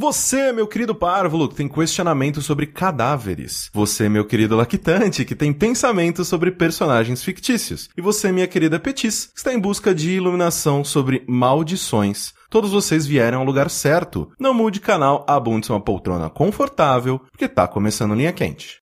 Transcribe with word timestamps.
Você, 0.00 0.52
meu 0.52 0.68
querido 0.68 0.94
párvulo, 0.94 1.48
que 1.48 1.56
tem 1.56 1.66
questionamento 1.66 2.40
sobre 2.40 2.66
cadáveres. 2.66 3.68
Você, 3.74 4.08
meu 4.08 4.24
querido 4.24 4.54
lactante, 4.54 5.24
que 5.24 5.34
tem 5.34 5.52
pensamento 5.52 6.24
sobre 6.24 6.52
personagens 6.52 7.24
fictícios. 7.24 7.90
E 7.96 8.00
você, 8.00 8.30
minha 8.30 8.46
querida 8.46 8.78
Petis, 8.78 9.26
que 9.26 9.38
está 9.38 9.52
em 9.52 9.58
busca 9.58 9.92
de 9.92 10.12
iluminação 10.12 10.84
sobre 10.84 11.24
maldições. 11.26 12.32
Todos 12.48 12.70
vocês 12.70 13.08
vieram 13.08 13.40
ao 13.40 13.44
lugar 13.44 13.68
certo. 13.68 14.30
Não 14.38 14.54
mude 14.54 14.78
canal, 14.78 15.26
abunde 15.28 15.68
uma 15.68 15.80
poltrona 15.80 16.30
confortável, 16.30 17.20
porque 17.32 17.48
tá 17.48 17.66
começando 17.66 18.14
linha 18.14 18.32
quente. 18.32 18.80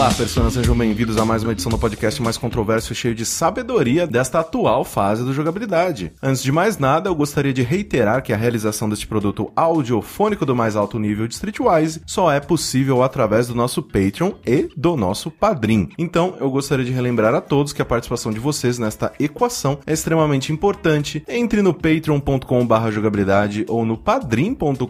Olá, 0.00 0.14
pessoas, 0.14 0.54
sejam 0.54 0.74
bem-vindos 0.74 1.18
a 1.18 1.26
mais 1.26 1.42
uma 1.42 1.52
edição 1.52 1.70
do 1.70 1.76
podcast 1.76 2.22
mais 2.22 2.38
controverso 2.38 2.90
e 2.90 2.96
cheio 2.96 3.14
de 3.14 3.26
sabedoria 3.26 4.06
desta 4.06 4.40
atual 4.40 4.82
fase 4.82 5.22
do 5.22 5.34
jogabilidade. 5.34 6.10
Antes 6.22 6.42
de 6.42 6.50
mais 6.50 6.78
nada, 6.78 7.10
eu 7.10 7.14
gostaria 7.14 7.52
de 7.52 7.60
reiterar 7.60 8.22
que 8.22 8.32
a 8.32 8.36
realização 8.36 8.88
deste 8.88 9.06
produto 9.06 9.52
audiofônico 9.54 10.46
do 10.46 10.56
mais 10.56 10.74
alto 10.74 10.98
nível 10.98 11.28
de 11.28 11.34
Streetwise 11.34 12.00
só 12.06 12.32
é 12.32 12.40
possível 12.40 13.02
através 13.02 13.48
do 13.48 13.54
nosso 13.54 13.82
Patreon 13.82 14.32
e 14.46 14.70
do 14.74 14.96
nosso 14.96 15.30
Padrim. 15.30 15.90
Então, 15.98 16.34
eu 16.40 16.50
gostaria 16.50 16.86
de 16.86 16.92
relembrar 16.92 17.34
a 17.34 17.42
todos 17.42 17.74
que 17.74 17.82
a 17.82 17.84
participação 17.84 18.32
de 18.32 18.40
vocês 18.40 18.78
nesta 18.78 19.12
equação 19.20 19.80
é 19.86 19.92
extremamente 19.92 20.50
importante. 20.50 21.22
Entre 21.28 21.60
no 21.60 21.74
patreon.com 21.74 22.66
jogabilidade 22.90 23.66
ou 23.68 23.84
no 23.84 23.98
padrim.com.br 23.98 24.86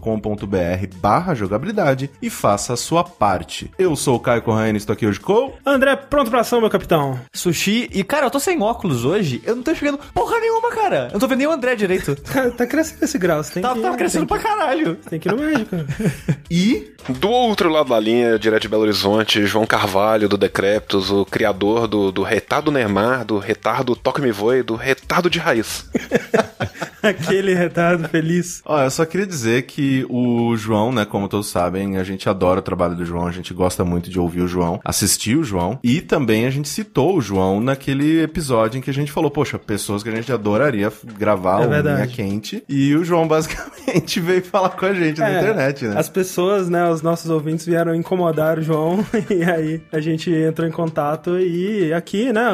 jogabilidade 1.35 2.11
e 2.23 2.31
faça 2.31 2.75
a 2.75 2.77
sua 2.77 3.03
parte. 3.03 3.73
Eu 3.77 3.97
sou 3.97 4.15
o 4.15 4.21
Caio 4.21 4.43
Corraine, 4.43 4.79
estou 4.79 5.00
aqui 5.01 5.07
hoje 5.07 5.19
com... 5.21 5.55
André, 5.65 5.97
pronto 5.97 6.31
pra 6.31 6.41
ação, 6.41 6.61
meu 6.61 6.69
capitão. 6.69 7.19
Sushi. 7.33 7.89
E, 7.93 8.05
cara, 8.05 8.27
eu 8.27 8.31
tô 8.31 8.39
sem 8.39 8.61
óculos 8.61 9.05
hoje. 9.07 9.41
Eu 9.47 9.57
não 9.57 9.63
tô 9.63 9.71
enxergando 9.71 9.99
porra 10.13 10.39
nenhuma, 10.39 10.71
cara. 10.71 11.07
Eu 11.09 11.13
não 11.15 11.21
tô 11.21 11.27
vendo 11.27 11.39
nem 11.39 11.47
o 11.47 11.53
André 11.53 11.75
direito. 11.75 12.17
Tá, 12.31 12.49
tá 12.51 12.67
crescendo 12.67 13.03
esse 13.03 13.19
grau, 13.19 13.43
você 13.43 13.55
tem 13.55 13.63
Tá, 13.63 13.75
que... 13.75 13.81
tá 13.81 13.97
crescendo 13.97 14.27
tem 14.27 14.39
pra 14.39 14.39
caralho. 14.39 14.97
que, 14.97 15.11
Tem 15.11 15.19
que 15.21 15.29
ir 15.29 15.33
no 15.33 15.39
médico. 15.43 15.77
E 16.51 16.93
Do 17.09 17.29
outro 17.29 17.69
lado 17.71 17.89
da 17.89 17.99
linha, 17.99 18.39
direto 18.39 18.63
de 18.63 18.69
Belo 18.69 18.83
Horizonte, 18.83 19.45
João 19.47 19.67
Carvalho, 19.67 20.29
do 20.29 20.37
Decreptus, 20.37 21.11
o 21.11 21.25
criador 21.25 21.87
do, 21.89 22.13
do 22.13 22.23
retardo 22.23 22.71
Neymar, 22.71 23.25
do 23.25 23.39
retardo 23.39 23.97
Toque 23.97 24.21
Me 24.21 24.31
Voe, 24.31 24.63
do 24.63 24.75
retardo 24.77 25.31
de 25.31 25.39
raiz. 25.39 25.89
Aquele 27.03 27.55
retardo 27.55 28.07
feliz. 28.09 28.61
Ó, 28.65 28.83
eu 28.83 28.91
só 28.91 29.07
queria 29.07 29.27
dizer 29.27 29.63
que 29.63 30.05
o 30.09 30.55
João, 30.57 30.93
né, 30.93 31.05
como 31.07 31.29
todos 31.29 31.49
sabem, 31.49 31.97
a 31.97 32.05
gente 32.05 32.29
adora 32.29 32.61
o 32.61 32.63
trabalho 32.63 32.95
do 32.95 33.05
João, 33.07 33.27
a 33.27 33.33
gente 33.33 33.55
gosta 33.55 33.85
muito 33.85 34.11
de 34.11 34.19
ouvir 34.21 34.43
o 34.43 34.49
João, 34.49 34.79
assistir 34.91 35.37
o 35.37 35.45
João, 35.45 35.79
e 35.83 36.01
também 36.01 36.47
a 36.47 36.51
gente 36.51 36.69
citou 36.69 37.17
o 37.17 37.21
João 37.21 37.61
naquele 37.61 38.23
episódio 38.23 38.79
em 38.79 38.81
que 38.81 38.91
a 38.91 38.95
gente 38.95 39.11
falou, 39.11 39.31
poxa, 39.31 39.59
pessoas 39.59 40.03
que 40.03 40.09
a 40.09 40.15
gente 40.15 40.33
adoraria 40.33 40.93
gravar 41.17 41.63
É 41.63 41.67
o. 41.67 41.71
Linha 41.81 42.07
Quente, 42.07 42.63
e 42.69 42.95
o 42.95 43.05
João 43.05 43.27
basicamente 43.27 44.21
veio 44.21 44.45
falar 44.45 44.71
com 44.71 44.87
a 44.87 44.93
gente 44.95 45.19
na 45.21 45.31
É, 45.31 45.39
internet, 45.41 45.85
né? 45.87 45.99
As 45.99 46.09
pessoas, 46.09 46.69
né, 46.69 46.89
os 46.89 47.03
nossos 47.03 47.31
ouvintes 47.31 47.67
vieram 47.67 47.95
incomodar 47.95 48.59
o 48.59 48.63
João 48.63 49.05
e 49.31 49.43
aí 49.43 49.83
a 49.93 50.01
gente 50.01 50.31
entrou 50.31 50.69
em 50.69 50.73
contato 50.73 51.39
e 51.39 51.93
aqui, 51.93 52.33
né, 52.33 52.49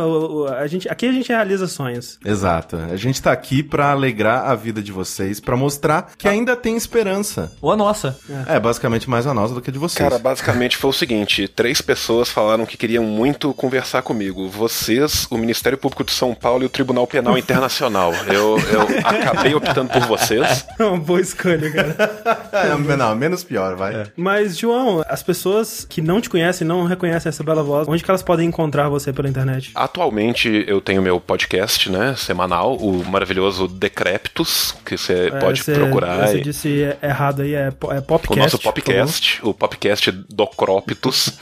a 0.59 0.67
gente, 0.67 0.89
aqui 0.89 1.07
a 1.07 1.13
gente 1.13 1.29
realiza 1.29 1.67
sonhos. 1.67 2.19
Exato. 2.25 2.77
A 2.77 2.97
gente 2.97 3.21
tá 3.21 3.33
aqui 3.33 3.63
pra 3.63 3.91
alegrar 3.91 4.49
a 4.49 4.55
vida 4.55 4.83
de 4.83 4.93
vocês, 4.93 5.41
pra 5.41 5.57
mostrar 5.57 6.13
que 6.17 6.29
ainda 6.29 6.57
tem 6.57 6.77
esperança. 6.77 7.53
Ou 7.61 7.73
a 7.73 7.77
nossa. 7.77 8.19
É, 8.47 8.59
basicamente 8.59 9.09
mais 9.09 9.27
a 9.27 9.35
nossa 9.35 9.55
do 9.55 9.61
que 9.61 9.71
a 9.71 9.73
de 9.73 9.79
vocês. 9.79 9.99
Cara, 9.99 10.19
basicamente 10.19 10.77
foi 10.77 10.91
o 10.91 10.93
seguinte: 10.93 11.49
três 11.49 11.81
pessoas 11.81 12.26
falaram 12.31 12.67
que 12.67 12.77
queriam 12.77 13.05
muito 13.05 13.53
conversar 13.55 14.03
comigo. 14.03 14.49
Vocês, 14.49 15.27
o 15.31 15.37
Ministério 15.39 15.79
Público 15.79 16.05
de 16.05 16.13
São 16.13 16.35
Paulo 16.35 16.63
e 16.63 16.67
o 16.67 16.69
Tribunal 16.69 17.07
Penal 17.07 17.37
Internacional. 17.39 18.13
Eu, 18.27 18.59
eu 18.59 18.83
acabei 19.05 19.55
optando 19.55 19.91
por 19.91 20.03
vocês. 20.07 20.65
É 20.79 20.85
uma 20.85 20.99
boa 20.99 21.21
escolha, 21.21 21.71
cara. 21.73 22.47
É, 22.57 22.97
não, 22.97 23.15
menos 23.15 23.43
pior, 23.45 23.77
vai. 23.77 24.07
Mas, 24.17 24.57
João, 24.59 25.03
as 25.09 25.23
pessoas 25.23 25.85
que 25.89 26.01
não 26.01 26.21
te 26.21 26.29
conhecem, 26.31 26.67
não 26.67 26.85
reconhecem 26.85 27.29
essa 27.29 27.43
bela 27.45 27.63
voz, 27.63 27.87
onde 27.89 28.03
que 28.03 28.11
elas 28.11 28.23
podem 28.23 28.49
encontrar 28.49 28.89
você 28.89 29.13
pela 29.13 29.29
internet? 29.29 29.71
Atualmente 29.75 30.65
eu 30.67 30.81
tenho 30.81 31.03
meu 31.03 31.21
podcast, 31.21 31.91
né, 31.91 32.15
semanal, 32.17 32.77
o 32.77 33.05
maravilhoso 33.05 33.69
Decreptus, 33.69 34.75
que 34.85 34.97
você 34.97 35.29
É, 35.33 35.39
pode 35.39 35.63
você- 35.63 35.75
procurar. 35.75 36.29
Você 36.29 36.39
e- 36.39 36.43
disse 36.43 36.97
errado 37.03 37.43
aí, 37.43 37.55
é, 37.55 37.69
é 37.69 38.01
popcast. 38.01 38.33
O 38.33 38.37
nosso 38.37 38.59
podcast, 38.59 39.41
o 39.43 39.53
podcast 39.55 40.11
Docrópitos, 40.31 41.33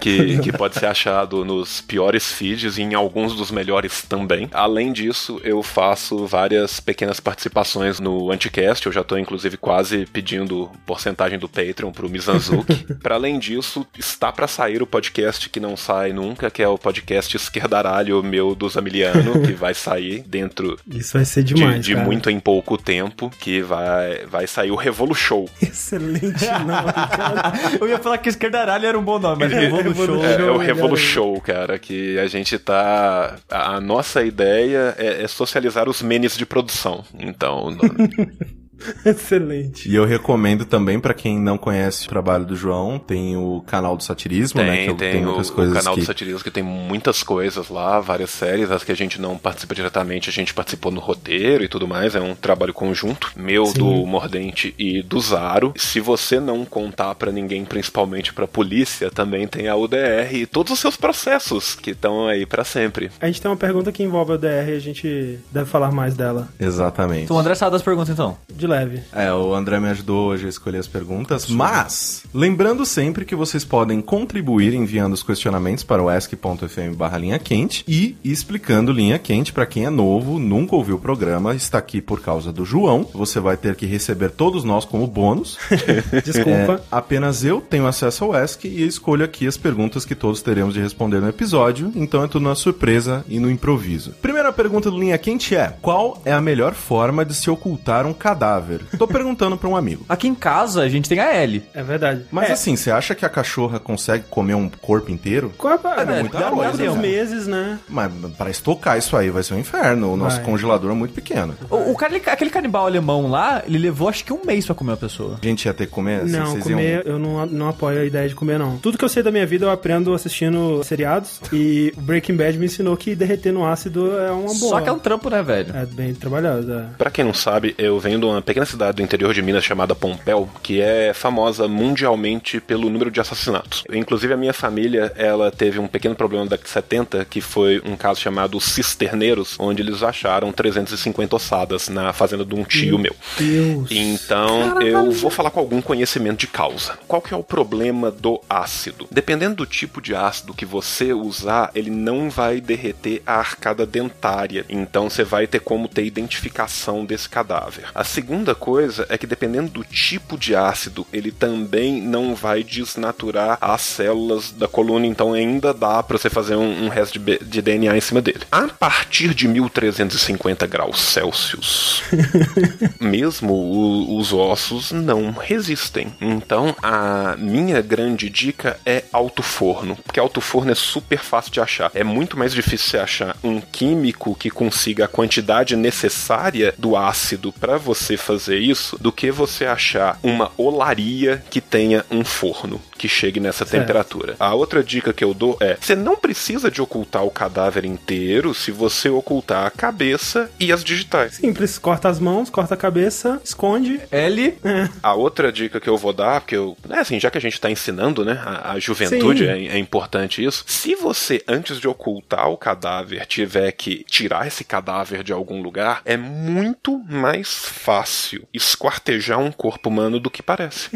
que, 0.00 0.21
que 0.42 0.52
pode 0.52 0.78
ser 0.78 0.86
achado 0.86 1.44
nos 1.44 1.80
piores 1.80 2.32
feeds 2.32 2.78
e 2.78 2.82
em 2.82 2.94
alguns 2.94 3.34
dos 3.34 3.50
melhores 3.50 4.02
também. 4.02 4.48
Além 4.52 4.92
disso, 4.92 5.40
eu 5.44 5.62
faço 5.62 6.26
várias 6.26 6.80
pequenas 6.80 7.20
participações 7.20 8.00
no 8.00 8.30
Anticast, 8.30 8.86
eu 8.86 8.92
já 8.92 9.04
tô 9.04 9.16
inclusive 9.16 9.56
quase 9.56 10.06
pedindo 10.06 10.70
porcentagem 10.86 11.38
do 11.38 11.48
Patreon 11.48 11.92
pro 11.92 12.08
Mizanzuki. 12.08 12.94
para 13.02 13.14
além 13.14 13.38
disso, 13.38 13.86
está 13.98 14.32
para 14.32 14.46
sair 14.46 14.82
o 14.82 14.86
podcast 14.86 15.48
que 15.48 15.60
não 15.60 15.76
sai 15.76 16.12
nunca, 16.12 16.50
que 16.50 16.62
é 16.62 16.68
o 16.68 16.78
podcast 16.78 17.36
Esquerdaralho 17.36 18.22
meu 18.22 18.54
do 18.54 18.68
Zamiliano, 18.68 19.42
que 19.42 19.52
vai 19.52 19.74
sair 19.74 20.22
dentro 20.26 20.78
Isso 20.86 21.12
vai 21.14 21.24
ser 21.24 21.42
de, 21.42 21.54
demais, 21.54 21.84
de 21.84 21.94
cara. 21.94 22.04
muito 22.04 22.30
em 22.30 22.40
pouco 22.40 22.76
tempo, 22.76 23.30
que 23.38 23.62
vai, 23.62 24.26
vai 24.26 24.46
sair 24.46 24.70
o 24.70 24.76
Revolu 24.76 25.14
Show. 25.14 25.48
Excelente 25.60 26.46
nome, 26.46 26.92
cara. 26.92 27.52
Eu 27.80 27.88
ia 27.88 27.98
falar 27.98 28.18
que 28.18 28.28
esquerdaralho 28.28 28.86
era 28.86 28.98
um 28.98 29.02
bom 29.02 29.18
nome, 29.18 29.44
mas 29.44 29.52
Revolu 29.52 29.94
Show. 29.94 30.11
É, 30.16 30.32
é 30.32 30.50
o 30.50 30.54
Show, 30.54 30.58
Revolu 30.58 30.88
cara. 30.94 30.96
Show, 30.96 31.40
cara, 31.40 31.78
que 31.78 32.18
a 32.18 32.26
gente 32.26 32.58
tá. 32.58 33.36
A 33.50 33.72
a 33.76 33.80
nossa 33.80 34.22
ideia 34.22 34.94
é, 34.98 35.22
é 35.22 35.28
socializar 35.28 35.88
os 35.88 36.02
menes 36.02 36.36
de 36.36 36.44
produção. 36.44 37.04
Então, 37.18 37.76
Excelente. 39.04 39.88
E 39.88 39.94
eu 39.94 40.04
recomendo 40.04 40.64
também 40.64 40.98
pra 41.00 41.14
quem 41.14 41.38
não 41.38 41.56
conhece 41.58 42.06
o 42.06 42.08
trabalho 42.08 42.44
do 42.44 42.56
João, 42.56 42.98
tem 42.98 43.36
o 43.36 43.62
canal 43.66 43.96
do 43.96 44.02
Satirismo, 44.02 44.62
né? 44.62 44.86
Que 44.86 44.94
tem, 44.94 45.08
eu- 45.08 45.12
tem 45.12 45.22
o, 45.24 45.28
muitas 45.28 45.48
o 45.48 45.52
coisas 45.52 45.76
canal 45.78 45.94
que... 45.94 46.00
do 46.00 46.06
Satirismo 46.06 46.42
que 46.42 46.50
tem 46.50 46.62
muitas 46.62 47.22
coisas 47.22 47.68
lá, 47.68 48.00
várias 48.00 48.30
séries, 48.30 48.70
as 48.70 48.84
que 48.84 48.92
a 48.92 48.96
gente 48.96 49.20
não 49.20 49.36
participa 49.38 49.74
diretamente, 49.74 50.28
a 50.28 50.32
gente 50.32 50.52
participou 50.54 50.90
no 50.92 51.00
roteiro 51.00 51.64
e 51.64 51.68
tudo 51.68 51.86
mais, 51.86 52.14
é 52.14 52.20
um 52.20 52.34
trabalho 52.34 52.72
conjunto, 52.74 53.30
meu, 53.36 53.66
Sim. 53.66 53.78
do 53.78 53.84
Mordente 54.06 54.74
e 54.78 55.02
do 55.02 55.20
Zaro. 55.20 55.72
Se 55.76 56.00
você 56.00 56.40
não 56.40 56.64
contar 56.64 57.14
pra 57.14 57.30
ninguém, 57.32 57.64
principalmente 57.64 58.32
pra 58.32 58.46
polícia, 58.46 59.10
também 59.10 59.46
tem 59.46 59.68
a 59.68 59.76
UDR 59.76 60.32
e 60.34 60.46
todos 60.46 60.72
os 60.72 60.78
seus 60.78 60.96
processos 60.96 61.74
que 61.74 61.90
estão 61.90 62.26
aí 62.26 62.46
pra 62.46 62.64
sempre. 62.64 63.10
A 63.20 63.26
gente 63.26 63.40
tem 63.40 63.50
uma 63.50 63.56
pergunta 63.56 63.92
que 63.92 64.02
envolve 64.02 64.32
o 64.32 64.38
DR 64.38 64.70
e 64.70 64.76
a 64.76 64.80
gente 64.80 65.38
deve 65.50 65.66
falar 65.68 65.90
mais 65.92 66.14
dela. 66.14 66.48
Exatamente. 66.58 67.24
Então, 67.24 67.36
o 67.36 67.38
André 67.40 67.54
sabe 67.54 67.72
das 67.72 67.82
perguntas, 67.82 68.08
então. 68.10 68.36
De 68.52 68.66
leve. 68.72 69.02
É, 69.12 69.32
o 69.32 69.54
André 69.54 69.78
me 69.78 69.88
ajudou 69.88 70.28
hoje 70.28 70.46
a 70.46 70.48
escolher 70.48 70.78
as 70.78 70.88
perguntas, 70.88 71.48
mas 71.48 72.24
lembrando 72.32 72.86
sempre 72.86 73.24
que 73.24 73.36
vocês 73.36 73.64
podem 73.64 74.00
contribuir 74.00 74.72
enviando 74.72 75.12
os 75.12 75.22
questionamentos 75.22 75.84
para 75.84 76.02
o 76.02 76.08
ask.fm 76.08 76.96
barra 76.96 77.18
linha 77.18 77.38
quente 77.38 77.84
e 77.86 78.16
explicando 78.24 78.92
linha 78.92 79.18
quente 79.18 79.52
para 79.52 79.66
quem 79.66 79.84
é 79.84 79.90
novo, 79.90 80.38
nunca 80.38 80.74
ouviu 80.74 80.96
o 80.96 81.00
programa, 81.00 81.54
está 81.54 81.78
aqui 81.78 82.00
por 82.00 82.20
causa 82.20 82.52
do 82.52 82.64
João. 82.64 83.06
Você 83.12 83.38
vai 83.40 83.56
ter 83.56 83.74
que 83.76 83.84
receber 83.84 84.30
todos 84.30 84.64
nós 84.64 84.84
como 84.84 85.06
bônus. 85.06 85.58
Desculpa. 86.24 86.74
É, 86.74 86.80
apenas 86.90 87.44
eu 87.44 87.60
tenho 87.60 87.86
acesso 87.86 88.24
ao 88.24 88.32
Ask 88.34 88.64
e 88.64 88.86
escolho 88.86 89.24
aqui 89.24 89.46
as 89.46 89.56
perguntas 89.56 90.04
que 90.04 90.14
todos 90.14 90.40
teremos 90.40 90.74
de 90.74 90.80
responder 90.80 91.20
no 91.20 91.28
episódio, 91.28 91.92
então 91.94 92.24
é 92.24 92.28
tudo 92.28 92.48
na 92.48 92.54
surpresa 92.54 93.24
e 93.28 93.38
no 93.38 93.50
improviso. 93.50 94.12
Primeira 94.22 94.52
pergunta 94.52 94.90
do 94.90 94.98
Linha 94.98 95.18
Quente 95.18 95.54
é: 95.54 95.76
Qual 95.82 96.20
é 96.24 96.32
a 96.32 96.40
melhor 96.40 96.74
forma 96.74 97.24
de 97.24 97.34
se 97.34 97.50
ocultar 97.50 98.06
um 98.06 98.14
cadáver? 98.14 98.61
Tô 98.98 99.06
perguntando 99.06 99.56
pra 99.56 99.68
um 99.68 99.76
amigo. 99.76 100.04
Aqui 100.08 100.28
em 100.28 100.34
casa, 100.34 100.82
a 100.82 100.88
gente 100.88 101.08
tem 101.08 101.20
a 101.20 101.32
L. 101.34 101.62
É 101.74 101.82
verdade. 101.82 102.24
Mas 102.30 102.50
é, 102.50 102.52
assim, 102.52 102.76
você 102.76 102.90
acha 102.90 103.14
que 103.14 103.24
a 103.24 103.28
cachorra 103.28 103.78
consegue 103.78 104.24
comer 104.30 104.54
um 104.54 104.68
corpo 104.68 105.10
inteiro? 105.10 105.52
qual 105.56 105.74
é, 105.74 105.76
é, 106.02 106.20
muita 106.20 106.50
coisa, 106.50 106.72
muita 106.72 106.92
uns 106.92 106.98
meses, 106.98 107.46
né? 107.46 107.78
Mas 107.88 108.12
pra 108.36 108.50
estocar 108.50 108.98
isso 108.98 109.16
aí 109.16 109.30
vai 109.30 109.42
ser 109.42 109.54
um 109.54 109.58
inferno. 109.58 110.12
O 110.12 110.16
nosso 110.16 110.36
Vai. 110.36 110.44
congelador 110.44 110.90
é 110.90 110.94
muito 110.94 111.14
pequeno. 111.14 111.54
O, 111.70 111.92
o 111.92 111.96
cara, 111.96 112.16
aquele 112.16 112.50
canibal 112.50 112.86
alemão 112.86 113.28
lá, 113.28 113.62
ele 113.66 113.78
levou 113.78 114.08
acho 114.08 114.24
que 114.24 114.32
um 114.32 114.40
mês 114.44 114.66
pra 114.66 114.74
comer 114.74 114.92
a 114.92 114.96
pessoa. 114.96 115.38
A 115.42 115.46
gente 115.46 115.64
ia 115.64 115.74
ter 115.74 115.86
que 115.86 115.92
comer? 115.92 116.22
assim, 116.22 116.32
Não, 116.32 116.46
vocês 116.46 116.64
comer, 116.64 117.02
eu 117.06 117.18
não, 117.18 117.46
não 117.46 117.68
apoio 117.68 118.00
a 118.00 118.04
ideia 118.04 118.28
de 118.28 118.34
comer, 118.34 118.58
não. 118.58 118.78
Tudo 118.78 118.98
que 118.98 119.04
eu 119.04 119.08
sei 119.08 119.22
da 119.22 119.30
minha 119.30 119.46
vida 119.46 119.66
eu 119.66 119.70
aprendo 119.70 120.12
assistindo 120.14 120.82
seriados 120.84 121.40
e 121.52 121.92
o 121.96 122.00
Breaking 122.00 122.36
Bad 122.36 122.58
me 122.58 122.66
ensinou 122.66 122.96
que 122.96 123.14
derreter 123.14 123.52
no 123.52 123.64
ácido 123.64 124.18
é 124.18 124.30
uma 124.30 124.54
boa. 124.54 124.54
Só 124.54 124.80
que 124.80 124.88
é 124.88 124.92
um 124.92 124.98
trampo, 124.98 125.30
né, 125.30 125.42
velho? 125.42 125.74
É 125.76 125.86
bem 125.86 126.14
trabalhoso, 126.14 126.72
é. 126.72 126.86
Pra 126.98 127.10
quem 127.10 127.24
não 127.24 127.34
sabe, 127.34 127.74
eu 127.78 127.98
venho 127.98 128.18
de 128.18 128.26
uma 128.26 128.42
pequena 128.52 128.66
cidade 128.66 128.96
do 128.96 129.02
interior 129.02 129.32
de 129.32 129.40
Minas 129.40 129.64
chamada 129.64 129.94
Pompéu, 129.94 130.46
que 130.62 130.78
é 130.78 131.14
famosa 131.14 131.66
mundialmente 131.66 132.60
pelo 132.60 132.90
número 132.90 133.10
de 133.10 133.18
assassinatos. 133.18 133.82
Inclusive, 133.90 134.34
a 134.34 134.36
minha 134.36 134.52
família, 134.52 135.10
ela 135.16 135.50
teve 135.50 135.78
um 135.78 135.88
pequeno 135.88 136.14
problema 136.14 136.44
da 136.44 136.50
década 136.50 136.66
de 136.66 136.70
70, 136.70 137.24
que 137.24 137.40
foi 137.40 137.80
um 137.82 137.96
caso 137.96 138.20
chamado 138.20 138.60
Cisterneiros, 138.60 139.56
onde 139.58 139.80
eles 139.80 140.02
acharam 140.02 140.52
350 140.52 141.34
ossadas 141.34 141.88
na 141.88 142.12
fazenda 142.12 142.44
de 142.44 142.54
um 142.54 142.62
tio 142.62 142.98
meu. 142.98 143.16
Deus. 143.38 143.88
Então, 143.90 144.82
eu 144.82 145.10
vou 145.12 145.30
falar 145.30 145.50
com 145.50 145.60
algum 145.60 145.80
conhecimento 145.80 146.40
de 146.40 146.46
causa. 146.46 146.98
Qual 147.08 147.22
que 147.22 147.32
é 147.32 147.36
o 147.36 147.42
problema 147.42 148.10
do 148.10 148.38
ácido? 148.50 149.08
Dependendo 149.10 149.56
do 149.56 149.66
tipo 149.66 150.02
de 150.02 150.14
ácido 150.14 150.52
que 150.52 150.66
você 150.66 151.14
usar, 151.14 151.70
ele 151.74 151.88
não 151.88 152.28
vai 152.28 152.60
derreter 152.60 153.22
a 153.26 153.36
arcada 153.36 153.86
dentária. 153.86 154.66
Então, 154.68 155.08
você 155.08 155.24
vai 155.24 155.46
ter 155.46 155.60
como 155.60 155.88
ter 155.88 156.04
identificação 156.04 157.06
desse 157.06 157.30
cadáver. 157.30 157.86
A 157.94 158.04
segunda 158.04 158.41
coisa 158.54 159.06
é 159.08 159.16
que 159.16 159.26
dependendo 159.26 159.70
do 159.70 159.84
tipo 159.84 160.36
de 160.36 160.54
ácido, 160.56 161.06
ele 161.12 161.30
também 161.30 162.00
não 162.02 162.34
vai 162.34 162.62
desnaturar 162.64 163.56
as 163.60 163.82
células 163.82 164.50
da 164.50 164.66
coluna, 164.66 165.06
então 165.06 165.32
ainda 165.32 165.72
dá 165.72 166.02
para 166.02 166.18
você 166.18 166.28
fazer 166.28 166.56
um, 166.56 166.84
um 166.84 166.88
resto 166.88 167.18
de, 167.18 167.38
de 167.38 167.62
DNA 167.62 167.96
em 167.96 168.00
cima 168.00 168.20
dele. 168.20 168.40
A 168.50 168.68
partir 168.68 169.34
de 169.34 169.46
1350 169.48 170.66
graus 170.66 171.00
Celsius, 171.00 172.02
mesmo 173.00 173.52
o- 173.52 174.18
os 174.18 174.32
ossos 174.32 174.92
não 174.92 175.30
resistem. 175.32 176.12
Então, 176.20 176.74
a 176.82 177.36
minha 177.38 177.80
grande 177.80 178.28
dica 178.28 178.78
é 178.84 179.04
alto 179.12 179.42
forno, 179.42 179.96
porque 179.96 180.20
alto 180.20 180.40
forno 180.40 180.72
é 180.72 180.74
super 180.74 181.18
fácil 181.18 181.52
de 181.52 181.60
achar. 181.60 181.90
É 181.94 182.04
muito 182.04 182.36
mais 182.38 182.52
difícil 182.52 182.88
você 182.90 182.98
achar 182.98 183.36
um 183.42 183.60
químico 183.60 184.34
que 184.34 184.50
consiga 184.50 185.04
a 185.04 185.08
quantidade 185.08 185.76
necessária 185.76 186.74
do 186.78 186.96
ácido 186.96 187.52
para 187.52 187.76
você 187.78 188.16
fazer 188.22 188.58
isso 188.58 188.96
do 188.98 189.12
que 189.12 189.30
você 189.30 189.66
achar 189.66 190.18
uma 190.22 190.50
olaria 190.56 191.44
que 191.50 191.60
tenha 191.60 192.04
um 192.10 192.24
forno 192.24 192.80
que 193.02 193.08
chegue 193.08 193.40
nessa 193.40 193.64
Certo. 193.66 193.80
temperatura. 193.80 194.36
A 194.38 194.54
outra 194.54 194.80
dica 194.80 195.12
que 195.12 195.24
eu 195.24 195.34
dou 195.34 195.56
é: 195.60 195.76
você 195.80 195.96
não 195.96 196.14
precisa 196.14 196.70
de 196.70 196.80
ocultar 196.80 197.24
o 197.24 197.32
cadáver 197.32 197.84
inteiro 197.84 198.54
se 198.54 198.70
você 198.70 199.08
ocultar 199.08 199.66
a 199.66 199.70
cabeça 199.70 200.48
e 200.60 200.70
as 200.70 200.84
digitais. 200.84 201.34
Simples, 201.34 201.78
corta 201.78 202.08
as 202.08 202.20
mãos, 202.20 202.48
corta 202.48 202.74
a 202.74 202.76
cabeça, 202.76 203.40
esconde. 203.42 204.00
L. 204.12 204.56
A 205.02 205.14
outra 205.14 205.50
dica 205.50 205.80
que 205.80 205.88
eu 205.88 205.96
vou 205.96 206.12
dar, 206.12 206.42
porque 206.42 206.54
eu, 206.54 206.76
né, 206.88 207.00
assim, 207.00 207.18
já 207.18 207.28
que 207.28 207.38
a 207.38 207.40
gente 207.40 207.60
tá 207.60 207.68
ensinando, 207.68 208.24
né, 208.24 208.40
a, 208.44 208.74
a 208.74 208.78
juventude 208.78 209.48
é, 209.48 209.66
é 209.66 209.78
importante 209.78 210.44
isso. 210.44 210.62
Se 210.68 210.94
você, 210.94 211.42
antes 211.48 211.80
de 211.80 211.88
ocultar 211.88 212.48
o 212.50 212.56
cadáver, 212.56 213.26
tiver 213.26 213.72
que 213.72 214.04
tirar 214.04 214.46
esse 214.46 214.62
cadáver 214.62 215.24
de 215.24 215.32
algum 215.32 215.60
lugar, 215.60 216.02
é 216.04 216.16
muito 216.16 217.00
mais 217.08 217.48
fácil 217.52 218.46
esquartejar 218.54 219.40
um 219.40 219.50
corpo 219.50 219.88
humano 219.88 220.20
do 220.20 220.30
que 220.30 220.40
parece. 220.40 220.88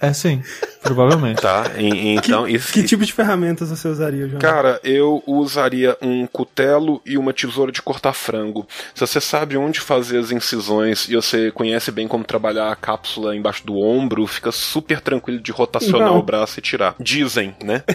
É 0.00 0.12
sim, 0.12 0.42
provavelmente. 0.82 1.25
Tá? 1.34 1.64
E- 1.78 2.14
então, 2.16 2.46
isso, 2.48 2.72
Que 2.72 2.82
tipo 2.82 3.04
de 3.04 3.12
ferramentas 3.12 3.70
você 3.70 3.88
usaria, 3.88 4.28
João? 4.28 4.38
Cara, 4.40 4.80
eu 4.84 5.22
usaria 5.26 5.96
um 6.00 6.26
cutelo 6.26 7.00
e 7.04 7.16
uma 7.18 7.32
tesoura 7.32 7.72
de 7.72 7.82
cortar 7.82 8.12
frango. 8.12 8.66
Se 8.94 9.00
você 9.06 9.20
sabe 9.20 9.56
onde 9.56 9.80
fazer 9.80 10.18
as 10.18 10.30
incisões 10.30 11.08
e 11.08 11.16
você 11.16 11.50
conhece 11.50 11.90
bem 11.90 12.06
como 12.08 12.24
trabalhar 12.24 12.70
a 12.70 12.76
cápsula 12.76 13.34
embaixo 13.36 13.64
do 13.66 13.78
ombro, 13.78 14.26
fica 14.26 14.50
super 14.52 15.00
tranquilo 15.00 15.40
de 15.40 15.50
rotacionar 15.52 16.08
Não. 16.08 16.18
o 16.18 16.22
braço 16.22 16.58
e 16.58 16.62
tirar. 16.62 16.94
Dizem, 17.00 17.54
né? 17.62 17.82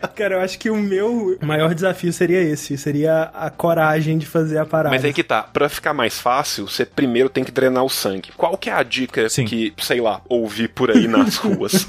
Cara, 0.20 0.34
eu 0.34 0.40
acho 0.40 0.58
que 0.58 0.68
o 0.68 0.76
meu 0.76 1.38
maior 1.40 1.74
desafio 1.74 2.12
seria 2.12 2.42
esse. 2.42 2.76
Seria 2.76 3.30
a 3.32 3.48
coragem 3.48 4.18
de 4.18 4.26
fazer 4.26 4.58
a 4.58 4.66
parada. 4.66 4.94
Mas 4.94 5.02
aí 5.02 5.14
que 5.14 5.24
tá, 5.24 5.44
pra 5.44 5.66
ficar 5.66 5.94
mais 5.94 6.18
fácil, 6.18 6.68
você 6.68 6.84
primeiro 6.84 7.30
tem 7.30 7.42
que 7.42 7.50
drenar 7.50 7.82
o 7.82 7.88
sangue. 7.88 8.28
Qual 8.36 8.54
que 8.58 8.68
é 8.68 8.74
a 8.74 8.82
dica 8.82 9.30
Sim. 9.30 9.46
que, 9.46 9.72
sei 9.78 9.98
lá, 9.98 10.20
ouvi 10.28 10.68
por 10.68 10.90
aí 10.90 11.08
nas 11.08 11.36
ruas? 11.40 11.88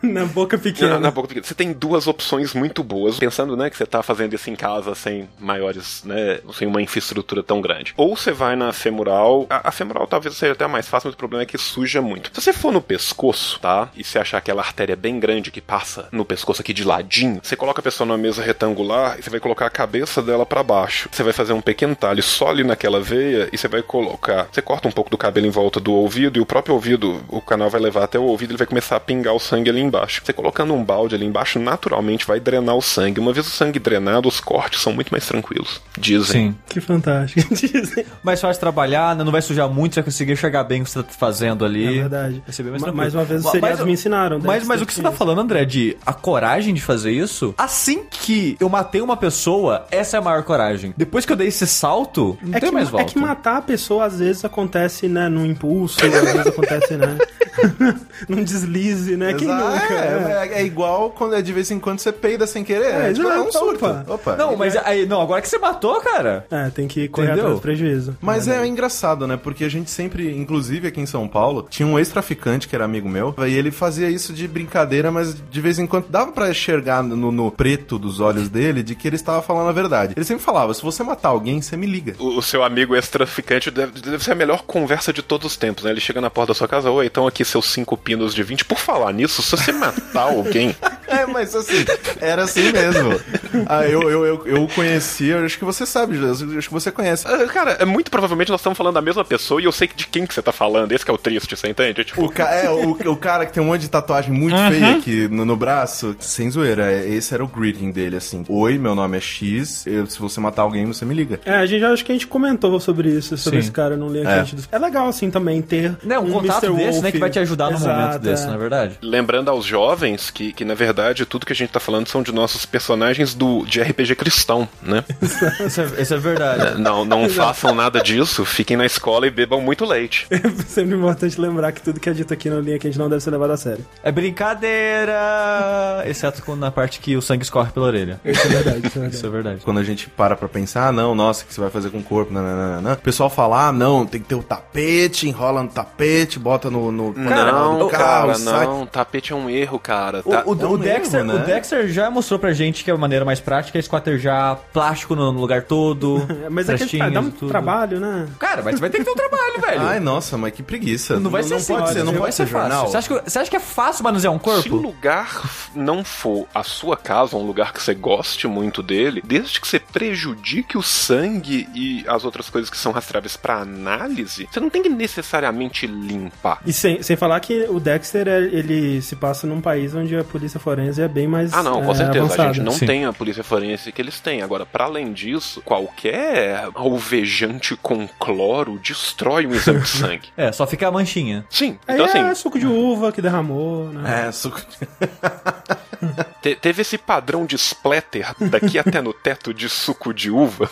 Na 0.00 0.24
boca 0.24 0.56
pequena. 0.56 0.94
Na, 0.94 1.00
na 1.00 1.10
boca 1.10 1.28
pequena. 1.28 1.44
Você 1.44 1.54
tem 1.54 1.74
duas 1.74 2.06
opções 2.06 2.54
muito 2.54 2.82
boas, 2.82 3.18
pensando, 3.18 3.54
né, 3.54 3.68
que 3.68 3.76
você 3.76 3.84
tá 3.84 4.02
fazendo 4.02 4.32
isso 4.32 4.48
em 4.48 4.56
casa 4.56 4.94
sem 4.94 5.28
maiores, 5.38 6.04
né, 6.04 6.40
sem 6.54 6.66
uma 6.66 6.80
infraestrutura 6.80 7.42
tão 7.42 7.60
grande. 7.60 7.92
Ou 7.98 8.16
você 8.16 8.32
vai 8.32 8.56
na 8.56 8.72
femoral, 8.72 9.44
a, 9.50 9.68
a 9.68 9.72
femoral 9.72 10.06
talvez 10.06 10.34
seja 10.34 10.52
até 10.52 10.66
mais 10.66 10.88
fácil, 10.88 11.08
mas 11.08 11.14
o 11.14 11.18
problema 11.18 11.42
é 11.42 11.46
que 11.46 11.58
suja 11.58 12.00
muito. 12.00 12.30
Se 12.32 12.40
você 12.40 12.52
for 12.54 12.72
no 12.72 12.80
pescoço, 12.80 13.60
tá, 13.60 13.90
e 13.94 14.02
você 14.02 14.18
achar 14.18 14.38
aquela 14.38 14.62
artéria 14.62 14.96
bem 14.96 15.20
grande 15.20 15.50
que 15.50 15.60
passa 15.60 16.08
no 16.10 16.24
pescoço 16.24 16.45
aqui 16.60 16.72
de 16.72 16.84
ladinho, 16.84 17.40
você 17.42 17.56
coloca 17.56 17.80
a 17.80 17.82
pessoa 17.82 18.06
numa 18.06 18.18
mesa 18.18 18.42
retangular 18.42 19.16
e 19.18 19.22
você 19.22 19.30
vai 19.30 19.40
colocar 19.40 19.66
a 19.66 19.70
cabeça 19.70 20.22
dela 20.22 20.44
pra 20.46 20.62
baixo. 20.62 21.08
Você 21.10 21.22
vai 21.22 21.32
fazer 21.32 21.52
um 21.52 21.60
pequeno 21.60 21.94
talho 21.94 22.22
só 22.22 22.48
ali 22.48 22.64
naquela 22.64 23.00
veia 23.00 23.48
e 23.52 23.58
você 23.58 23.68
vai 23.68 23.82
colocar, 23.82 24.46
você 24.50 24.62
corta 24.62 24.88
um 24.88 24.92
pouco 24.92 25.10
do 25.10 25.18
cabelo 25.18 25.46
em 25.46 25.50
volta 25.50 25.78
do 25.80 25.92
ouvido 25.92 26.38
e 26.38 26.40
o 26.40 26.46
próprio 26.46 26.74
ouvido, 26.74 27.20
o 27.28 27.40
canal 27.40 27.70
vai 27.70 27.80
levar 27.80 28.04
até 28.04 28.18
o 28.18 28.24
ouvido, 28.24 28.50
ele 28.50 28.58
vai 28.58 28.66
começar 28.66 28.96
a 28.96 29.00
pingar 29.00 29.34
o 29.34 29.38
sangue 29.40 29.70
ali 29.70 29.80
embaixo. 29.80 30.22
Você 30.24 30.32
colocando 30.32 30.74
um 30.74 30.82
balde 30.84 31.14
ali 31.14 31.24
embaixo, 31.24 31.58
naturalmente 31.58 32.26
vai 32.26 32.40
drenar 32.40 32.76
o 32.76 32.82
sangue. 32.82 33.20
Uma 33.20 33.32
vez 33.32 33.46
o 33.46 33.50
sangue 33.50 33.78
drenado, 33.78 34.28
os 34.28 34.40
cortes 34.40 34.80
são 34.80 34.92
muito 34.92 35.10
mais 35.10 35.26
tranquilos. 35.26 35.80
Dizem. 35.98 36.50
Sim. 36.50 36.56
Que 36.68 36.80
fantástico. 36.80 37.46
Dizem. 37.54 38.04
Mais 38.22 38.40
fácil 38.40 38.54
de 38.54 38.60
trabalhar, 38.60 39.14
né? 39.16 39.24
não 39.24 39.32
vai 39.32 39.42
sujar 39.42 39.68
muito, 39.68 39.94
você 39.94 40.00
vai 40.00 40.04
conseguir 40.04 40.32
enxergar 40.32 40.64
bem 40.64 40.82
o 40.82 40.84
que 40.84 40.90
você 40.90 41.02
tá 41.02 41.08
fazendo 41.10 41.64
ali. 41.64 41.86
É 41.86 42.00
verdade. 42.00 42.42
Vai 42.44 42.52
ser 42.52 42.62
bem 42.62 42.72
mais 42.72 42.82
mais 42.94 43.14
uma 43.14 43.24
vez, 43.24 43.44
os 43.44 43.50
seriados 43.50 43.78
mas- 43.80 43.86
me 43.86 43.92
ensinaram. 43.92 44.36
Mas, 44.38 44.46
Dexter, 44.46 44.68
mas 44.68 44.82
o 44.82 44.86
que 44.86 44.94
você 44.94 45.02
tá 45.02 45.08
isso. 45.08 45.18
falando, 45.18 45.40
André, 45.40 45.64
de 45.64 45.96
a 46.04 46.12
coragem 46.36 46.74
de 46.74 46.82
fazer 46.82 47.12
isso? 47.12 47.54
Assim 47.56 48.04
que 48.10 48.56
eu 48.60 48.68
matei 48.68 49.00
uma 49.00 49.16
pessoa, 49.16 49.86
essa 49.90 50.16
é 50.16 50.18
a 50.18 50.22
maior 50.22 50.42
coragem. 50.42 50.92
Depois 50.96 51.24
que 51.24 51.32
eu 51.32 51.36
dei 51.36 51.48
esse 51.48 51.66
salto, 51.66 52.36
não 52.42 52.54
É 52.54 52.60
tem 52.60 52.68
que, 52.68 52.74
mais 52.74 52.88
é 52.88 52.90
volta. 52.90 53.06
que 53.12 53.18
matar 53.18 53.56
a 53.56 53.62
pessoa 53.62 54.04
às 54.04 54.18
vezes 54.18 54.44
acontece, 54.44 55.08
né, 55.08 55.28
num 55.30 55.46
impulso, 55.46 55.98
às 56.04 56.10
vezes 56.12 56.46
acontece, 56.46 56.94
né, 56.94 57.16
num 58.28 58.44
deslize, 58.44 59.16
né, 59.16 59.32
quem 59.32 59.48
Exato, 59.48 59.70
nunca? 59.70 59.94
é, 59.94 59.96
é. 59.96 60.48
é- 60.56 60.60
é 60.60 60.64
igual 60.64 61.10
quando 61.10 61.34
é 61.34 61.40
de 61.42 61.52
vez 61.52 61.70
em 61.70 61.78
quando 61.78 62.00
você 62.00 62.12
peida 62.12 62.46
sem 62.46 62.62
querer. 62.62 62.84
É, 62.86 63.10
É, 63.10 63.12
tipo, 63.14 63.26
é 63.28 63.40
um 63.40 63.50
surto. 63.50 63.84
opa. 63.86 64.04
Opa. 64.08 64.36
Não, 64.36 64.56
mas 64.56 64.76
aí, 64.76 65.06
não, 65.06 65.20
agora 65.22 65.40
que 65.40 65.48
você 65.48 65.58
matou, 65.58 66.00
cara. 66.00 66.44
É, 66.50 66.68
tem 66.70 66.86
que 66.86 67.08
correr 67.08 67.28
Entendeu? 67.28 67.44
atrás 67.44 67.58
do 67.58 67.62
prejuízo. 67.62 68.16
Mas 68.20 68.46
é 68.48 68.66
engraçado, 68.66 69.26
né? 69.26 69.36
Porque 69.42 69.64
a 69.64 69.68
gente 69.70 69.90
sempre, 69.90 70.34
inclusive 70.36 70.88
aqui 70.88 71.00
em 71.00 71.06
São 71.06 71.26
Paulo, 71.28 71.66
tinha 71.70 71.86
um 71.86 71.98
ex-traficante 71.98 72.68
que 72.68 72.74
era 72.74 72.84
amigo 72.84 73.08
meu, 73.08 73.34
e 73.46 73.54
ele 73.54 73.70
fazia 73.70 74.08
isso 74.10 74.32
de 74.32 74.46
brincadeira, 74.46 75.10
mas 75.10 75.34
de 75.50 75.60
vez 75.60 75.78
em 75.78 75.86
quando 75.86 76.08
dava 76.16 76.32
pra 76.32 76.50
enxergar 76.50 77.02
no, 77.02 77.30
no 77.30 77.50
preto 77.50 77.98
dos 77.98 78.20
olhos 78.20 78.48
dele 78.48 78.82
de 78.82 78.94
que 78.94 79.06
ele 79.06 79.16
estava 79.16 79.42
falando 79.42 79.68
a 79.68 79.72
verdade. 79.72 80.14
Ele 80.16 80.24
sempre 80.24 80.42
falava: 80.42 80.72
se 80.72 80.82
você 80.82 81.02
matar 81.02 81.28
alguém, 81.28 81.60
você 81.60 81.76
me 81.76 81.86
liga. 81.86 82.14
O, 82.18 82.38
o 82.38 82.42
seu 82.42 82.62
amigo 82.62 82.94
ex-traficante 82.94 83.70
deve, 83.70 84.00
deve 84.00 84.24
ser 84.24 84.32
a 84.32 84.34
melhor 84.34 84.62
conversa 84.62 85.12
de 85.12 85.22
todos 85.22 85.52
os 85.52 85.56
tempos, 85.56 85.84
né? 85.84 85.90
Ele 85.90 86.00
chega 86.00 86.20
na 86.20 86.30
porta 86.30 86.52
da 86.52 86.54
sua 86.54 86.68
casa, 86.68 86.90
oi, 86.90 87.06
então 87.06 87.26
aqui 87.26 87.44
seus 87.44 87.66
cinco 87.70 87.96
pinos 87.96 88.34
de 88.34 88.42
20. 88.42 88.64
Por 88.64 88.78
falar 88.78 89.12
nisso, 89.12 89.42
se 89.42 89.50
você 89.50 89.72
matar 89.72 90.22
alguém, 90.22 90.74
É, 91.08 91.24
mas 91.24 91.54
assim, 91.54 91.84
era 92.20 92.42
assim 92.44 92.72
mesmo. 92.72 93.20
Ah, 93.66 93.86
eu, 93.86 94.10
eu, 94.10 94.26
eu, 94.26 94.46
eu 94.46 94.68
conheci, 94.74 95.26
eu 95.26 95.44
acho 95.44 95.58
que 95.58 95.64
você 95.64 95.86
sabe, 95.86 96.16
eu 96.16 96.58
acho 96.58 96.68
que 96.68 96.72
você 96.74 96.90
conhece. 96.90 97.26
Ah, 97.26 97.46
Cara, 97.46 97.72
é 97.72 97.84
muito 97.84 98.10
provavelmente 98.10 98.50
nós 98.50 98.60
estamos 98.60 98.76
falando 98.76 98.94
da 98.94 99.02
mesma 99.02 99.24
pessoa 99.24 99.60
e 99.60 99.64
eu 99.64 99.72
sei 99.72 99.88
de 99.94 100.06
quem 100.06 100.26
que 100.26 100.34
você 100.34 100.42
tá 100.42 100.52
falando. 100.52 100.92
Esse 100.92 101.04
que 101.04 101.10
é 101.10 101.14
o 101.14 101.18
triste, 101.18 101.56
você 101.56 101.68
entende? 101.68 102.04
Tipo, 102.04 102.24
O, 102.24 102.28
ca 102.28 102.52
é, 102.52 102.68
o, 102.70 102.90
o 102.90 103.16
cara 103.16 103.46
que 103.46 103.52
tem 103.52 103.62
um 103.62 103.66
monte 103.66 103.82
de 103.82 103.88
tatuagem 103.88 104.32
muito 104.32 104.56
feia 104.68 104.96
aqui 104.96 105.28
no, 105.28 105.44
no 105.44 105.56
braço, 105.56 106.05
sem 106.18 106.50
zoeira, 106.50 106.90
é- 106.92 107.08
esse 107.08 107.32
era 107.34 107.44
o 107.44 107.48
greeting 107.48 107.90
dele, 107.90 108.16
assim. 108.16 108.44
Oi, 108.48 108.78
meu 108.78 108.94
nome 108.94 109.16
é 109.16 109.20
X, 109.20 109.86
eu- 109.86 110.06
se 110.06 110.18
você 110.18 110.38
matar 110.40 110.62
alguém, 110.62 110.84
você 110.86 111.04
me 111.04 111.14
liga. 111.14 111.40
É, 111.44 111.54
a 111.56 111.66
gente 111.66 111.84
acho 111.84 112.04
que 112.04 112.12
a 112.12 112.14
gente 112.14 112.26
comentou 112.26 112.78
sobre 112.80 113.08
isso, 113.10 113.36
sobre 113.36 113.58
Sim. 113.60 113.64
esse 113.66 113.72
cara 113.72 113.96
no 113.96 114.08
Link 114.08 114.26
É. 114.26 114.42
Do- 114.42 114.62
É 114.72 114.78
legal, 114.78 115.08
assim, 115.08 115.30
também 115.30 115.60
ter 115.62 115.96
Né, 116.02 116.18
um, 116.18 116.30
contato 116.30 116.66
Mr. 116.66 116.76
desse, 116.76 116.90
Wolf. 116.92 117.02
né, 117.04 117.12
que 117.12 117.18
vai 117.18 117.30
te 117.30 117.38
ajudar 117.38 117.70
num 117.70 117.76
Exato, 117.76 118.00
momento 118.00 118.18
desse, 118.22 118.44
é. 118.44 118.46
na 118.48 118.54
é 118.54 118.58
verdade. 118.58 118.98
lembrando 119.02 119.50
aos 119.50 119.64
jovens 119.64 120.30
que, 120.30 120.52
que, 120.52 120.64
na 120.64 120.74
verdade, 120.74 121.24
tudo 121.26 121.46
que 121.46 121.52
a 121.52 121.56
gente 121.56 121.70
tá 121.70 121.80
falando 121.80 122.08
são 122.08 122.22
de 122.22 122.32
nossos 122.32 122.64
personagens 122.66 123.34
do, 123.34 123.64
de 123.64 123.80
RPG 123.80 124.14
cristão, 124.16 124.68
né? 124.82 125.04
Isso 125.66 125.80
é, 125.80 126.02
isso 126.02 126.14
é 126.14 126.18
verdade. 126.18 126.80
Não, 126.80 127.04
não 127.04 127.28
façam 127.28 127.74
nada 127.74 128.00
disso, 128.00 128.44
fiquem 128.44 128.76
na 128.76 128.86
escola 128.86 129.26
e 129.26 129.30
bebam 129.30 129.60
muito 129.60 129.84
leite. 129.84 130.26
É 130.46 130.62
sempre 130.68 130.94
importante 130.96 131.40
lembrar 131.40 131.72
que 131.72 131.80
tudo 131.82 131.98
que 131.98 132.08
é 132.08 132.12
dito 132.12 132.32
aqui 132.32 132.48
no 132.50 132.60
Link 132.60 132.76
a 132.86 132.90
gente 132.90 132.98
não 132.98 133.08
deve 133.08 133.22
ser 133.22 133.30
levado 133.30 133.50
a 133.52 133.56
sério. 133.56 133.84
É 134.02 134.12
brincadeira! 134.12 135.95
Exceto 136.04 136.42
quando- 136.42 136.60
na 136.60 136.70
parte 136.70 136.98
que 137.00 137.16
o 137.16 137.22
sangue 137.22 137.42
escorre 137.44 137.70
pela 137.70 137.86
orelha. 137.86 138.20
Isso 138.24 138.46
é 138.46 138.48
verdade, 138.48 138.86
isso 138.86 138.98
é 138.98 139.00
verdade. 139.00 139.06
Isso 139.16 139.26
é 139.26 139.30
verdade. 139.30 139.60
Quando 139.64 139.78
a 139.78 139.84
gente 139.84 140.08
para 140.10 140.36
pra 140.36 140.48
pensar, 140.48 140.88
ah, 140.88 140.92
não, 140.92 141.14
nossa, 141.14 141.44
o 141.44 141.46
que 141.46 141.54
você 141.54 141.60
vai 141.60 141.70
fazer 141.70 141.90
com 141.90 141.98
o 141.98 142.02
corpo, 142.02 142.32
nananana. 142.32 142.94
O 142.94 142.96
pessoal 142.96 143.30
fala, 143.30 143.68
ah, 143.68 143.72
não, 143.72 144.04
tem 144.06 144.20
que 144.20 144.26
ter 144.26 144.34
o 144.34 144.42
tapete, 144.42 145.28
enrola 145.28 145.62
no 145.62 145.68
tapete, 145.68 146.38
bota 146.38 146.70
no, 146.70 146.90
no, 146.92 147.14
Cara, 147.14 147.52
não, 147.52 147.78
no 147.78 147.88
carro, 147.88 148.26
cara, 148.28 148.34
sai. 148.34 148.66
não. 148.66 148.86
Tapete 148.86 149.32
é 149.32 149.36
um 149.36 149.48
erro, 149.48 149.78
cara. 149.78 150.22
O, 150.24 150.30
Tá- 150.30 150.42
o, 150.46 150.52
é 150.52 150.56
um 150.66 150.70
o 150.70 150.74
erro. 150.74 150.78
Dexter, 150.78 151.24
né? 151.24 151.34
o 151.34 151.38
Dexter 151.40 151.88
já 151.88 152.10
mostrou 152.10 152.38
pra 152.38 152.52
gente 152.52 152.82
que 152.84 152.90
a 152.90 152.96
maneira 152.96 153.24
mais 153.24 153.40
prática 153.40 153.78
é 153.78 153.80
esquartejar 153.80 154.58
plástico 154.72 155.14
no 155.14 155.32
no 155.32 155.40
lugar 155.40 155.62
todo. 155.62 156.26
Mas 156.50 156.68
é 156.68 156.72
que 156.74 156.78
festinhas 156.80 157.12
dá 157.12 157.20
um 157.20 157.30
tudo. 157.30 157.48
trabalho, 157.48 157.98
né? 158.00 158.26
Cara, 158.38 158.62
mas 158.62 158.78
vai 158.80 158.88
ter 158.90 158.98
que 158.98 159.04
ter 159.04 159.10
um 159.10 159.14
trabalho, 159.14 159.60
velho. 159.60 159.80
Ai, 159.82 160.00
nossa, 160.00 160.36
mas 160.38 160.52
que 160.52 160.62
preguiça. 160.62 161.18
não 161.18 161.30
vai 161.30 161.42
ser 161.42 161.50
não 161.50 161.56
assim, 161.56 161.74
pode 161.76 161.92
ser, 161.92 162.04
não 162.04 162.14
pode 162.14 162.34
ser 162.34 162.46
fácil. 162.46 162.88
Você 162.88 162.96
acha, 162.96 163.08
que, 163.20 163.30
você 163.30 163.38
acha 163.38 163.50
que 163.50 163.56
é 163.56 163.60
fácil 163.60 164.04
manusear 164.04 164.32
um 164.32 164.36
o 164.36 164.40
corpo? 164.40 164.76
lugar 164.76 165.42
não 165.86 166.02
for 166.04 166.46
a 166.54 166.62
sua 166.64 166.96
casa, 166.96 167.36
um 167.36 167.46
lugar 167.46 167.72
que 167.72 167.80
você 167.82 167.94
goste 167.94 168.46
muito 168.48 168.82
dele, 168.82 169.22
desde 169.24 169.60
que 169.60 169.68
você 169.68 169.78
prejudique 169.78 170.76
o 170.76 170.82
sangue 170.82 171.68
e 171.74 172.04
as 172.08 172.24
outras 172.24 172.50
coisas 172.50 172.68
que 172.68 172.76
são 172.76 172.90
rastreáveis 172.92 173.36
pra 173.36 173.60
análise, 173.60 174.48
você 174.50 174.58
não 174.60 174.68
tem 174.68 174.82
que 174.82 174.88
necessariamente 174.88 175.86
limpar. 175.86 176.60
E 176.66 176.72
sem, 176.72 177.02
sem 177.02 177.16
falar 177.16 177.38
que 177.40 177.66
o 177.68 177.78
Dexter, 177.78 178.26
é- 178.28 178.40
ele 178.42 179.00
se 179.00 179.14
passa 179.16 179.46
num 179.46 179.60
país 179.60 179.94
onde 179.94 180.16
a 180.16 180.24
polícia 180.24 180.58
forense 180.58 181.00
é 181.00 181.08
bem 181.08 181.28
mais 181.28 181.52
Ah, 181.52 181.62
não, 181.62 181.82
com 181.84 181.92
é, 181.92 181.94
certeza. 181.94 182.24
avançada. 182.24 182.50
A 182.50 182.52
gente 182.52 182.64
não 182.64 182.72
Sim. 182.72 182.86
tem 182.86 183.04
a 183.04 183.12
polícia 183.12 183.44
forense 183.44 183.92
que 183.92 184.02
eles 184.02 184.18
têm. 184.20 184.42
Agora, 184.42 184.66
para 184.66 184.84
além 184.84 185.12
disso, 185.12 185.62
qualquer 185.62 186.68
alvejante 186.74 187.76
com 187.76 188.08
cloro 188.18 188.78
destrói 188.82 189.46
um 189.46 189.54
exame 189.54 189.80
de 189.80 189.88
sangue. 189.88 190.28
É, 190.36 190.50
só 190.52 190.66
fica 190.66 190.88
a 190.88 190.90
manchinha. 190.90 191.44
Sim, 191.48 191.78
Aí 191.86 191.94
então 191.94 192.06
assim, 192.06 192.18
é 192.18 192.34
suco 192.34 192.58
de 192.58 192.66
uva 192.66 193.12
que 193.12 193.22
derramou, 193.22 193.88
né? 193.92 194.26
É, 194.28 194.32
suco... 194.32 194.60
te- 196.42 196.54
teve 196.56 196.82
esse 196.82 196.96
padrão 196.98 197.44
de 197.46 197.56
splatter 197.56 198.34
daqui 198.50 198.78
até 198.78 199.00
no 199.00 199.12
teto 199.12 199.52
de 199.54 199.68
suco 199.68 200.12
de 200.14 200.30
uva. 200.30 200.68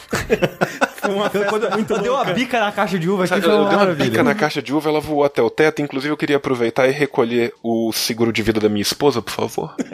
Uma 1.09 1.29
festa 1.31 1.49
Quando, 1.49 1.69
quando 1.87 2.03
deu 2.03 2.15
uma 2.15 2.25
bica 2.25 2.59
na 2.61 2.73
caixa 2.73 2.99
de 2.99 3.09
uva 3.11 3.25
aqui, 3.25 3.35
Eu, 3.35 3.43
foi 3.43 3.51
eu 3.53 3.57
uma 3.61 3.69
dei 3.69 3.79
uma 3.79 3.95
bica 3.95 4.23
na 4.23 4.35
caixa 4.35 4.63
de 4.63 4.73
uva, 4.75 4.89
ela 4.89 5.01
voou 5.01 5.23
até 5.25 5.43
o 5.43 5.51
teto. 5.51 5.83
Inclusive, 5.83 6.13
eu 6.13 6.17
queria 6.17 6.37
aproveitar 6.37 6.87
e 6.89 6.93
recolher 6.93 7.53
o 7.63 7.93
seguro 7.93 8.33
de 8.33 8.43
vida 8.43 8.59
da 8.61 8.69
minha 8.69 8.83
esposa, 8.83 9.21
por 9.21 9.33
favor. 9.33 9.75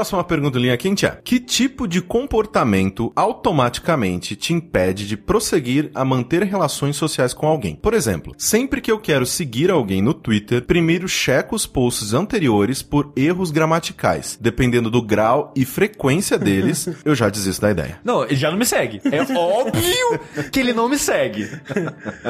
Próxima 0.00 0.24
pergunta 0.24 0.58
linha 0.58 0.78
quente 0.78 1.04
é: 1.04 1.18
Que 1.22 1.38
tipo 1.38 1.86
de 1.86 2.00
comportamento 2.00 3.12
automaticamente 3.14 4.34
te 4.34 4.54
impede 4.54 5.06
de 5.06 5.14
prosseguir 5.14 5.90
a 5.94 6.02
manter 6.06 6.42
relações 6.42 6.96
sociais 6.96 7.34
com 7.34 7.46
alguém? 7.46 7.74
Por 7.74 7.92
exemplo, 7.92 8.34
sempre 8.38 8.80
que 8.80 8.90
eu 8.90 8.98
quero 8.98 9.26
seguir 9.26 9.70
alguém 9.70 10.00
no 10.00 10.14
Twitter, 10.14 10.62
primeiro 10.62 11.06
checo 11.06 11.54
os 11.54 11.66
posts 11.66 12.14
anteriores 12.14 12.80
por 12.80 13.12
erros 13.14 13.50
gramaticais. 13.50 14.38
Dependendo 14.40 14.90
do 14.90 15.02
grau 15.02 15.52
e 15.54 15.66
frequência 15.66 16.38
deles, 16.38 16.88
eu 17.04 17.14
já 17.14 17.28
desisto 17.28 17.60
da 17.60 17.70
ideia. 17.70 18.00
Não, 18.02 18.24
ele 18.24 18.36
já 18.36 18.50
não 18.50 18.56
me 18.56 18.64
segue. 18.64 19.02
É 19.04 19.20
óbvio 19.36 20.18
que 20.50 20.60
ele 20.60 20.72
não 20.72 20.88
me 20.88 20.96
segue. 20.96 21.46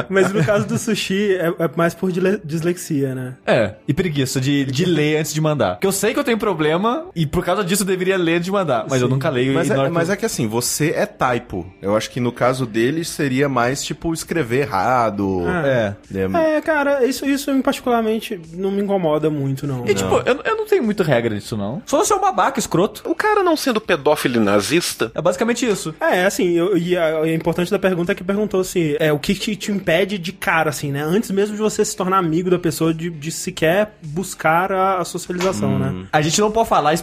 Mas 0.09 0.33
no 0.33 0.45
caso 0.45 0.67
do 0.67 0.77
sushi, 0.77 1.37
é, 1.37 1.55
é 1.57 1.71
mais 1.77 1.95
por 1.95 2.11
dislexia, 2.11 3.15
né? 3.15 3.37
É, 3.47 3.77
e 3.87 3.95
preguiça 3.95 4.41
de, 4.41 4.65
de 4.65 4.85
ler 4.85 5.19
antes 5.19 5.33
de 5.33 5.41
mandar. 5.41 5.75
Porque 5.75 5.87
eu 5.87 5.93
sei 5.93 6.13
que 6.13 6.19
eu 6.19 6.25
tenho 6.25 6.37
problema 6.37 7.07
e 7.15 7.25
por 7.27 7.45
causa 7.45 7.60
disso 7.65 7.83
eu 7.83 7.87
deveria 7.87 8.17
ler 8.17 8.41
de 8.41 8.51
mandar. 8.51 8.87
Mas 8.89 9.03
eu 9.03 9.09
nunca 9.09 9.29
leio 9.29 9.55
Mas 9.55 9.69
e 9.69 9.73
é, 9.73 9.89
mas 9.89 10.11
é 10.11 10.17
que 10.17 10.27
assim, 10.27 10.47
você 10.47 10.91
é 10.91 11.07
typo. 11.07 11.67
Eu 11.81 11.97
acho 11.97 12.11
que 12.11 12.21
no 12.21 12.33
caso 12.33 12.67
deles 12.67 13.09
seria 13.09 13.49
mais 13.49 13.83
tipo 13.83 14.13
escrever 14.13 14.61
errado. 14.61 15.45
É. 15.65 15.95
É, 16.15 16.57
É, 16.57 16.61
cara, 16.61 17.05
isso, 17.05 17.27
isso 17.27 17.51
em 17.51 17.63
particularmente 17.63 18.41
não 18.55 18.71
me 18.71 18.83
incomoda 18.83 19.31
muito, 19.31 19.67
não. 19.67 19.87
E 19.87 19.95
tipo, 19.95 20.17
eu, 20.27 20.41
eu 20.45 20.57
não 20.57 20.67
tenho 20.67 20.83
muita 20.83 21.03
regra 21.03 21.35
nisso, 21.35 21.57
não. 21.57 21.83
Só 21.87 22.05
se 22.05 22.13
é 22.13 22.17
um 22.17 22.21
babaca 22.21 22.59
escroto. 22.59 23.03
O 23.09 23.15
cara 23.15 23.43
não 23.43 23.57
sendo 23.57 23.81
pedófilo 23.81 24.37
e 24.37 24.41
nazista, 24.41 25.11
É 25.15 25.23
basicamente 25.23 25.67
isso. 25.67 25.95
É, 26.01 26.25
assim, 26.25 26.53
eu, 26.53 26.77
e 26.77 26.97
a, 26.97 27.21
a 27.21 27.33
importante 27.33 27.71
da 27.71 27.79
pergunta 27.79 28.13
é 28.13 28.15
que 28.15 28.25
perguntou 28.25 28.61
assim, 28.61 28.95
é, 28.99 29.13
o 29.13 29.19
que 29.19 29.35
te, 29.35 29.57
te 29.57 29.71
impede 29.73 30.19
de 30.19 30.33
cara, 30.33 30.71
assim, 30.71 30.91
né? 30.93 31.03
Antes 31.03 31.31
mesmo 31.31 31.55
de 31.57 31.61
você 31.63 31.85
se 31.85 31.97
tornar 31.97 32.19
amigo 32.19 32.51
da 32.51 32.59
pessoa, 32.59 32.93
de, 32.93 33.11
de 33.11 33.31
sequer 33.31 33.95
buscar 34.03 34.73
a, 34.73 34.99
a 34.99 35.05
socialização, 35.05 35.79
né? 35.79 36.07
A 36.13 36.21
gente 36.21 36.41
não 36.41 36.51
pode 36.51 36.69
falar 36.69 36.95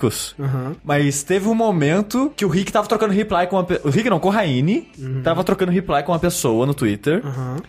específicos, 0.00 0.34
Aham. 0.38 0.76
mas 0.84 1.22
teve 1.22 1.48
um 1.48 1.54
momento 1.54 2.32
que 2.36 2.44
o 2.44 2.48
Rick 2.48 2.72
tava 2.72 2.86
trocando 2.86 3.12
reply 3.12 3.46
com 3.46 3.56
uma 3.56 3.64
pe... 3.64 3.80
O 3.84 3.90
Rick 3.90 4.08
não, 4.08 4.18
com 4.18 4.28
o 4.28 4.30
Raine, 4.30 4.88
tava 5.22 5.44
trocando 5.44 5.70
reply 5.70 6.02
com 6.02 6.12
uma 6.12 6.18
pessoa 6.18 6.66
no 6.66 6.74
Twitter 6.74 7.22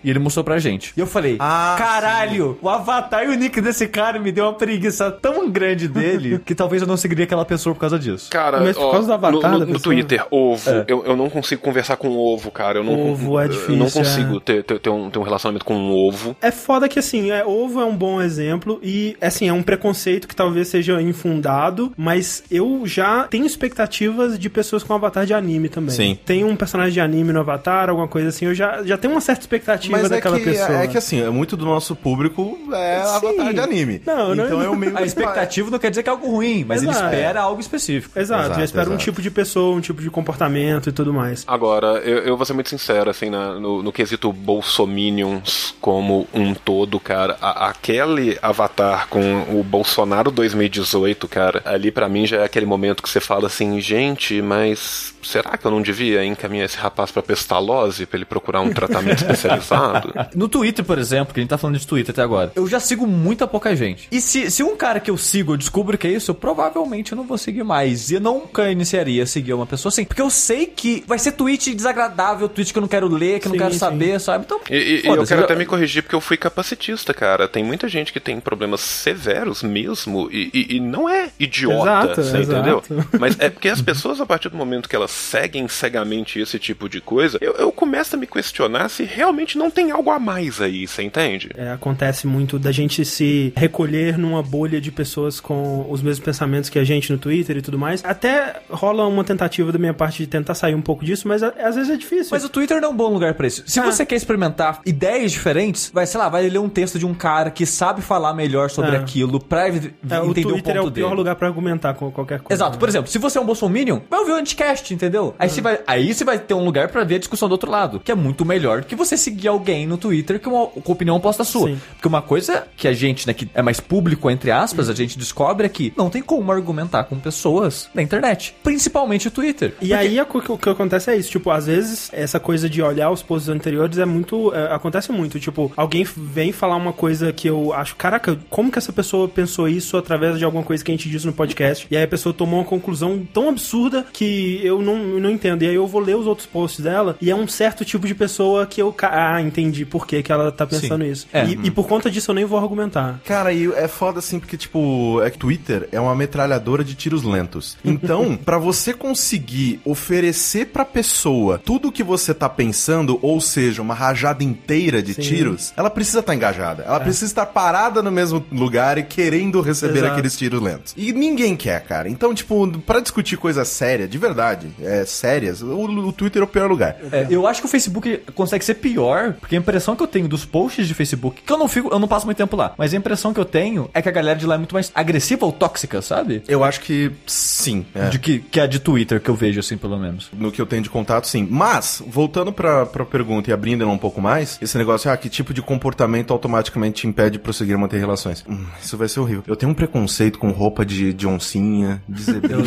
e 0.03 0.09
ele 0.09 0.19
mostrou 0.19 0.43
pra 0.43 0.59
gente. 0.59 0.93
E 0.95 0.99
eu 0.99 1.07
falei, 1.07 1.37
Ah, 1.39 1.75
caralho, 1.77 2.57
o 2.61 2.69
avatar 2.69 3.23
e 3.23 3.27
o 3.27 3.33
nick 3.33 3.59
desse 3.61 3.87
cara 3.87 4.19
me 4.19 4.31
deu 4.31 4.45
uma 4.45 4.53
preguiça 4.53 5.11
tão 5.11 5.49
grande 5.49 5.87
dele 5.87 6.39
que 6.45 6.55
talvez 6.55 6.81
eu 6.81 6.87
não 6.87 6.97
seguiria 6.97 7.25
aquela 7.25 7.45
pessoa 7.45 7.73
por 7.73 7.81
causa 7.81 7.99
disso. 7.99 8.29
Cara, 8.29 8.59
Mas 8.61 8.77
por 8.77 8.85
ó, 8.85 8.91
causa 8.91 9.07
do 9.07 9.13
avatar 9.13 9.51
no, 9.51 9.59
no, 9.59 9.65
no? 9.65 9.79
Twitter, 9.79 10.25
ovo, 10.31 10.69
eu, 10.87 11.03
eu 11.05 11.15
não 11.15 11.29
consigo 11.29 11.61
conversar 11.61 11.97
com 11.97 12.09
ovo, 12.17 12.51
cara. 12.51 12.79
Eu 12.79 12.83
não, 12.83 13.11
Ovo 13.11 13.39
é 13.39 13.45
Eu 13.45 13.49
não 13.49 13.55
difícil, 13.85 14.01
consigo 14.01 14.37
é. 14.37 14.39
ter, 14.39 14.63
ter, 14.63 14.79
ter 14.79 14.89
um, 14.89 15.09
ter 15.09 15.19
um 15.19 15.23
relacionamento 15.23 15.65
com 15.65 15.75
um 15.75 15.91
ovo. 15.91 16.35
É 16.41 16.51
foda 16.51 16.87
que, 16.87 16.99
assim, 16.99 17.31
é, 17.31 17.43
ovo 17.45 17.79
é 17.81 17.85
um 17.85 17.95
bom 17.95 18.21
exemplo 18.21 18.79
e, 18.83 19.15
assim, 19.19 19.47
é 19.47 19.53
um 19.53 19.63
preconceito 19.63 20.27
que 20.27 20.35
talvez 20.35 20.67
seja 20.67 21.01
infundado, 21.01 21.91
mas 21.97 22.10
eu 22.49 22.81
já 22.85 23.23
tenho 23.27 23.45
expectativas 23.45 24.37
de 24.37 24.49
pessoas 24.49 24.83
com 24.83 24.93
avatar 24.93 25.25
de 25.25 25.33
anime 25.33 25.69
também. 25.69 25.95
Sim. 25.95 26.19
Tem 26.25 26.43
um 26.43 26.55
personagem 26.55 26.93
de 26.93 26.99
anime 27.01 27.31
no 27.33 27.39
avatar, 27.41 27.89
alguma 27.89 28.07
coisa 28.07 28.29
assim, 28.29 28.45
eu 28.45 28.53
já, 28.55 28.83
já 28.83 28.97
tenho 28.97 29.13
uma 29.13 29.21
certa 29.21 29.41
expectativa 29.41 29.91
Mas 29.97 30.05
é 30.05 30.09
daquela 30.09 30.37
que, 30.37 30.45
pessoa. 30.45 30.79
é 30.83 30.87
que 30.87 30.97
assim, 30.97 31.21
é 31.21 31.29
muito 31.29 31.55
do 31.57 31.65
nosso 31.65 31.95
público 31.95 32.57
é 32.73 33.01
Sim. 33.03 33.15
avatar 33.15 33.53
de 33.53 33.59
anime. 33.59 34.01
Não, 34.05 34.35
não- 34.35 34.45
então 34.45 34.61
eu 34.61 34.75
meio 34.75 34.97
A 34.97 35.03
expectativa 35.03 35.69
não 35.69 35.79
quer 35.79 35.89
dizer 35.89 36.03
que 36.03 36.09
é 36.09 36.11
algo 36.11 36.27
ruim, 36.29 36.63
mas 36.67 36.81
ele 36.81 36.91
Exato. 36.91 37.05
espera 37.13 37.41
algo 37.41 37.61
específico. 37.61 38.19
Exato, 38.19 38.41
Exato, 38.43 38.59
já 38.59 38.65
espero 38.65 38.89
um 38.89 38.93
exato. 38.93 39.03
tipo 39.05 39.21
de 39.21 39.31
pessoa, 39.31 39.75
um 39.75 39.81
tipo 39.81 40.01
de 40.01 40.09
comportamento 40.09 40.89
e 40.89 40.91
tudo 40.91 41.13
mais. 41.13 41.43
Agora, 41.47 41.99
eu, 41.99 42.19
eu 42.19 42.37
vou 42.37 42.45
ser 42.45 42.53
muito 42.53 42.69
sincero, 42.69 43.09
assim, 43.09 43.29
na- 43.29 43.59
no, 43.59 43.81
no 43.83 43.91
quesito 43.91 44.31
Bolsominions 44.33 45.75
como 45.79 46.27
um 46.33 46.53
todo, 46.53 46.99
cara, 46.99 47.37
a- 47.41 47.69
aquele 47.69 48.37
avatar 48.41 49.07
com 49.09 49.43
o 49.51 49.63
Bolsonaro 49.63 50.31
2018, 50.31 51.27
cara, 51.27 51.61
ali 51.65 51.91
pra 51.91 52.00
mim 52.09 52.25
já 52.25 52.37
é 52.37 52.43
aquele 52.43 52.65
momento 52.65 53.01
que 53.01 53.09
você 53.09 53.19
fala 53.19 53.47
assim, 53.47 53.79
gente, 53.79 54.41
mas 54.41 55.10
será 55.23 55.57
que 55.57 55.65
eu 55.65 55.71
não 55.71 55.81
devia 55.81 56.23
encaminhar 56.25 56.65
esse 56.65 56.77
rapaz 56.77 57.11
pra 57.11 57.21
pestalose 57.23 58.05
pra 58.05 58.17
ele 58.17 58.25
procurar 58.25 58.61
um 58.61 58.71
tratamento 58.73 59.21
especializado? 59.21 60.13
No 60.35 60.47
Twitter, 60.47 60.83
por 60.85 60.97
exemplo, 60.97 61.33
que 61.33 61.39
a 61.39 61.41
gente 61.43 61.49
tá 61.49 61.57
falando 61.57 61.77
de 61.77 61.85
Twitter 61.87 62.11
até 62.13 62.21
agora, 62.21 62.51
eu 62.55 62.67
já 62.67 62.79
sigo 62.79 63.05
muita 63.05 63.47
pouca 63.47 63.75
gente. 63.75 64.07
E 64.11 64.21
se, 64.21 64.49
se 64.49 64.63
um 64.63 64.75
cara 64.75 64.99
que 64.99 65.09
eu 65.11 65.17
sigo 65.17 65.53
eu 65.53 65.57
descubro 65.57 65.97
que 65.97 66.07
é 66.07 66.11
isso, 66.11 66.31
eu 66.31 66.35
provavelmente 66.35 67.13
não 67.15 67.23
vou 67.23 67.37
seguir 67.37 67.63
mais. 67.63 68.09
E 68.11 68.15
eu 68.15 68.21
nunca 68.21 68.69
iniciaria 68.71 69.23
a 69.23 69.25
seguir 69.25 69.53
uma 69.53 69.65
pessoa 69.65 69.89
assim. 69.89 70.05
Porque 70.05 70.21
eu 70.21 70.29
sei 70.29 70.65
que 70.65 71.03
vai 71.07 71.19
ser 71.19 71.33
tweet 71.33 71.73
desagradável, 71.75 72.47
tweet 72.47 72.71
que 72.71 72.77
eu 72.79 72.81
não 72.81 72.87
quero 72.87 73.07
ler, 73.07 73.39
que 73.39 73.47
eu 73.47 73.51
não 73.51 73.57
quero 73.57 73.73
sim. 73.73 73.79
saber, 73.79 74.19
sabe? 74.19 74.45
Então, 74.45 74.59
E, 74.69 74.75
e- 74.75 75.07
eu 75.07 75.25
quero 75.25 75.39
já- 75.41 75.45
até 75.45 75.55
me 75.55 75.65
corrigir 75.65 76.03
porque 76.03 76.15
eu 76.15 76.21
fui 76.21 76.37
capacitista, 76.37 77.13
cara. 77.13 77.47
Tem 77.47 77.63
muita 77.63 77.87
gente 77.87 78.13
que 78.13 78.19
tem 78.19 78.39
problemas 78.39 78.81
severos 78.81 79.63
mesmo 79.63 80.29
e, 80.31 80.49
e- 80.53 80.75
e 80.77 80.79
não 80.79 81.09
é 81.09 81.29
idiota, 81.39 81.81
Exato, 82.11 82.23
você 82.23 82.37
exato. 82.37 82.59
entendeu? 82.59 82.83
Mas 83.19 83.37
é 83.39 83.49
porque 83.49 83.69
as 83.69 83.81
pessoas, 83.81 84.21
a 84.21 84.25
partir 84.25 84.49
do 84.49 84.57
momento 84.57 84.87
que 84.87 84.95
elas 84.95 85.10
seguem 85.11 85.67
cegamente 85.67 86.39
esse 86.39 86.57
tipo 86.59 86.87
de 86.89 87.01
coisa, 87.01 87.37
eu, 87.41 87.53
eu 87.53 87.71
começo 87.71 88.15
a 88.15 88.19
me 88.19 88.27
questionar 88.27 88.89
se 88.89 89.03
realmente 89.03 89.57
não 89.57 89.69
tem 89.69 89.91
algo 89.91 90.09
a 90.09 90.19
mais 90.19 90.61
aí, 90.61 90.87
você 90.87 91.03
entende? 91.03 91.49
É, 91.55 91.71
acontece 91.71 92.27
muito 92.27 92.57
da 92.59 92.71
gente 92.71 93.03
se 93.05 93.53
recolher 93.55 94.17
numa 94.17 94.41
bolha 94.43 94.79
de 94.81 94.91
pessoas 94.91 95.39
com 95.39 95.85
os 95.89 96.01
mesmos 96.01 96.23
pensamentos 96.25 96.69
que 96.69 96.79
a 96.79 96.83
gente 96.83 97.11
no 97.11 97.17
Twitter 97.17 97.57
e 97.57 97.61
tudo 97.61 97.77
mais. 97.77 98.03
Até 98.05 98.61
rola 98.69 99.05
uma 99.07 99.23
tentativa 99.23 99.71
da 99.71 99.79
minha 99.79 99.93
parte 99.93 100.17
de 100.19 100.27
tentar 100.27 100.55
sair 100.55 100.75
um 100.75 100.81
pouco 100.81 101.03
disso, 101.05 101.27
mas 101.27 101.43
a- 101.43 101.53
às 101.59 101.75
vezes 101.75 101.89
é 101.89 101.97
difícil. 101.97 102.29
Mas 102.31 102.43
o 102.43 102.49
Twitter 102.49 102.79
não 102.81 102.89
é 102.89 102.91
um 102.91 102.95
bom 102.95 103.11
lugar 103.13 103.33
pra 103.33 103.47
isso. 103.47 103.63
Se 103.65 103.79
Ah. 103.79 103.83
você 103.83 104.05
quer 104.05 104.15
experimentar 104.15 104.81
ideias 104.85 105.31
diferentes, 105.31 105.91
vai, 105.93 106.05
sei 106.05 106.19
lá, 106.19 106.29
vai 106.29 106.47
ler 106.47 106.59
um 106.59 106.69
texto 106.69 106.97
de 106.99 107.05
um 107.05 107.13
cara 107.13 107.49
que 107.51 107.65
sabe 107.65 108.01
falar 108.01 108.33
melhor 108.33 108.69
sobre 108.69 108.95
É. 108.95 108.99
aquilo 108.99 109.39
pra 109.39 109.67
É, 109.67 109.71
o 109.71 109.75
entender 109.75 110.19
o 110.19 110.33
Twitter 110.33 110.63
ponto 110.63 110.69
é 110.77 110.81
o 110.81 110.91
pior 110.91 111.07
dele. 111.09 111.15
lugar 111.15 111.35
pra 111.35 111.47
argumentar 111.47 111.93
com 111.93 112.11
qualquer 112.11 112.39
coisa. 112.39 112.53
Exato. 112.63 112.77
Por 112.77 112.87
exemplo, 112.87 113.09
se 113.09 113.17
você 113.17 113.37
é 113.37 113.41
um 113.41 113.45
bolsominion, 113.45 113.99
vai 114.09 114.19
ouvir 114.19 114.31
o 114.31 114.35
Anticast, 114.35 114.93
entendeu? 115.05 115.33
Aí, 115.39 115.49
você 115.49 115.61
vai, 115.61 115.79
aí 115.87 116.13
você 116.13 116.23
vai 116.23 116.39
ter 116.39 116.53
um 116.53 116.63
lugar 116.63 116.89
pra 116.89 117.03
ver 117.03 117.15
a 117.15 117.19
discussão 117.19 117.47
do 117.49 117.53
outro 117.53 117.69
lado, 117.69 117.99
que 117.99 118.11
é 118.11 118.15
muito 118.15 118.45
melhor 118.45 118.83
que 118.83 118.95
você 118.95 119.17
seguir 119.17 119.47
alguém 119.47 119.85
no 119.87 119.97
Twitter 119.97 120.39
com 120.39 120.49
uma 120.51 120.67
com 120.67 120.91
opinião 120.91 121.15
oposta 121.15 121.43
à 121.43 121.45
sua. 121.45 121.69
Sim. 121.69 121.79
Porque 121.93 122.07
uma 122.07 122.21
coisa 122.21 122.67
que 122.77 122.87
a 122.87 122.93
gente, 122.93 123.27
né, 123.27 123.33
que 123.33 123.49
é 123.53 123.61
mais 123.61 123.79
público, 123.79 124.29
entre 124.29 124.51
aspas, 124.51 124.89
a 124.89 124.93
gente 124.93 125.17
descobre 125.17 125.65
é 125.65 125.69
que 125.69 125.93
não 125.97 126.09
tem 126.09 126.21
como 126.21 126.51
argumentar 126.51 127.03
com 127.05 127.17
pessoas 127.19 127.89
na 127.93 128.01
internet. 128.01 128.55
Principalmente 128.63 129.27
o 129.27 129.31
Twitter. 129.31 129.73
E 129.81 129.93
aí 129.93 130.19
a 130.19 130.25
co- 130.25 130.41
o 130.53 130.57
que 130.57 130.69
acontece 130.69 131.09
é 131.11 131.15
isso, 131.17 131.29
tipo, 131.31 131.49
às 131.49 131.65
vezes 131.65 132.09
essa 132.13 132.39
coisa 132.39 132.69
de 132.69 132.81
olhar 132.81 133.09
os 133.11 133.21
posts 133.23 133.49
anteriores 133.49 133.97
é 133.97 134.05
muito. 134.05 134.53
é, 134.53 134.73
acontece 134.73 135.11
muito. 135.11 135.39
Tipo, 135.39 135.71
alguém 135.75 136.03
vem 136.15 136.51
falar 136.51 136.75
uma 136.75 136.93
coisa 136.93 137.31
que 137.33 137.47
eu 137.47 137.73
acho, 137.73 137.95
caraca, 137.95 138.37
como 138.49 138.71
que 138.71 138.77
essa 138.77 138.91
pessoa 138.93 139.27
pensou 139.27 139.67
isso 139.67 139.97
através 139.97 140.37
de 140.37 140.45
alguma 140.45 140.63
coisa 140.63 140.83
que 140.83 140.91
a 140.91 140.95
gente 140.95 141.09
disse 141.09 141.25
no 141.25 141.33
podcast? 141.33 141.87
E 141.89 141.95
aí 141.97 142.03
a 142.03 142.07
pessoa 142.07 142.33
tomou 142.33 142.59
uma 142.59 142.65
conclusão 142.65 143.25
tão 143.33 143.49
absurda 143.49 144.05
que 144.13 144.59
eu 144.63 144.81
não 144.81 144.90
não, 144.97 145.19
não 145.19 145.29
entendo. 145.29 145.63
E 145.63 145.67
aí 145.67 145.75
eu 145.75 145.87
vou 145.87 146.01
ler 146.01 146.15
os 146.15 146.27
outros 146.27 146.47
posts 146.47 146.83
dela 146.83 147.17
e 147.21 147.29
é 147.29 147.35
um 147.35 147.47
certo 147.47 147.83
tipo 147.83 148.07
de 148.07 148.15
pessoa 148.15 148.65
que 148.65 148.81
eu. 148.81 148.95
Ah, 149.01 149.41
entendi 149.41 149.85
por 149.85 150.05
que, 150.07 150.21
que 150.21 150.31
ela 150.31 150.51
tá 150.51 150.65
pensando 150.65 151.03
isso. 151.05 151.27
É. 151.33 151.45
E, 151.45 151.59
e 151.63 151.71
por 151.71 151.87
conta 151.87 152.09
disso 152.09 152.31
eu 152.31 152.35
nem 152.35 152.45
vou 152.45 152.59
argumentar. 152.59 153.19
Cara, 153.25 153.53
e 153.53 153.71
é 153.73 153.87
foda 153.87 154.19
assim, 154.19 154.39
porque, 154.39 154.57
tipo, 154.57 155.21
é 155.23 155.29
que 155.29 155.37
Twitter 155.37 155.87
é 155.91 155.99
uma 155.99 156.15
metralhadora 156.15 156.83
de 156.83 156.95
tiros 156.95 157.23
lentos. 157.23 157.77
Então, 157.83 158.37
pra 158.43 158.57
você 158.57 158.93
conseguir 158.93 159.79
oferecer 159.85 160.67
pra 160.67 160.85
pessoa 160.85 161.59
tudo 161.63 161.89
o 161.89 161.91
que 161.91 162.03
você 162.03 162.33
tá 162.33 162.49
pensando, 162.49 163.19
ou 163.21 163.39
seja, 163.41 163.81
uma 163.81 163.93
rajada 163.93 164.43
inteira 164.43 165.01
de 165.01 165.13
Sim. 165.13 165.21
tiros, 165.21 165.73
ela 165.75 165.89
precisa 165.89 166.19
estar 166.19 166.35
engajada. 166.35 166.83
Ela 166.83 166.99
precisa 166.99 167.25
estar 167.25 167.45
parada 167.45 168.01
no 168.01 168.11
mesmo 168.11 168.43
lugar 168.51 168.97
e 168.97 169.03
querendo 169.03 169.61
receber 169.61 169.99
Exato. 169.99 170.13
aqueles 170.13 170.37
tiros 170.37 170.61
lentos. 170.61 170.93
E 170.97 171.11
ninguém 171.11 171.55
quer, 171.55 171.81
cara. 171.83 172.09
Então, 172.09 172.33
tipo, 172.33 172.67
pra 172.79 172.99
discutir 172.99 173.37
coisa 173.37 173.65
séria, 173.65 174.07
de 174.07 174.17
verdade, 174.17 174.67
é, 174.81 175.05
sérias, 175.05 175.61
o, 175.61 175.85
o 175.85 176.13
Twitter 176.13 176.41
é 176.41 176.45
o 176.45 176.47
pior 176.47 176.69
lugar. 176.69 176.97
É, 177.11 177.27
eu 177.29 177.47
acho 177.47 177.61
que 177.61 177.67
o 177.67 177.69
Facebook 177.69 178.17
consegue 178.33 178.63
ser 178.63 178.75
pior, 178.75 179.33
porque 179.33 179.55
a 179.55 179.59
impressão 179.59 179.95
que 179.95 180.03
eu 180.03 180.07
tenho 180.07 180.27
dos 180.27 180.45
posts 180.45 180.87
de 180.87 180.93
Facebook, 180.93 181.41
que 181.41 181.51
eu 181.51 181.57
não 181.57 181.67
fico, 181.67 181.89
eu 181.91 181.99
não 181.99 182.07
passo 182.07 182.25
muito 182.25 182.37
tempo 182.37 182.55
lá, 182.55 182.73
mas 182.77 182.93
a 182.93 182.97
impressão 182.97 183.33
que 183.33 183.39
eu 183.39 183.45
tenho 183.45 183.89
é 183.93 184.01
que 184.01 184.09
a 184.09 184.11
galera 184.11 184.37
de 184.37 184.45
lá 184.45 184.55
é 184.55 184.57
muito 184.57 184.73
mais 184.73 184.91
agressiva 184.93 185.45
ou 185.45 185.51
tóxica, 185.51 186.01
sabe? 186.01 186.43
Eu 186.47 186.63
acho 186.63 186.81
que 186.81 187.11
sim. 187.25 187.85
é. 187.93 188.09
De 188.09 188.19
que, 188.19 188.39
que 188.39 188.59
a 188.59 188.67
de 188.67 188.79
Twitter 188.79 189.19
que 189.19 189.29
eu 189.29 189.35
vejo, 189.35 189.59
assim, 189.59 189.77
pelo 189.77 189.97
menos. 189.97 190.29
No 190.33 190.51
que 190.51 190.61
eu 190.61 190.65
tenho 190.65 190.81
de 190.81 190.89
contato, 190.89 191.27
sim. 191.27 191.47
Mas, 191.49 192.01
voltando 192.05 192.51
pra, 192.51 192.85
pra 192.85 193.05
pergunta 193.05 193.49
e 193.49 193.53
abrindo 193.53 193.83
ela 193.83 193.91
um 193.91 193.97
pouco 193.97 194.21
mais, 194.21 194.57
esse 194.61 194.77
negócio, 194.77 195.11
ah, 195.11 195.17
que 195.17 195.29
tipo 195.29 195.53
de 195.53 195.61
comportamento 195.61 196.31
automaticamente 196.31 197.01
te 197.01 197.07
impede 197.07 197.31
de 197.31 197.39
prosseguir 197.39 197.77
manter 197.77 197.97
relações? 197.97 198.43
Hum, 198.47 198.65
isso 198.81 198.97
vai 198.97 199.07
ser 199.07 199.19
horrível. 199.19 199.43
Eu 199.47 199.55
tenho 199.55 199.71
um 199.71 199.75
preconceito 199.75 200.39
com 200.39 200.51
roupa 200.51 200.85
de, 200.85 201.13
de 201.13 201.27
oncinha, 201.27 202.01
de 202.07 202.21
zebrinha. 202.23 202.57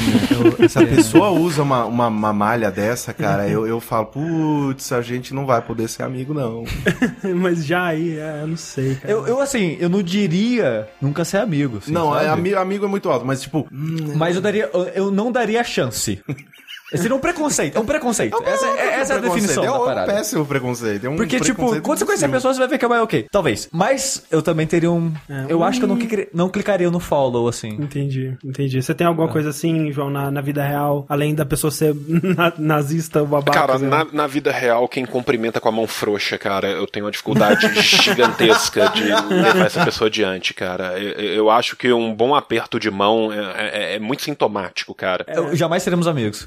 Se 0.68 0.78
a 0.78 0.87
pessoa 0.87 1.30
usa 1.30 1.62
uma, 1.62 1.85
uma, 1.85 2.03
uma 2.08 2.32
malha 2.32 2.70
dessa, 2.70 3.12
cara, 3.12 3.46
eu, 3.49 3.66
eu 3.66 3.80
falo, 3.80 4.06
putz, 4.06 4.92
a 4.92 5.00
gente 5.02 5.32
não 5.34 5.46
vai 5.46 5.61
poder 5.62 5.88
ser 5.88 6.02
amigo, 6.02 6.32
não. 6.34 6.64
Mas 7.37 7.64
já 7.64 7.84
aí, 7.87 8.18
é, 8.18 8.40
eu 8.42 8.46
não 8.49 8.56
sei, 8.56 8.94
cara. 8.96 9.12
Eu, 9.12 9.26
eu, 9.26 9.40
assim, 9.40 9.76
eu 9.80 9.88
não 9.88 10.02
diria 10.02 10.88
nunca 11.00 11.25
ser 11.25 11.38
amigo. 11.38 11.78
assim, 11.78 11.92
não, 11.92 12.16
é, 12.16 12.28
ami- 12.28 12.54
amigo 12.54 12.84
é 12.84 12.88
muito 12.88 13.08
alto, 13.11 13.25
mas 13.26 13.42
tipo, 13.42 13.66
Mas 13.70 14.37
eu 14.37 14.42
daria. 14.42 14.70
Eu, 14.73 14.82
eu 14.94 15.11
não 15.11 15.30
daria 15.32 15.62
chance. 15.64 16.20
Seria 16.96 17.16
um 17.16 17.20
preconceito. 17.20 17.76
É 17.76 17.80
um 17.80 17.84
preconceito. 17.84 18.42
essa 18.44 18.66
é, 18.66 19.00
essa 19.00 19.14
é 19.14 19.16
a 19.16 19.20
definição 19.20 19.62
é 19.64 19.66
da 19.66 19.80
um 19.80 19.84
parada. 19.84 20.12
péssimo 20.12 20.46
preconceito. 20.46 21.06
É 21.06 21.08
um 21.10 21.16
Porque, 21.16 21.38
tipo, 21.40 21.54
preconceito 21.56 21.82
quando 21.84 21.98
você 21.98 22.04
conhecer 22.04 22.24
a 22.26 22.28
pessoa, 22.28 22.52
você 22.54 22.60
vai 22.60 22.68
ver 22.68 22.78
que 22.78 22.84
é 22.84 22.88
mais 22.88 23.02
ok. 23.02 23.26
Talvez. 23.30 23.68
Mas 23.72 24.24
eu 24.30 24.42
também 24.42 24.66
teria 24.66 24.90
um. 24.90 25.12
É, 25.28 25.46
eu 25.48 25.60
um- 25.60 25.64
acho 25.64 25.78
que 25.78 25.84
eu 25.84 25.88
não, 25.88 25.96
clicaria- 25.96 26.28
não 26.32 26.48
clicaria 26.48 26.90
no 26.90 27.00
follow, 27.00 27.48
assim. 27.48 27.68
Entendi, 27.68 28.36
entendi. 28.44 28.82
Você 28.82 28.94
tem 28.94 29.06
alguma 29.06 29.28
coisa 29.28 29.50
assim, 29.50 29.90
João, 29.92 30.10
na, 30.10 30.30
na 30.30 30.40
vida 30.40 30.62
real, 30.64 31.04
além 31.08 31.34
da 31.34 31.44
pessoa 31.44 31.70
ser 31.70 31.94
na- 32.36 32.52
nazista, 32.58 33.24
babaca? 33.24 33.52
Cara, 33.58 33.78
né? 33.78 33.88
na, 33.88 34.04
na 34.12 34.26
vida 34.26 34.50
real, 34.52 34.86
quem 34.88 35.04
cumprimenta 35.04 35.60
com 35.60 35.68
a 35.68 35.72
mão 35.72 35.86
frouxa, 35.86 36.36
cara, 36.38 36.68
eu 36.68 36.86
tenho 36.86 37.04
uma 37.06 37.12
dificuldade 37.12 37.66
gigantesca 37.82 38.88
de 38.90 39.02
levar 39.04 39.66
essa 39.66 39.84
pessoa 39.84 40.08
adiante, 40.08 40.54
cara. 40.54 40.98
Eu, 40.98 41.12
eu 41.34 41.50
acho 41.50 41.76
que 41.76 41.92
um 41.92 42.14
bom 42.14 42.34
aperto 42.34 42.78
de 42.78 42.90
mão 42.90 43.32
é, 43.32 43.92
é- 43.92 43.96
é 43.96 43.98
muito 43.98 44.22
sintomático, 44.22 44.94
cara. 44.94 45.24
Eu- 45.28 45.54
jamais 45.54 45.82
seremos 45.82 46.06
amigos. 46.06 46.46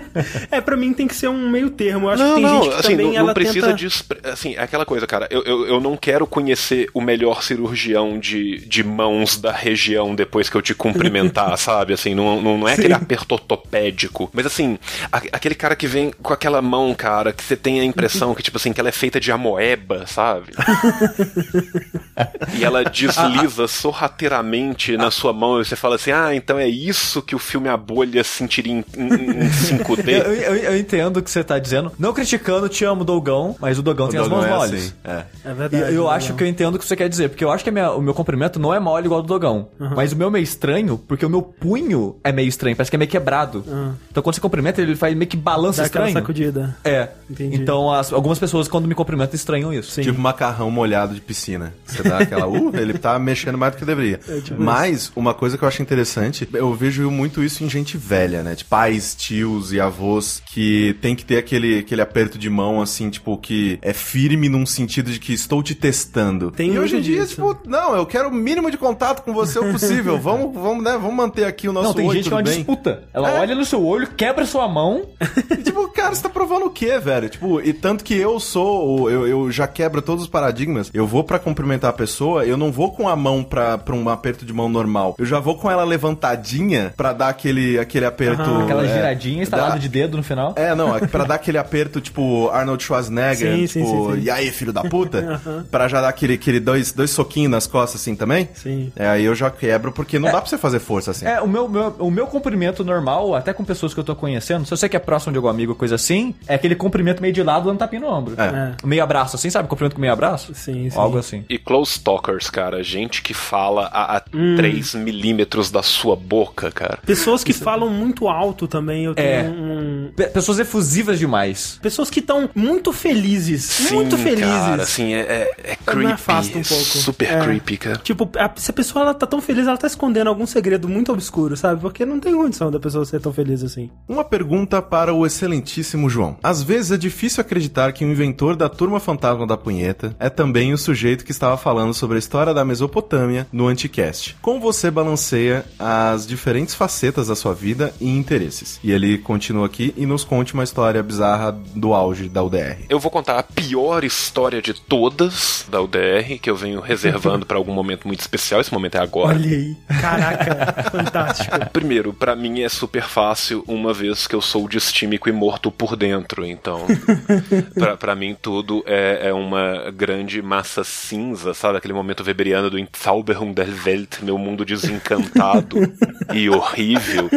É, 0.51 0.61
pra 0.61 0.75
mim 0.77 0.93
tem 0.93 1.07
que 1.07 1.15
ser 1.15 1.27
um 1.29 1.49
meio 1.49 1.69
termo. 1.69 2.07
Eu 2.07 2.09
acho 2.11 2.23
que 2.23 2.29
Não, 2.29 2.35
tem 2.35 2.43
não, 2.43 2.63
gente 2.63 2.73
que 2.73 2.79
assim, 2.79 2.91
também 2.97 3.13
não, 3.13 3.27
não 3.27 3.33
precisa 3.33 3.67
tenta... 3.67 3.77
disso. 3.77 4.05
Assim, 4.23 4.55
é 4.55 4.61
aquela 4.61 4.85
coisa, 4.85 5.07
cara. 5.07 5.27
Eu, 5.29 5.43
eu, 5.43 5.65
eu 5.67 5.79
não 5.79 5.95
quero 5.97 6.25
conhecer 6.27 6.89
o 6.93 7.01
melhor 7.01 7.43
cirurgião 7.43 8.19
de, 8.19 8.59
de 8.67 8.83
mãos 8.83 9.37
da 9.37 9.51
região 9.51 10.13
depois 10.15 10.49
que 10.49 10.55
eu 10.55 10.61
te 10.61 10.73
cumprimentar, 10.73 11.55
sabe? 11.57 11.93
Assim, 11.93 12.13
não, 12.15 12.41
não, 12.41 12.57
não 12.57 12.67
é 12.67 12.73
aquele 12.73 12.93
aperto 12.93 13.33
ortopédico. 13.33 14.29
Mas 14.33 14.45
assim, 14.45 14.77
a- 15.11 15.21
aquele 15.31 15.55
cara 15.55 15.75
que 15.75 15.87
vem 15.87 16.11
com 16.21 16.33
aquela 16.33 16.61
mão, 16.61 16.93
cara, 16.93 17.31
que 17.33 17.43
você 17.43 17.55
tem 17.55 17.79
a 17.79 17.83
impressão 17.85 18.33
que, 18.35 18.43
tipo 18.43 18.57
assim, 18.57 18.73
que 18.73 18.79
ela 18.79 18.89
é 18.89 18.93
feita 18.93 19.19
de 19.19 19.31
amoeba, 19.31 20.05
sabe? 20.07 20.51
e 22.57 22.63
ela 22.63 22.83
desliza 22.83 23.67
sorrateiramente 23.67 24.97
na 24.97 25.11
sua 25.11 25.33
mão 25.33 25.61
e 25.61 25.65
você 25.65 25.75
fala 25.75 25.95
assim: 25.95 26.11
ah, 26.11 26.33
então 26.33 26.57
é 26.57 26.67
isso 26.67 27.21
que 27.21 27.35
o 27.35 27.39
filme 27.39 27.69
A 27.69 27.77
Bolha 27.77 28.23
sentiria 28.23 28.73
em, 28.73 28.83
em, 28.97 29.03
em 29.45 29.49
5D. 29.49 30.00
Eu, 30.05 30.33
eu- 30.33 30.55
eu 30.55 30.77
entendo 30.77 31.17
o 31.17 31.21
que 31.21 31.29
você 31.29 31.43
tá 31.43 31.57
dizendo. 31.59 31.91
Não 31.99 32.13
criticando, 32.13 32.67
te 32.69 32.83
amo, 32.85 33.03
Dogão, 33.03 33.55
mas 33.59 33.77
o 33.77 33.81
Dogão 33.81 34.07
O 34.07 34.09
tem 34.09 34.19
as 34.19 34.27
Dogão 34.27 34.39
mãos 34.41 34.51
é 34.51 34.55
moles. 34.57 34.83
assim, 34.83 34.93
é. 35.03 35.23
É 35.45 35.51
E 35.51 35.53
verdade. 35.53 35.93
eu 35.93 36.09
é 36.09 36.13
acho 36.15 36.33
que 36.33 36.43
eu 36.43 36.47
entendo 36.47 36.75
o 36.75 36.79
que 36.79 36.85
você 36.85 36.95
quer 36.95 37.09
dizer, 37.09 37.29
porque 37.29 37.43
eu 37.43 37.51
acho 37.51 37.63
que 37.63 37.69
a 37.69 37.73
minha- 37.73 37.91
o 37.91 38.01
meu 38.01 38.13
comprimento 38.13 38.59
não 38.59 38.73
é 38.73 38.79
mole 38.79 39.05
igual 39.05 39.19
ao 39.19 39.23
do 39.23 39.27
Dogão. 39.27 39.67
Mas 39.95 40.11
o 40.13 40.15
meu 40.15 40.27
é 40.27 40.31
meio 40.31 40.43
estranho, 40.43 40.97
porque 40.97 41.25
o 41.25 41.29
meu 41.29 41.41
punho 41.41 42.15
é 42.23 42.31
meio 42.31 42.47
estranho, 42.47 42.75
parece 42.75 42.89
que 42.89 42.95
é 42.95 42.99
meio 42.99 43.09
quebrado. 43.11 43.63
Então 44.09 44.21
quando 44.23 44.35
você 44.35 44.41
cumprimenta, 44.41 44.81
ele 44.81 44.95
faz 44.95 45.15
meio 45.15 45.29
que 45.29 45.37
balança 45.37 45.81
Dá 45.81 45.85
estranho. 45.85 46.13
sacudida. 46.13 46.75
É. 46.83 47.09
Entendi. 47.29 47.55
Então 47.55 47.91
as- 47.91 48.11
algumas 48.13 48.39
pessoas, 48.39 48.67
quando 48.67 48.87
me 48.87 48.95
cumprimentam, 48.95 49.35
estranham 49.35 49.73
isso. 49.73 49.91
Sim. 49.91 50.01
Tipo 50.01 50.19
macarrão 50.19 50.69
molhado 50.71 51.13
de 51.13 51.21
piscina. 51.21 51.73
Você 51.85 52.03
dá 52.03 52.19
aquela, 52.19 52.47
uh, 52.47 52.71
ele 52.75 52.93
tá 52.97 53.17
mexendo 53.19 53.57
mais 53.57 53.73
do 53.73 53.77
que 53.79 53.85
deveria. 53.85 54.19
tipo 54.43 54.61
Mas, 54.61 55.11
uma 55.15 55.33
coisa 55.33 55.57
que 55.57 55.63
eu 55.63 55.67
acho 55.67 55.81
interessante, 55.81 56.47
eu 56.53 56.73
vejo 56.73 57.09
muito 57.11 57.43
isso 57.43 57.63
em 57.63 57.69
gente 57.69 57.97
velha, 57.97 58.43
né? 58.43 58.55
De 58.55 58.65
pais, 58.65 59.15
tios 59.15 59.71
e 59.73 59.79
avós 59.79 59.90
que 59.91 60.95
tem 61.01 61.15
que 61.15 61.25
ter 61.25 61.37
aquele, 61.37 61.79
aquele 61.79 62.01
aperto 62.01 62.37
de 62.37 62.49
mão, 62.49 62.81
assim, 62.81 63.09
tipo, 63.09 63.37
que 63.37 63.77
é 63.81 63.93
firme 63.93 64.49
num 64.49 64.65
sentido 64.65 65.11
de 65.11 65.19
que 65.19 65.33
estou 65.33 65.61
te 65.61 65.75
testando. 65.75 66.51
Tem 66.51 66.73
e 66.73 66.79
hoje 66.79 66.97
em 66.97 67.01
dia, 67.01 67.21
disso. 67.21 67.35
tipo, 67.35 67.57
não, 67.67 67.95
eu 67.95 68.05
quero 68.05 68.29
o 68.29 68.33
mínimo 68.33 68.69
de 68.71 68.77
contato 68.77 69.23
com 69.23 69.33
você 69.33 69.59
o 69.59 69.71
possível. 69.71 70.17
vamos, 70.21 70.53
vamos, 70.53 70.83
né? 70.83 70.93
Vamos 70.93 71.13
manter 71.15 71.45
aqui 71.45 71.67
o 71.67 71.73
nosso 71.73 71.87
Não, 71.89 71.93
tem 71.93 72.07
oi, 72.07 72.15
gente 72.15 72.27
que 72.27 72.33
é 72.33 72.37
uma 72.37 72.43
bem? 72.43 72.53
disputa. 72.55 73.03
Ela 73.13 73.31
É. 73.31 73.39
olha 73.39 73.55
no 73.55 73.65
seu 73.65 73.83
olho, 73.85 74.07
quebra 74.07 74.45
sua 74.45 74.67
mão. 74.67 75.05
E, 75.51 75.57
tipo, 75.63 75.87
cara, 75.89 76.13
você 76.15 76.21
tá 76.23 76.29
provando 76.29 76.65
o 76.65 76.69
quê, 76.69 76.97
velho? 76.99 77.29
Tipo, 77.29 77.61
e 77.61 77.73
tanto 77.73 78.03
que 78.03 78.15
eu 78.15 78.39
sou, 78.39 79.09
eu, 79.09 79.27
eu 79.27 79.51
já 79.51 79.67
quebro 79.67 80.01
todos 80.01 80.23
os 80.23 80.29
paradigmas. 80.29 80.89
Eu 80.93 81.05
vou 81.07 81.23
pra 81.23 81.39
cumprimentar 81.39 81.89
a 81.89 81.93
pessoa, 81.93 82.45
eu 82.45 82.57
não 82.57 82.71
vou 82.71 82.91
com 82.91 83.07
a 83.09 83.15
mão 83.15 83.43
pra, 83.43 83.77
pra 83.77 83.95
um 83.95 84.09
aperto 84.09 84.45
de 84.45 84.53
mão 84.53 84.69
normal. 84.69 85.15
Eu 85.17 85.25
já 85.25 85.39
vou 85.39 85.57
com 85.57 85.69
ela 85.69 85.83
levantadinha 85.83 86.93
pra 86.95 87.13
dar 87.13 87.29
aquele, 87.29 87.79
aquele 87.79 88.05
aperto. 88.05 88.41
Aham. 88.41 88.63
Aquela 88.63 88.85
é, 88.85 88.93
giradinha 88.93 89.43
instalada 89.43 89.79
de 89.81 89.89
dedo 89.89 90.15
no 90.17 90.23
final. 90.23 90.53
É, 90.55 90.73
não, 90.75 90.95
é 90.95 91.05
pra 91.07 91.23
dar 91.23 91.35
aquele 91.35 91.57
aperto, 91.57 91.99
tipo, 91.99 92.49
Arnold 92.49 92.83
Schwarzenegger, 92.83 93.55
Sim, 93.55 93.65
tipo, 93.65 93.85
sim, 94.13 94.15
sim. 94.15 94.21
e 94.23 94.29
aí, 94.29 94.51
filho 94.51 94.71
da 94.73 94.83
puta? 94.83 95.41
Pra 95.71 95.87
já 95.87 96.01
dar 96.01 96.09
aquele, 96.09 96.33
aquele 96.35 96.59
dois, 96.59 96.91
dois 96.91 97.09
soquinhos 97.11 97.51
nas 97.51 97.67
costas 97.67 98.01
assim 98.01 98.15
também? 98.15 98.47
Sim. 98.53 98.91
É, 98.95 99.07
aí 99.07 99.25
eu 99.25 99.33
já 99.35 99.49
quebro, 99.49 99.91
porque 99.91 100.17
não 100.19 100.31
dá 100.31 100.39
pra 100.39 100.49
você 100.49 100.57
fazer 100.57 100.79
força 100.79 101.11
assim. 101.11 101.25
É, 101.25 101.41
o 101.41 101.47
meu, 101.47 101.67
meu- 101.67 101.95
o 101.99 102.11
meu 102.11 102.27
cumprimento 102.27 102.83
normal, 102.83 103.35
até 103.35 103.53
com 103.53 103.63
pessoas 103.63 103.93
que 103.93 103.99
eu 103.99 104.03
tô 104.03 104.15
conhecendo, 104.15 104.65
se 104.65 104.73
eu 104.73 104.77
sei 104.77 104.87
que 104.89 104.95
é 104.95 104.99
próximo 104.99 105.31
de 105.31 105.37
algum 105.37 105.47
amigo, 105.49 105.73
coisa 105.75 105.95
assim, 105.95 106.33
é 106.47 106.55
aquele 106.55 106.75
cumprimento 106.75 107.21
meio 107.21 107.33
de 107.33 107.41
lado 107.43 107.65
dando 107.65 107.77
tapinha 107.79 108.01
no 108.01 108.07
ombro. 108.07 108.35
É. 108.39 108.73
Meio 108.85 109.03
abraço, 109.03 109.35
assim, 109.35 109.49
sabe? 109.49 109.67
Cumprimento 109.67 109.95
com 109.95 110.01
meio 110.01 110.13
abraço? 110.13 110.53
Sim, 110.53 110.89
sim. 110.89 110.97
Algo 110.99 111.17
assim. 111.17 111.43
E 111.49 111.57
close 111.57 111.99
talkers, 111.99 112.49
cara, 112.49 112.83
gente 112.83 113.21
que 113.21 113.33
fala 113.33 113.87
a, 113.91 114.17
a 114.17 114.21
Hum. 114.33 114.55
3 114.55 114.95
milímetros 114.95 115.69
da 115.71 115.81
sua 115.83 116.15
boca, 116.15 116.71
cara. 116.71 116.99
Pessoas 117.05 117.43
que 117.43 117.53
falam 117.53 117.89
muito 117.89 118.27
alto 118.27 118.67
também, 118.67 119.05
eu 119.05 119.15
tenho 119.15 119.27
É. 119.27 119.43
um... 119.43 119.70
Pe- 120.15 120.27
Pessoas 120.27 120.59
efusivas 120.59 121.19
demais. 121.19 121.79
Pessoas 121.81 122.09
que 122.09 122.19
estão 122.19 122.49
muito 122.55 122.91
felizes. 122.93 123.89
muito 123.91 124.17
felizes. 124.17 124.45
Cara, 124.45 124.83
assim, 124.83 125.13
é, 125.13 125.19
é, 125.19 125.51
é 125.63 125.71
Eu 125.71 125.95
me 125.95 126.01
creepy. 126.03 126.13
afasto 126.13 126.57
um 126.57 126.61
pouco. 126.63 126.83
Super 126.83 127.25
É. 127.31 127.39
creepy, 127.43 127.77
cara. 127.77 127.97
Tipo, 127.97 128.29
a- 128.37 128.51
se 128.55 128.71
a 128.71 128.73
pessoa 128.73 129.03
ela 129.03 129.13
tá 129.13 129.25
tão 129.27 129.41
feliz, 129.41 129.67
ela 129.67 129.77
tá 129.77 129.87
escondendo 129.87 130.27
algum 130.27 130.45
segredo 130.45 130.87
muito 130.87 131.11
obscuro, 131.11 131.55
sabe? 131.57 131.81
Porque 131.81 132.05
não 132.05 132.19
tem 132.19 132.35
condição 132.35 132.71
da 132.71 132.79
pessoa 132.79 133.05
ser 133.05 133.19
tão 133.19 133.33
feliz 133.33 133.63
assim. 133.63 133.89
Uma 134.07 134.23
pergunta 134.23 134.81
para 134.81 135.13
o 135.13 135.25
excelentíssimo 135.25 136.09
João. 136.09 136.37
Às 136.43 136.61
vezes 136.63 136.91
é 136.91 136.97
difícil 136.97 137.41
acreditar 137.41 137.91
que 137.93 138.03
o 138.05 138.11
inventor 138.11 138.55
da 138.55 138.69
Turma 138.69 138.99
Fantasma 138.99 139.45
da 139.45 139.57
Punheta 139.57 140.15
é 140.19 140.29
também 140.29 140.73
o 140.73 140.77
sujeito 140.77 141.23
que 141.25 141.31
estava 141.31 141.57
falando 141.57 141.93
sobre 141.93 142.15
a 142.15 142.19
história 142.19 142.53
da 142.53 142.63
Mesopotâmia 142.65 143.47
no 143.51 143.67
Anticast. 143.67 144.35
Como 144.41 144.59
você 144.59 144.89
balanceia 144.91 145.65
as 145.79 146.25
diferentes 146.27 146.75
facetas 146.75 147.27
da 147.27 147.35
sua 147.35 147.53
vida 147.53 147.93
e 147.99 148.09
interesses? 148.09 148.79
E 148.83 148.91
ele 148.91 149.17
continua 149.17 149.60
aqui 149.63 149.93
e 149.97 150.05
nos 150.05 150.23
conte 150.23 150.53
uma 150.53 150.63
história 150.63 151.01
bizarra 151.01 151.51
do 151.75 151.93
auge 151.93 152.27
da 152.29 152.43
UDR. 152.43 152.77
Eu 152.89 152.99
vou 152.99 153.11
contar 153.11 153.39
a 153.39 153.43
pior 153.43 154.03
história 154.03 154.61
de 154.61 154.73
todas 154.73 155.65
da 155.69 155.81
UDR, 155.81 156.39
que 156.41 156.49
eu 156.49 156.55
venho 156.55 156.79
reservando 156.81 157.45
pra 157.45 157.57
algum 157.57 157.73
momento 157.73 158.07
muito 158.07 158.21
especial. 158.21 158.61
Esse 158.61 158.73
momento 158.73 158.95
é 158.95 158.99
agora. 158.99 159.37
Olha 159.37 159.49
aí. 159.49 159.75
Caraca, 159.99 160.89
fantástico. 160.91 161.57
Primeiro, 161.71 162.13
pra 162.13 162.35
mim 162.35 162.61
é 162.61 162.69
super 162.69 163.03
fácil, 163.03 163.63
uma 163.67 163.93
vez 163.93 164.27
que 164.27 164.35
eu 164.35 164.41
sou 164.41 164.67
distímico 164.67 165.29
e 165.29 165.31
morto 165.31 165.71
por 165.71 165.95
dentro. 165.95 166.45
Então, 166.45 166.85
pra, 167.73 167.97
pra 167.97 168.15
mim 168.15 168.35
tudo 168.39 168.83
é, 168.85 169.29
é 169.29 169.33
uma 169.33 169.91
grande 169.91 170.41
massa 170.41 170.83
cinza, 170.83 171.53
sabe? 171.53 171.77
Aquele 171.77 171.93
momento 171.93 172.23
weberiano 172.23 172.69
do 172.69 172.79
Entzauberung 172.79 173.53
der 173.53 173.69
Welt, 173.85 174.21
meu 174.21 174.37
mundo 174.37 174.65
desencantado 174.65 175.77
e 176.33 176.49
horrível. 176.49 177.29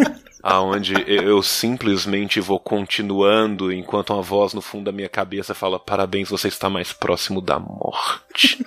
Aonde 0.47 0.93
eu 1.09 1.43
simplesmente 1.43 2.39
vou 2.39 2.61
continuando 2.61 3.73
enquanto 3.73 4.13
uma 4.13 4.21
voz 4.21 4.53
no 4.53 4.61
fundo 4.61 4.85
da 4.85 4.93
minha 4.93 5.09
cabeça 5.09 5.55
fala: 5.55 5.79
Parabéns, 5.79 6.29
você 6.29 6.49
está 6.49 6.69
mais 6.69 6.93
próximo 6.93 7.41
da 7.41 7.59
morte. 7.59 8.63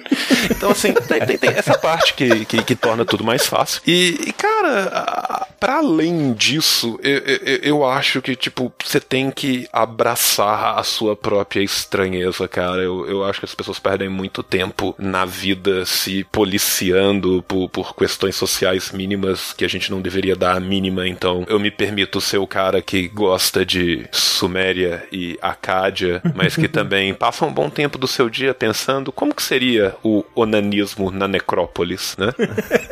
Então, 0.49 0.71
assim, 0.71 0.91
tem, 0.93 1.19
tem- 1.25 1.37
tem 1.37 1.49
essa 1.51 1.77
parte 1.77 2.15
que, 2.15 2.45
que, 2.45 2.63
que 2.63 2.75
torna 2.75 3.05
tudo 3.05 3.23
mais 3.23 3.45
fácil. 3.45 3.81
E, 3.85 4.17
e, 4.27 4.33
cara, 4.33 4.85
a- 4.91 5.47
para 5.59 5.77
além 5.77 6.33
disso, 6.33 6.99
eu, 7.03 7.17
eu, 7.19 7.55
eu, 7.63 7.85
acho 7.85 8.21
que, 8.21 8.35
tipo, 8.35 8.71
você 8.83 8.99
tem 8.99 9.31
que 9.31 9.67
abraçar 9.71 10.77
a 10.77 10.83
sua 10.83 11.15
própria 11.15 11.61
estranheza, 11.61 12.47
cara. 12.47 12.81
Eu, 12.81 13.07
eu 13.07 13.23
acho 13.25 13.39
que 13.39 13.45
as 13.45 13.55
pessoas 13.55 13.79
perdem 13.79 14.09
muito 14.09 14.43
tempo 14.43 14.95
na 14.97 15.25
vida 15.25 15.85
se 15.85 16.23
policiando 16.25 17.43
por, 17.47 17.69
por 17.69 17.95
questões 17.95 18.35
sociais 18.35 18.91
mínimas 18.91 19.53
que 19.53 19.65
a 19.65 19.67
gente 19.67 19.91
não 19.91 20.01
deveria 20.01 20.35
dar 20.35 20.55
a 20.55 20.59
mínima. 20.59 21.07
Então, 21.07 21.45
eu 21.47 21.59
me 21.59 21.71
permito 21.71 22.21
ser 22.21 22.37
o 22.37 22.47
cara 22.47 22.81
que 22.81 23.07
gosta 23.07 23.65
de 23.65 24.07
Suméria 24.11 25.07
e 25.11 25.37
Acádia, 25.41 26.21
mas 26.35 26.55
que 26.55 26.67
também 26.69 27.13
passa 27.13 27.45
um 27.45 27.53
bom 27.53 27.69
tempo 27.69 27.97
do 27.97 28.07
seu 28.07 28.29
dia 28.29 28.53
pensando 28.53 29.11
como 29.11 29.33
que 29.33 29.43
seria 29.43 29.95
o 30.03 30.23
onanismo 30.35 31.11
na 31.11 31.27
necrópolis, 31.27 32.15
né? 32.17 32.33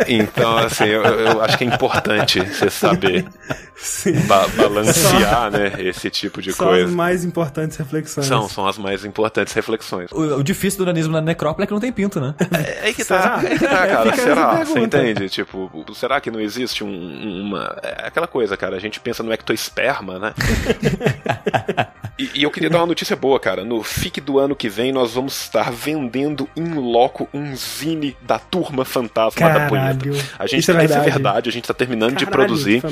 Então, 0.07 0.57
assim, 0.57 0.85
eu, 0.85 1.03
eu 1.03 1.41
acho 1.41 1.57
que 1.57 1.63
é 1.63 1.67
importante 1.67 2.39
você 2.55 2.69
saber 2.69 3.25
ba 4.27 4.47
balancear, 4.47 5.51
né, 5.51 5.73
esse 5.79 6.09
tipo 6.09 6.41
de 6.41 6.53
são 6.53 6.67
coisa. 6.67 6.81
São 6.83 6.89
as 6.89 6.95
mais 6.95 7.23
importantes 7.23 7.77
reflexões. 7.77 8.25
São, 8.25 8.47
são 8.47 8.67
as 8.67 8.77
mais 8.77 9.03
importantes 9.03 9.53
reflexões. 9.53 10.11
O, 10.11 10.37
o 10.37 10.43
difícil 10.43 10.79
do 10.79 10.83
onanismo 10.83 11.11
na 11.11 11.21
necrópole 11.21 11.63
é 11.63 11.67
que 11.67 11.73
não 11.73 11.79
tem 11.79 11.91
pinto, 11.91 12.19
né? 12.19 12.33
É, 12.51 12.89
é 12.89 12.93
que 12.93 13.03
tá, 13.03 13.41
é 13.43 13.57
que 13.57 13.67
tá, 13.67 13.87
cara. 13.87 14.15
será? 14.15 14.63
Você 14.63 14.79
entende? 14.79 15.29
Tipo, 15.29 15.69
será 15.93 16.21
que 16.21 16.31
não 16.31 16.39
existe 16.39 16.83
um, 16.83 17.41
uma... 17.41 17.77
É 17.83 18.07
aquela 18.07 18.27
coisa, 18.27 18.55
cara, 18.55 18.75
a 18.75 18.79
gente 18.79 18.99
pensa 18.99 19.21
no 19.21 19.33
ectoesperma, 19.33 20.19
né? 20.19 20.33
e, 22.17 22.31
e, 22.35 22.43
eu 22.43 22.51
queria 22.51 22.69
dar 22.69 22.79
uma 22.79 22.87
notícia 22.87 23.15
boa, 23.15 23.39
cara. 23.39 23.65
No 23.65 23.83
FIC 23.83 24.21
do 24.21 24.39
ano 24.39 24.55
que 24.55 24.69
vem, 24.69 24.91
nós 24.91 25.13
vamos 25.13 25.39
estar 25.39 25.71
vendendo 25.71 26.47
em 26.55 26.73
loco 26.73 27.27
um 27.33 27.55
zine 27.55 28.15
da 28.21 28.39
Turma 28.39 28.85
Fantasma 28.85 29.39
Caralho. 29.39 29.59
da 29.59 29.67
Punheta. 29.69 30.25
A 30.39 30.47
gente 30.47 30.59
Isso 30.61 30.71
tá, 30.71 30.77
é 30.77 30.81
verdade. 30.81 31.01
Isso 31.01 31.09
é 31.09 31.11
verdade, 31.11 31.49
a 31.49 31.51
gente 31.51 31.67
tá 31.67 31.73
terminando 31.73 32.13
Caralho, 32.13 32.25
de 32.25 32.31
produzir. 32.47 32.83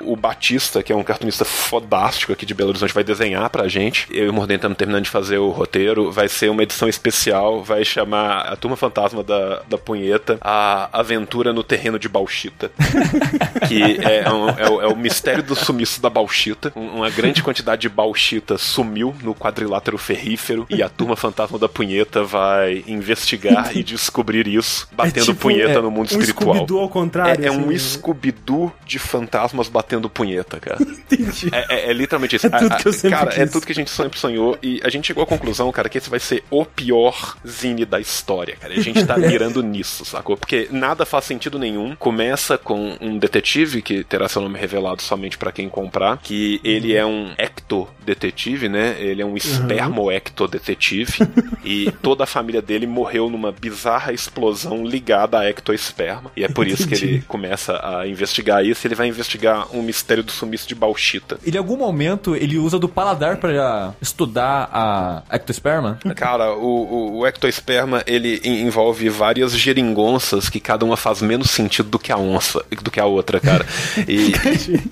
O 0.00 0.16
Batista, 0.16 0.82
que 0.82 0.92
é 0.92 0.96
um 0.96 1.02
cartunista 1.02 1.44
fodástico 1.44 2.32
aqui 2.32 2.46
de 2.46 2.54
Belo 2.54 2.70
Horizonte, 2.70 2.94
vai 2.94 3.04
desenhar 3.04 3.48
pra 3.50 3.68
gente. 3.68 4.06
Eu 4.10 4.26
e 4.26 4.28
o 4.28 4.32
Mordem 4.32 4.56
estamos 4.56 4.76
terminando 4.76 5.04
de 5.04 5.10
fazer 5.10 5.38
o 5.38 5.50
roteiro. 5.50 6.10
Vai 6.10 6.28
ser 6.28 6.50
uma 6.50 6.62
edição 6.62 6.88
especial, 6.88 7.62
vai 7.62 7.84
chamar 7.84 8.42
a 8.42 8.56
Turma 8.56 8.76
Fantasma 8.76 9.22
da, 9.22 9.62
da 9.68 9.78
Punheta, 9.78 10.38
a 10.40 10.88
Aventura 10.98 11.52
no 11.52 11.62
Terreno 11.62 11.98
de 11.98 12.08
Bauxita. 12.08 12.70
que 13.68 13.82
é, 13.82 14.30
um, 14.30 14.48
é, 14.48 14.70
o, 14.70 14.82
é, 14.82 14.86
o, 14.86 14.96
mistério 14.96 15.42
do 15.42 15.54
sumiço 15.54 16.00
da 16.00 16.10
Bauxita. 16.10 16.72
Uma 16.74 17.10
grande 17.10 17.42
quantidade 17.42 17.82
de 17.82 17.88
Bauxita 17.88 18.58
sumiu 18.58 19.14
no 19.22 19.34
quadrilátero 19.34 19.98
ferrífero 19.98 20.66
e 20.68 20.82
a 20.82 20.88
Turma 20.88 21.16
Fantasma 21.16 21.58
da 21.58 21.68
Punheta 21.68 22.24
vai 22.24 22.84
investigar 22.86 23.76
e 23.76 23.82
descobrir 23.82 24.46
isso, 24.46 24.88
batendo 24.92 25.24
é 25.24 25.26
tipo, 25.26 25.40
punheta 25.40 25.80
no 25.80 25.90
mundo 25.90 26.14
um 26.14 26.18
espiritual. 26.18 26.54
Scooby-Doo 26.54 26.80
ao 26.80 26.88
contrário. 26.88 27.42
É, 27.42 27.46
é 27.46 27.48
assim, 27.48 27.58
um 27.58 27.66
né? 27.66 27.78
Scooby-Doo 27.78 28.72
de 28.86 28.98
fantasmas 29.02 29.68
batendo 29.68 30.08
punheta, 30.08 30.58
cara. 30.60 30.78
Entendi. 30.82 31.50
É, 31.52 31.90
é, 31.90 31.92
literalmente 31.92 32.36
isso. 32.36 32.46
É 32.46 32.50
tudo 32.50 32.76
que 32.76 32.88
eu 32.88 32.92
sempre 32.92 33.18
cara, 33.18 33.30
quis. 33.30 33.38
é 33.38 33.46
tudo 33.46 33.66
que 33.66 33.72
a 33.72 33.74
gente 33.74 33.90
sempre 33.90 34.18
sonhou 34.18 34.58
e 34.62 34.80
a 34.84 34.88
gente 34.88 35.06
chegou 35.06 35.22
à 35.22 35.26
conclusão, 35.26 35.70
cara, 35.72 35.88
que 35.88 35.98
esse 35.98 36.10
vai 36.10 36.20
ser 36.20 36.44
o 36.50 36.64
pior 36.64 37.36
zine 37.46 37.84
da 37.84 38.00
história, 38.00 38.56
cara. 38.56 38.74
A 38.74 38.80
gente 38.80 39.04
tá 39.04 39.16
mirando 39.18 39.62
nisso, 39.62 40.04
sacou? 40.04 40.36
Porque 40.36 40.68
nada 40.70 41.04
faz 41.04 41.24
sentido 41.24 41.58
nenhum. 41.58 41.94
Começa 41.96 42.56
com 42.58 42.96
um 43.00 43.18
detetive 43.18 43.82
que 43.82 44.04
terá 44.04 44.28
seu 44.28 44.42
nome 44.42 44.58
revelado 44.58 45.02
somente 45.02 45.38
para 45.38 45.52
quem 45.52 45.68
comprar, 45.68 46.18
que 46.18 46.60
ele 46.64 46.94
é 46.94 47.04
um 47.04 47.32
ecto-detetive, 47.36 48.68
né? 48.68 48.96
Ele 48.98 49.22
é 49.22 49.26
um 49.26 49.36
espermo-ecto-detetive 49.36 51.18
e 51.64 51.90
toda 52.02 52.24
a 52.24 52.26
família 52.26 52.62
dele 52.62 52.86
morreu 52.86 53.28
numa 53.28 53.52
bizarra 53.52 54.12
explosão 54.12 54.84
ligada 54.84 55.38
a 55.38 55.48
ectoesperma 55.48 56.30
e 56.36 56.44
é 56.44 56.48
por 56.48 56.66
isso 56.66 56.86
que 56.86 56.94
ele 56.94 57.22
começa 57.22 57.80
a 57.82 58.06
investigar 58.06 58.64
isso. 58.64 58.86
Ele 58.86 58.91
vai 58.94 59.08
investigar 59.08 59.74
um 59.74 59.82
mistério 59.82 60.22
do 60.22 60.32
sumiço 60.32 60.68
de 60.68 60.74
Bauxita. 60.74 61.38
Ele, 61.44 61.56
em 61.56 61.58
algum 61.58 61.76
momento, 61.76 62.34
ele 62.36 62.58
usa 62.58 62.78
do 62.78 62.88
paladar 62.88 63.36
para 63.36 63.94
estudar 64.00 64.68
a 64.72 65.22
ectosperma? 65.30 65.98
Cara, 66.16 66.52
o, 66.52 66.66
o, 66.66 67.18
o 67.18 67.26
ectosperma, 67.26 68.02
ele 68.06 68.40
envolve 68.44 69.08
várias 69.08 69.52
geringonças 69.52 70.48
que 70.48 70.60
cada 70.60 70.84
uma 70.84 70.96
faz 70.96 71.22
menos 71.22 71.50
sentido 71.50 71.88
do 71.88 71.98
que 71.98 72.12
a 72.12 72.16
onça, 72.16 72.64
do 72.82 72.90
que 72.90 73.00
a 73.00 73.06
outra, 73.06 73.40
cara. 73.40 73.66
E, 74.08 74.32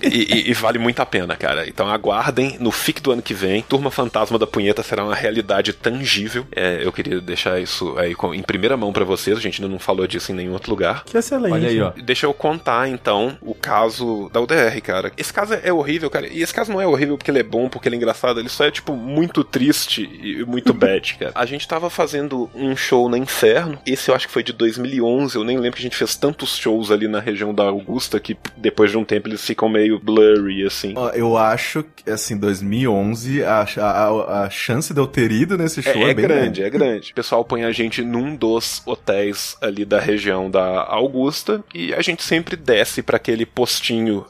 e, 0.02 0.50
e, 0.50 0.54
vale 0.54 0.78
muito 0.78 1.00
a 1.00 1.06
pena, 1.06 1.36
cara. 1.36 1.68
Então 1.68 1.88
aguardem, 1.88 2.56
no 2.60 2.70
FIC 2.70 3.00
do 3.00 3.12
ano 3.12 3.22
que 3.22 3.34
vem, 3.34 3.62
Turma 3.62 3.90
Fantasma 3.90 4.38
da 4.38 4.46
Punheta 4.46 4.82
será 4.82 5.04
uma 5.04 5.14
realidade 5.14 5.72
tangível. 5.72 6.46
É, 6.54 6.84
eu 6.84 6.92
queria 6.92 7.20
deixar 7.20 7.60
isso 7.60 7.96
aí 7.98 8.14
em 8.34 8.42
primeira 8.42 8.76
mão 8.76 8.92
para 8.92 9.04
vocês, 9.04 9.36
a 9.36 9.40
gente 9.40 9.60
ainda 9.60 9.72
não 9.72 9.78
falou 9.78 10.06
disso 10.06 10.32
em 10.32 10.34
nenhum 10.34 10.52
outro 10.52 10.70
lugar. 10.70 11.04
Que 11.04 11.18
excelente. 11.18 11.52
Olha 11.52 11.68
aí, 11.68 11.80
ó. 11.80 11.92
Deixa 12.02 12.26
eu 12.26 12.34
contar, 12.34 12.88
então, 12.88 13.36
o 13.40 13.54
caso 13.54 13.89
da 14.32 14.40
UDR, 14.40 14.80
cara. 14.82 15.12
Esse 15.16 15.32
caso 15.32 15.54
é 15.54 15.72
horrível, 15.72 16.10
cara. 16.10 16.26
E 16.26 16.42
esse 16.42 16.52
caso 16.52 16.72
não 16.72 16.80
é 16.80 16.86
horrível 16.86 17.16
porque 17.16 17.30
ele 17.30 17.40
é 17.40 17.42
bom, 17.42 17.68
porque 17.68 17.88
ele 17.88 17.96
é 17.96 17.98
engraçado. 17.98 18.40
Ele 18.40 18.48
só 18.48 18.64
é, 18.64 18.70
tipo, 18.70 18.94
muito 18.94 19.42
triste 19.42 20.02
e 20.22 20.44
muito 20.44 20.72
bad, 20.72 21.14
cara. 21.18 21.32
A 21.34 21.46
gente 21.46 21.66
tava 21.66 21.90
fazendo 21.90 22.50
um 22.54 22.76
show 22.76 23.08
na 23.08 23.18
Inferno. 23.18 23.78
Esse 23.86 24.10
eu 24.10 24.14
acho 24.14 24.26
que 24.26 24.32
foi 24.32 24.42
de 24.42 24.52
2011. 24.52 25.36
Eu 25.36 25.44
nem 25.44 25.56
lembro 25.58 25.76
que 25.76 25.82
a 25.82 25.88
gente 25.88 25.96
fez 25.96 26.16
tantos 26.16 26.56
shows 26.56 26.90
ali 26.90 27.08
na 27.08 27.20
região 27.20 27.54
da 27.54 27.64
Augusta 27.64 28.20
que 28.20 28.36
depois 28.56 28.90
de 28.90 28.98
um 28.98 29.04
tempo 29.04 29.28
eles 29.28 29.44
ficam 29.44 29.68
meio 29.68 29.98
blurry, 29.98 30.64
assim. 30.64 30.94
Eu 31.14 31.36
acho 31.36 31.84
que, 31.96 32.10
assim, 32.10 32.36
2011, 32.36 33.42
a, 33.44 33.66
a, 33.76 34.44
a 34.44 34.50
chance 34.50 34.92
de 34.92 35.00
eu 35.00 35.06
ter 35.06 35.30
ido 35.32 35.56
nesse 35.56 35.82
show 35.82 36.02
é, 36.02 36.08
é, 36.08 36.10
é 36.10 36.14
grande, 36.14 36.60
grande. 36.60 36.62
É 36.62 36.70
grande. 36.70 37.12
O 37.12 37.14
pessoal 37.14 37.44
põe 37.44 37.64
a 37.64 37.72
gente 37.72 38.02
num 38.02 38.34
dos 38.34 38.82
hotéis 38.86 39.56
ali 39.60 39.84
da 39.84 39.98
região 39.98 40.50
da 40.50 40.84
Augusta 40.84 41.62
e 41.74 41.92
a 41.94 42.02
gente 42.02 42.22
sempre 42.22 42.56
desce 42.56 43.02
para 43.02 43.16
aquele 43.16 43.46
postinho 43.46 43.79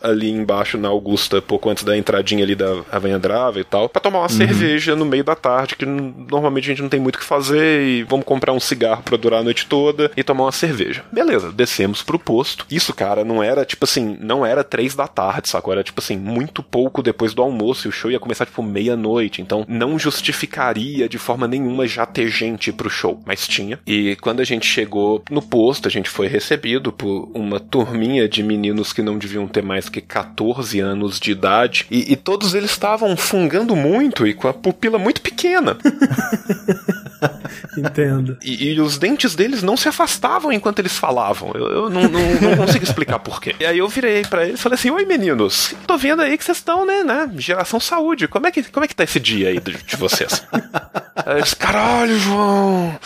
ali 0.02 0.30
embaixo 0.30 0.78
na 0.78 0.88
Augusta, 0.88 1.42
pouco 1.42 1.68
antes 1.68 1.84
da 1.84 1.96
entradinha 1.96 2.44
ali 2.44 2.54
da 2.54 2.82
Avenida 2.90 3.18
Drava 3.18 3.60
e 3.60 3.64
tal, 3.64 3.88
para 3.88 4.00
tomar 4.00 4.18
uma 4.18 4.24
uhum. 4.24 4.28
cerveja 4.28 4.96
no 4.96 5.04
meio 5.04 5.24
da 5.24 5.34
tarde, 5.34 5.76
que 5.76 5.86
normalmente 5.86 6.64
a 6.64 6.68
gente 6.68 6.82
não 6.82 6.88
tem 6.88 7.00
muito 7.00 7.16
o 7.16 7.18
que 7.18 7.24
fazer 7.24 7.82
e 7.82 8.02
vamos 8.04 8.24
comprar 8.24 8.52
um 8.52 8.60
cigarro 8.60 9.02
para 9.02 9.16
durar 9.16 9.40
a 9.40 9.44
noite 9.44 9.66
toda 9.66 10.10
e 10.16 10.22
tomar 10.22 10.44
uma 10.44 10.52
cerveja. 10.52 11.04
Beleza, 11.12 11.52
descemos 11.52 12.02
pro 12.02 12.18
posto. 12.18 12.66
Isso, 12.70 12.92
cara, 12.94 13.24
não 13.24 13.42
era 13.42 13.64
tipo 13.64 13.84
assim, 13.84 14.16
não 14.20 14.44
era 14.44 14.64
três 14.64 14.94
da 14.94 15.06
tarde, 15.06 15.48
sacou? 15.48 15.72
Era 15.72 15.82
tipo 15.82 16.00
assim, 16.00 16.16
muito 16.16 16.62
pouco 16.62 17.02
depois 17.02 17.34
do 17.34 17.42
almoço 17.42 17.86
e 17.86 17.90
o 17.90 17.92
show 17.92 18.10
ia 18.10 18.20
começar 18.20 18.46
tipo 18.46 18.62
meia-noite, 18.62 19.42
então 19.42 19.64
não 19.68 19.98
justificaria 19.98 21.08
de 21.08 21.18
forma 21.18 21.46
nenhuma 21.46 21.86
já 21.86 22.06
ter 22.06 22.28
gente 22.28 22.72
pro 22.72 22.90
show, 22.90 23.20
mas 23.24 23.46
tinha. 23.46 23.78
E 23.86 24.16
quando 24.20 24.40
a 24.40 24.44
gente 24.44 24.66
chegou 24.66 25.22
no 25.30 25.42
posto, 25.42 25.88
a 25.88 25.90
gente 25.90 26.08
foi 26.08 26.26
recebido 26.26 26.92
por 26.92 27.30
uma 27.34 27.58
turminha 27.58 28.28
de 28.28 28.42
meninos 28.42 28.92
que 28.92 29.02
não 29.02 29.18
deviam 29.18 29.39
ter 29.46 29.62
mais 29.62 29.88
que 29.88 30.00
14 30.00 30.80
anos 30.80 31.18
de 31.18 31.32
idade 31.32 31.86
e, 31.90 32.12
e 32.12 32.16
todos 32.16 32.54
eles 32.54 32.70
estavam 32.70 33.16
fungando 33.16 33.74
muito 33.76 34.26
e 34.26 34.34
com 34.34 34.48
a 34.48 34.54
pupila 34.54 34.98
muito 34.98 35.20
pequena. 35.20 35.76
Entendo. 37.76 38.38
E, 38.42 38.72
e, 38.72 38.80
os 38.80 38.98
dentes 38.98 39.34
deles 39.34 39.62
não 39.62 39.76
se 39.76 39.88
afastavam 39.88 40.52
enquanto 40.52 40.78
eles 40.78 40.96
falavam. 40.96 41.52
Eu, 41.54 41.66
eu 41.66 41.90
não, 41.90 42.02
não, 42.02 42.40
não, 42.40 42.56
consigo 42.56 42.84
explicar 42.84 43.18
porquê. 43.18 43.54
E 43.60 43.66
aí 43.66 43.78
eu 43.78 43.88
virei 43.88 44.22
para 44.22 44.44
eles 44.46 44.58
e 44.58 44.62
falei 44.62 44.74
assim: 44.74 44.90
Oi 44.90 45.04
meninos, 45.04 45.74
tô 45.86 45.96
vendo 45.96 46.22
aí 46.22 46.36
que 46.36 46.44
vocês 46.44 46.58
estão, 46.58 46.86
né, 46.86 47.04
né? 47.04 47.30
Geração 47.36 47.78
saúde. 47.78 48.28
Como 48.28 48.46
é 48.46 48.50
que, 48.50 48.62
como 48.64 48.84
é 48.84 48.88
que 48.88 48.94
tá 48.94 49.04
esse 49.04 49.20
dia 49.20 49.48
aí 49.48 49.60
de, 49.60 49.72
de 49.74 49.96
vocês? 49.96 50.42
aí 51.26 51.38
eles, 51.38 51.54
caralho, 51.54 52.18
João, 52.18 52.98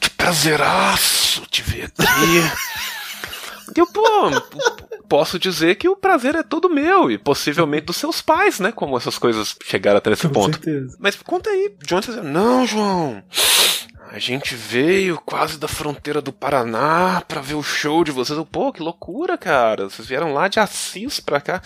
que 0.00 0.10
prazeraço 0.10 1.42
te 1.50 1.62
ver 1.62 1.84
aqui. 1.98 2.64
Eu, 3.76 3.86
pô, 3.86 4.30
posso 5.08 5.38
dizer 5.38 5.76
que 5.76 5.88
o 5.88 5.96
prazer 5.96 6.34
é 6.34 6.42
todo 6.42 6.68
meu 6.68 7.10
e 7.10 7.18
possivelmente 7.18 7.86
dos 7.86 7.96
seus 7.96 8.20
pais, 8.20 8.60
né? 8.60 8.72
Como 8.72 8.96
essas 8.96 9.18
coisas 9.18 9.56
chegaram 9.64 9.98
até 9.98 10.12
esse 10.12 10.26
Com 10.28 10.32
ponto. 10.34 10.56
certeza. 10.56 10.96
Mas 10.98 11.16
conta 11.16 11.50
aí, 11.50 11.74
John, 11.86 12.00
você 12.02 12.12
não, 12.20 12.66
João. 12.66 13.22
A 14.14 14.18
gente 14.20 14.54
veio 14.54 15.20
quase 15.26 15.58
da 15.58 15.66
fronteira 15.66 16.22
do 16.22 16.32
Paraná 16.32 17.20
pra 17.26 17.40
ver 17.40 17.54
o 17.54 17.64
show 17.64 18.04
de 18.04 18.12
vocês. 18.12 18.38
Eu, 18.38 18.46
Pô, 18.46 18.72
que 18.72 18.80
loucura, 18.80 19.36
cara. 19.36 19.90
Vocês 19.90 20.06
vieram 20.06 20.32
lá 20.32 20.46
de 20.46 20.60
Assis 20.60 21.18
pra 21.18 21.40
cá. 21.40 21.60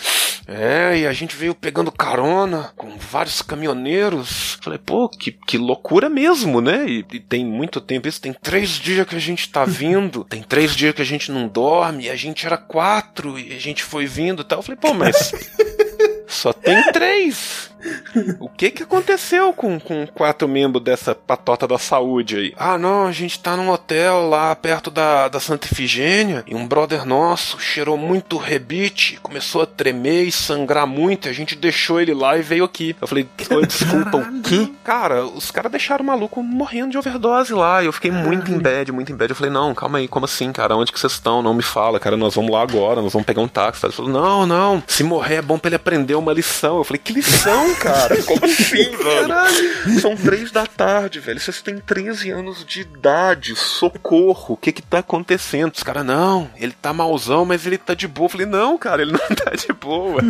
É, 0.46 1.00
e 1.00 1.06
a 1.06 1.12
gente 1.12 1.36
veio 1.36 1.54
pegando 1.54 1.92
carona 1.92 2.72
com 2.74 2.96
vários 2.96 3.42
caminhoneiros. 3.42 4.56
Falei, 4.62 4.78
pô, 4.78 5.10
que, 5.10 5.30
que 5.30 5.58
loucura 5.58 6.08
mesmo, 6.08 6.62
né? 6.62 6.86
E, 6.88 7.04
e 7.12 7.20
tem 7.20 7.44
muito 7.44 7.82
tempo 7.82 8.08
isso. 8.08 8.18
Tem 8.18 8.32
três 8.32 8.70
dias 8.70 9.06
que 9.06 9.14
a 9.14 9.20
gente 9.20 9.46
tá 9.50 9.66
vindo. 9.66 10.24
Tem 10.24 10.42
três 10.42 10.74
dias 10.74 10.94
que 10.94 11.02
a 11.02 11.04
gente 11.04 11.30
não 11.30 11.48
dorme. 11.48 12.04
E 12.04 12.10
a 12.10 12.16
gente 12.16 12.46
era 12.46 12.56
quatro 12.56 13.38
e 13.38 13.54
a 13.54 13.60
gente 13.60 13.84
foi 13.84 14.06
vindo 14.06 14.40
e 14.40 14.44
tal. 14.46 14.60
Eu 14.60 14.62
falei, 14.62 14.80
pô, 14.80 14.94
mas. 14.94 15.34
Só 16.26 16.54
tem 16.54 16.82
três. 16.92 17.70
O 18.40 18.48
que 18.48 18.70
que 18.70 18.82
aconteceu 18.82 19.52
com, 19.52 19.78
com 19.78 20.06
quatro 20.06 20.48
membros 20.48 20.82
dessa 20.82 21.14
patota 21.14 21.66
da 21.66 21.78
saúde 21.78 22.36
aí? 22.36 22.54
Ah, 22.56 22.76
não, 22.78 23.06
a 23.06 23.12
gente 23.12 23.38
tá 23.38 23.56
num 23.56 23.70
hotel 23.70 24.28
lá 24.28 24.54
perto 24.54 24.90
da, 24.90 25.28
da 25.28 25.40
Santa 25.40 25.66
Ifigênia 25.66 26.42
e 26.46 26.54
um 26.54 26.66
brother 26.66 27.04
nosso 27.04 27.58
cheirou 27.60 27.96
muito 27.96 28.36
rebite, 28.36 29.18
começou 29.22 29.62
a 29.62 29.66
tremer 29.66 30.24
e 30.24 30.32
sangrar 30.32 30.86
muito 30.86 31.26
e 31.26 31.30
a 31.30 31.32
gente 31.32 31.54
deixou 31.54 32.00
ele 32.00 32.14
lá 32.14 32.36
e 32.36 32.42
veio 32.42 32.64
aqui. 32.64 32.96
Eu 33.00 33.06
falei, 33.08 33.28
"Oi, 33.50 33.66
desculpa, 33.66 34.16
o 34.18 34.42
quê? 34.42 34.70
Cara, 34.84 35.24
os 35.26 35.50
caras 35.50 35.70
deixaram 35.70 36.02
o 36.04 36.06
maluco 36.06 36.42
morrendo 36.42 36.90
de 36.90 36.98
overdose 36.98 37.52
lá 37.52 37.82
e 37.82 37.86
eu 37.86 37.92
fiquei 37.92 38.10
muito 38.10 38.50
em 38.50 38.58
bad, 38.58 38.90
muito 38.92 39.12
em 39.12 39.16
bad. 39.16 39.30
Eu 39.30 39.36
falei, 39.36 39.52
não, 39.52 39.74
calma 39.74 39.98
aí, 39.98 40.08
como 40.08 40.24
assim, 40.24 40.52
cara? 40.52 40.76
Onde 40.76 40.92
que 40.92 40.98
vocês 40.98 41.12
estão? 41.12 41.42
Não 41.42 41.54
me 41.54 41.62
fala, 41.62 42.00
cara, 42.00 42.16
nós 42.16 42.34
vamos 42.34 42.50
lá 42.50 42.62
agora, 42.62 43.00
nós 43.02 43.12
vamos 43.12 43.26
pegar 43.26 43.42
um 43.42 43.48
táxi. 43.48 43.84
Ele 43.84 43.92
falou, 43.92 44.10
não, 44.10 44.46
não, 44.46 44.82
se 44.86 45.02
morrer 45.02 45.36
é 45.36 45.42
bom 45.42 45.58
pra 45.58 45.68
ele 45.68 45.76
aprender 45.76 46.14
uma 46.14 46.32
lição. 46.32 46.78
Eu 46.78 46.84
falei, 46.84 47.00
que 47.02 47.12
lição, 47.12 47.67
cara? 47.76 48.22
Como 48.24 48.44
assim, 48.44 48.90
velho? 48.90 50.00
São 50.00 50.16
três 50.16 50.50
da 50.50 50.66
tarde, 50.66 51.20
velho. 51.20 51.40
Vocês 51.40 51.60
têm 51.62 51.78
13 51.78 52.30
anos 52.30 52.64
de 52.64 52.80
idade. 52.82 53.54
Socorro. 53.56 54.54
O 54.54 54.56
que 54.56 54.72
que 54.72 54.82
tá 54.82 54.98
acontecendo? 54.98 55.72
Os 55.74 55.82
caras, 55.82 56.04
não, 56.04 56.50
ele 56.56 56.72
tá 56.72 56.92
malzão, 56.92 57.44
mas 57.44 57.66
ele 57.66 57.78
tá 57.78 57.94
de 57.94 58.06
boa. 58.08 58.26
Eu 58.26 58.30
falei, 58.30 58.46
não, 58.46 58.76
cara, 58.78 59.02
ele 59.02 59.12
não 59.12 59.18
tá 59.18 59.50
de 59.50 59.72
boa. 59.72 60.20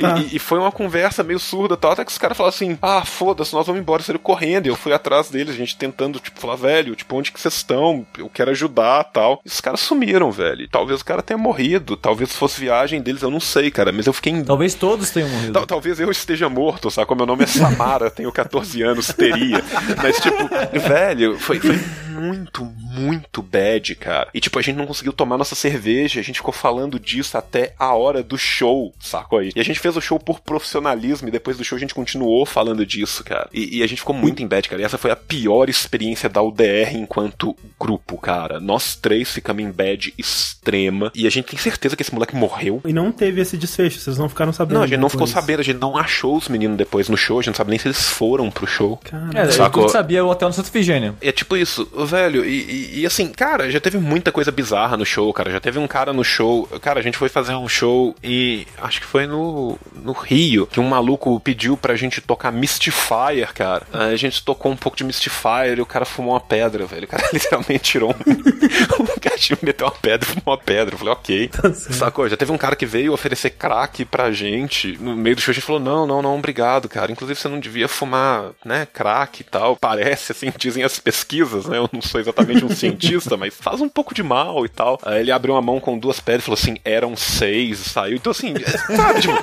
Tá. 0.00 0.18
E, 0.18 0.36
e 0.36 0.38
foi 0.38 0.58
uma 0.58 0.72
conversa 0.72 1.22
meio 1.22 1.38
surda 1.38 1.76
tal, 1.76 1.92
até 1.92 2.04
que 2.04 2.10
os 2.10 2.18
caras 2.18 2.36
falaram 2.36 2.54
assim, 2.54 2.78
ah, 2.82 3.04
foda-se, 3.04 3.54
nós 3.54 3.66
vamos 3.66 3.80
embora. 3.80 4.02
Saíram 4.02 4.20
correndo. 4.20 4.66
E 4.66 4.68
eu 4.68 4.76
fui 4.76 4.92
atrás 4.92 5.28
deles, 5.30 5.54
a 5.54 5.56
gente 5.58 5.76
tentando, 5.76 6.18
tipo, 6.20 6.38
falar, 6.40 6.56
velho, 6.56 6.94
tipo, 6.94 7.16
onde 7.16 7.32
que 7.32 7.40
vocês 7.40 7.54
estão? 7.54 8.06
Eu 8.16 8.28
quero 8.28 8.50
ajudar 8.50 9.04
tal. 9.04 9.40
E 9.44 9.48
os 9.48 9.60
caras 9.60 9.80
sumiram, 9.80 10.30
velho. 10.30 10.68
Talvez 10.68 11.00
o 11.00 11.04
cara 11.04 11.22
tenha 11.22 11.38
morrido, 11.38 11.96
talvez 11.96 12.32
fosse 12.34 12.60
viagem 12.60 13.00
deles, 13.00 13.22
eu 13.22 13.30
não 13.30 13.40
sei, 13.40 13.70
cara. 13.70 13.92
Mas 13.92 14.06
eu 14.06 14.12
fiquei 14.12 14.32
em 14.32 14.44
Talvez 14.44 14.74
todos 14.74 15.10
tenham 15.10 15.28
morrido. 15.28 15.52
Tal- 15.52 15.66
talvez 15.66 15.98
eu 16.00 16.10
esteja 16.10 16.48
morto, 16.48 16.85
sabe? 16.90 17.06
Como 17.06 17.18
meu 17.18 17.26
nome 17.26 17.44
é 17.44 17.46
Samara, 17.46 18.10
tenho 18.10 18.30
14 18.32 18.82
anos, 18.82 19.08
teria. 19.08 19.62
Mas, 20.02 20.16
tipo, 20.18 20.48
velho, 20.88 21.38
foi, 21.38 21.58
foi 21.60 21.78
muito, 22.16 22.64
muito 22.64 23.42
bad, 23.42 23.94
cara. 23.94 24.28
E, 24.32 24.40
tipo, 24.40 24.58
a 24.58 24.62
gente 24.62 24.76
não 24.76 24.86
conseguiu 24.86 25.12
tomar 25.12 25.36
nossa 25.36 25.54
cerveja, 25.54 26.20
a 26.20 26.22
gente 26.22 26.36
ficou 26.36 26.52
falando 26.52 26.98
disso 26.98 27.36
até 27.36 27.74
a 27.78 27.94
hora 27.94 28.22
do 28.22 28.38
show, 28.38 28.94
sacou 28.98 29.38
aí? 29.38 29.52
E 29.54 29.60
a 29.60 29.64
gente 29.64 29.78
fez 29.78 29.96
o 29.96 30.00
show 30.00 30.18
por 30.18 30.40
profissionalismo 30.40 31.28
e 31.28 31.30
depois 31.30 31.56
do 31.56 31.64
show 31.64 31.76
a 31.76 31.80
gente 31.80 31.94
continuou 31.94 32.46
falando 32.46 32.84
disso, 32.86 33.22
cara. 33.22 33.48
E, 33.52 33.78
e 33.78 33.82
a 33.82 33.86
gente 33.86 33.98
ficou 33.98 34.14
muito 34.14 34.42
em 34.42 34.46
bad, 34.46 34.68
cara. 34.68 34.82
E 34.82 34.84
essa 34.84 34.98
foi 34.98 35.10
a 35.10 35.16
pior 35.16 35.68
experiência 35.68 36.28
da 36.28 36.42
UDR 36.42 36.94
enquanto 36.94 37.56
grupo, 37.78 38.16
cara. 38.18 38.58
Nós 38.60 38.96
três 38.96 39.30
ficamos 39.30 39.62
em 39.62 39.70
bad 39.70 40.14
extrema 40.16 41.12
e 41.14 41.26
a 41.26 41.30
gente 41.30 41.46
tem 41.46 41.58
certeza 41.58 41.94
que 41.96 42.02
esse 42.02 42.14
moleque 42.14 42.34
morreu. 42.34 42.80
E 42.84 42.92
não 42.92 43.12
teve 43.12 43.40
esse 43.40 43.56
desfecho, 43.56 44.00
vocês 44.00 44.18
não 44.18 44.28
ficaram 44.28 44.52
sabendo. 44.52 44.76
Não, 44.78 44.84
a 44.84 44.86
gente 44.86 45.00
não 45.00 45.08
ficou 45.08 45.26
depois. 45.26 45.44
sabendo, 45.44 45.60
a 45.60 45.64
gente 45.64 45.78
não 45.78 45.96
achou 45.96 46.36
os 46.36 46.48
meninos 46.48 46.75
depois 46.76 47.08
no 47.08 47.16
show, 47.16 47.38
a 47.38 47.42
gente 47.42 47.48
não 47.48 47.54
sabe 47.56 47.70
nem 47.70 47.78
se 47.78 47.88
eles 47.88 48.06
foram 48.08 48.50
pro 48.50 48.66
show. 48.66 48.98
Caralho. 49.04 49.38
É, 49.38 49.50
Sacou? 49.50 49.84
eu 49.84 49.88
sabia 49.88 50.24
o 50.24 50.28
hotel 50.28 50.48
no 50.48 50.54
Santa 50.54 50.68
Efigênia. 50.68 51.14
É 51.20 51.32
tipo 51.32 51.56
isso, 51.56 51.88
velho, 52.06 52.44
e, 52.44 52.62
e- 52.96 53.00
e 53.00 53.06
assim, 53.06 53.28
cara, 53.28 53.70
já 53.70 53.80
teve 53.80 53.98
muita 53.98 54.30
coisa 54.30 54.50
bizarra 54.52 54.96
no 54.96 55.04
show, 55.06 55.32
cara. 55.32 55.50
Já 55.50 55.60
teve 55.60 55.78
um 55.78 55.86
cara 55.86 56.12
no 56.12 56.22
show. 56.24 56.66
Cara, 56.80 57.00
a 57.00 57.02
gente 57.02 57.16
foi 57.18 57.28
fazer 57.28 57.54
um 57.54 57.68
show 57.68 58.14
e 58.22 58.66
acho 58.78 59.00
que 59.00 59.06
foi 59.06 59.26
no, 59.26 59.78
no 60.02 60.12
Rio, 60.12 60.66
que 60.66 60.78
um 60.80 60.88
maluco 60.88 61.38
pediu 61.40 61.76
pra 61.76 61.96
gente 61.96 62.20
tocar 62.20 62.52
Mystifier, 62.52 63.52
cara. 63.54 63.86
A 63.92 64.16
gente 64.16 64.42
tocou 64.44 64.70
um 64.72 64.76
pouco 64.76 64.96
de 64.96 65.04
Mystifier 65.04 65.78
e 65.78 65.80
o 65.80 65.86
cara 65.86 66.04
fumou 66.04 66.34
uma 66.34 66.40
pedra, 66.40 66.86
velho. 66.86 67.04
O 67.04 67.08
cara 67.08 67.28
literalmente 67.32 67.80
tirou 67.80 68.10
um. 68.10 68.14
gatinho 69.46 69.58
meteu 69.62 69.86
uma 69.86 69.92
pedra 69.92 70.28
e 70.28 70.32
fumou 70.32 70.54
uma 70.54 70.58
pedra. 70.58 70.94
Eu 70.94 70.98
falei, 70.98 71.12
ok. 71.12 71.50
Sacou? 71.74 72.28
Já 72.28 72.36
teve 72.36 72.50
um 72.50 72.58
cara 72.58 72.74
que 72.74 72.86
veio 72.86 73.12
oferecer 73.12 73.50
crack 73.50 74.04
pra 74.04 74.32
gente. 74.32 74.96
No 74.98 75.14
meio 75.14 75.36
do 75.36 75.42
show 75.42 75.52
a 75.52 75.54
gente 75.54 75.64
falou: 75.64 75.80
não, 75.80 76.06
não, 76.06 76.22
não, 76.22 76.36
obrigado, 76.36 76.88
cara. 76.88 77.12
Inclusive 77.12 77.38
você 77.38 77.48
não 77.48 77.60
devia 77.60 77.88
fumar, 77.88 78.50
né, 78.64 78.86
crack 78.92 79.40
e 79.40 79.44
tal. 79.44 79.76
Parece, 79.76 80.32
assim, 80.32 80.52
dizem 80.56 80.82
as 80.82 80.98
pesquisas, 80.98 81.66
né? 81.66 81.76
Eu 81.78 81.88
não 81.92 82.00
sou 82.00 82.20
exatamente 82.20 82.64
um 82.64 82.70
cientista, 82.70 83.36
mas 83.38 83.54
faz 83.54 83.80
um 83.80 83.88
pouco 83.88 84.14
de 84.14 84.22
mal 84.22 84.64
e 84.64 84.68
tal. 84.68 84.98
Aí 85.04 85.20
ele 85.20 85.30
abriu 85.30 85.56
a 85.56 85.62
mão 85.62 85.78
com 85.78 85.98
duas 85.98 86.18
pedras 86.18 86.42
e 86.42 86.46
falou 86.46 86.58
assim: 86.58 86.76
eram 86.84 87.14
seis, 87.16 87.78
saiu. 87.78 88.16
Então, 88.16 88.30
assim, 88.30 88.54
sabe, 88.96 89.20
tipo, 89.20 89.34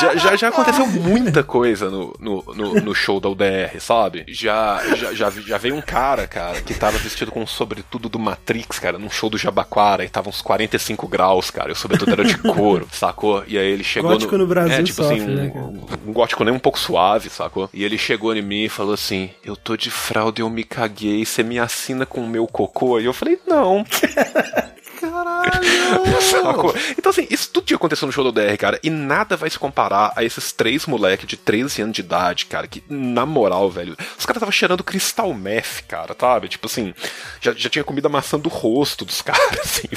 já, 0.00 0.16
já, 0.16 0.36
já 0.36 0.48
aconteceu 0.48 0.86
muita 0.86 1.42
coisa 1.42 1.90
no, 1.90 2.14
no, 2.20 2.44
no, 2.54 2.74
no 2.74 2.94
show 2.94 3.18
da 3.18 3.28
UDR, 3.28 3.80
sabe? 3.80 4.24
Já, 4.28 4.82
já, 4.94 5.14
já, 5.14 5.30
já 5.30 5.58
veio 5.58 5.74
um 5.74 5.80
cara, 5.80 6.26
cara, 6.26 6.60
que 6.60 6.74
tava 6.74 6.98
vestido 6.98 7.30
com 7.30 7.42
um 7.42 7.46
sobretudo 7.46 8.08
do 8.08 8.18
Matrix, 8.18 8.65
cara, 8.78 8.98
num 8.98 9.10
show 9.10 9.30
do 9.30 9.38
Jabaquara, 9.38 10.04
e 10.04 10.08
tava 10.08 10.28
uns 10.28 10.42
45 10.42 11.06
graus, 11.08 11.50
cara, 11.50 11.70
e 11.70 11.72
o 11.72 11.76
sobretudo 11.76 12.12
era 12.12 12.24
de 12.24 12.38
couro, 12.38 12.88
sacou? 12.92 13.44
E 13.46 13.58
aí 13.58 13.66
ele 13.66 13.84
chegou 13.84 14.10
Gótico 14.10 14.36
no 14.36 14.46
Brasil 14.46 14.74
É, 14.74 14.82
tipo 14.82 15.02
sofre, 15.02 15.16
assim, 15.16 15.26
né, 15.26 15.52
um, 15.54 16.10
um 16.10 16.12
gótico 16.12 16.44
nem 16.44 16.52
um 16.54 16.58
pouco 16.58 16.78
suave, 16.78 17.30
sacou? 17.30 17.68
E 17.72 17.84
ele 17.84 17.98
chegou 17.98 18.34
em 18.34 18.42
mim 18.42 18.64
e 18.64 18.68
falou 18.68 18.94
assim: 18.94 19.30
Eu 19.44 19.56
tô 19.56 19.76
de 19.76 19.90
fralda, 19.90 20.40
eu 20.40 20.50
me 20.50 20.64
caguei, 20.64 21.24
você 21.24 21.42
me 21.42 21.58
assina 21.58 22.04
com 22.04 22.20
o 22.20 22.28
meu 22.28 22.46
cocô? 22.46 22.98
E 23.00 23.04
eu 23.04 23.12
falei, 23.12 23.38
não. 23.46 23.84
Sacou? 26.20 26.74
Então, 26.98 27.10
assim, 27.10 27.26
isso 27.30 27.50
tudo 27.52 27.64
tinha 27.64 27.76
acontecido 27.76 28.06
no 28.06 28.12
show 28.12 28.24
do 28.24 28.32
DR, 28.32 28.56
cara, 28.58 28.78
e 28.82 28.90
nada 28.90 29.36
vai 29.36 29.48
se 29.50 29.58
comparar 29.58 30.12
a 30.16 30.24
esses 30.24 30.52
três 30.52 30.86
moleques 30.86 31.26
de 31.26 31.36
13 31.36 31.82
anos 31.82 31.94
de 31.94 32.00
idade, 32.00 32.46
cara, 32.46 32.66
que, 32.66 32.82
na 32.88 33.24
moral, 33.26 33.70
velho, 33.70 33.96
os 34.18 34.26
caras 34.26 34.36
estavam 34.36 34.52
cheirando 34.52 34.84
cristal 34.84 35.32
meth, 35.34 35.82
cara, 35.88 36.14
sabe? 36.18 36.48
Tipo 36.48 36.66
assim, 36.66 36.94
já, 37.40 37.52
já 37.52 37.68
tinha 37.68 37.84
comido 37.84 38.06
a 38.06 38.10
maçã 38.10 38.38
do 38.38 38.48
rosto 38.48 39.04
dos 39.04 39.22
caras, 39.22 39.60
assim, 39.60 39.88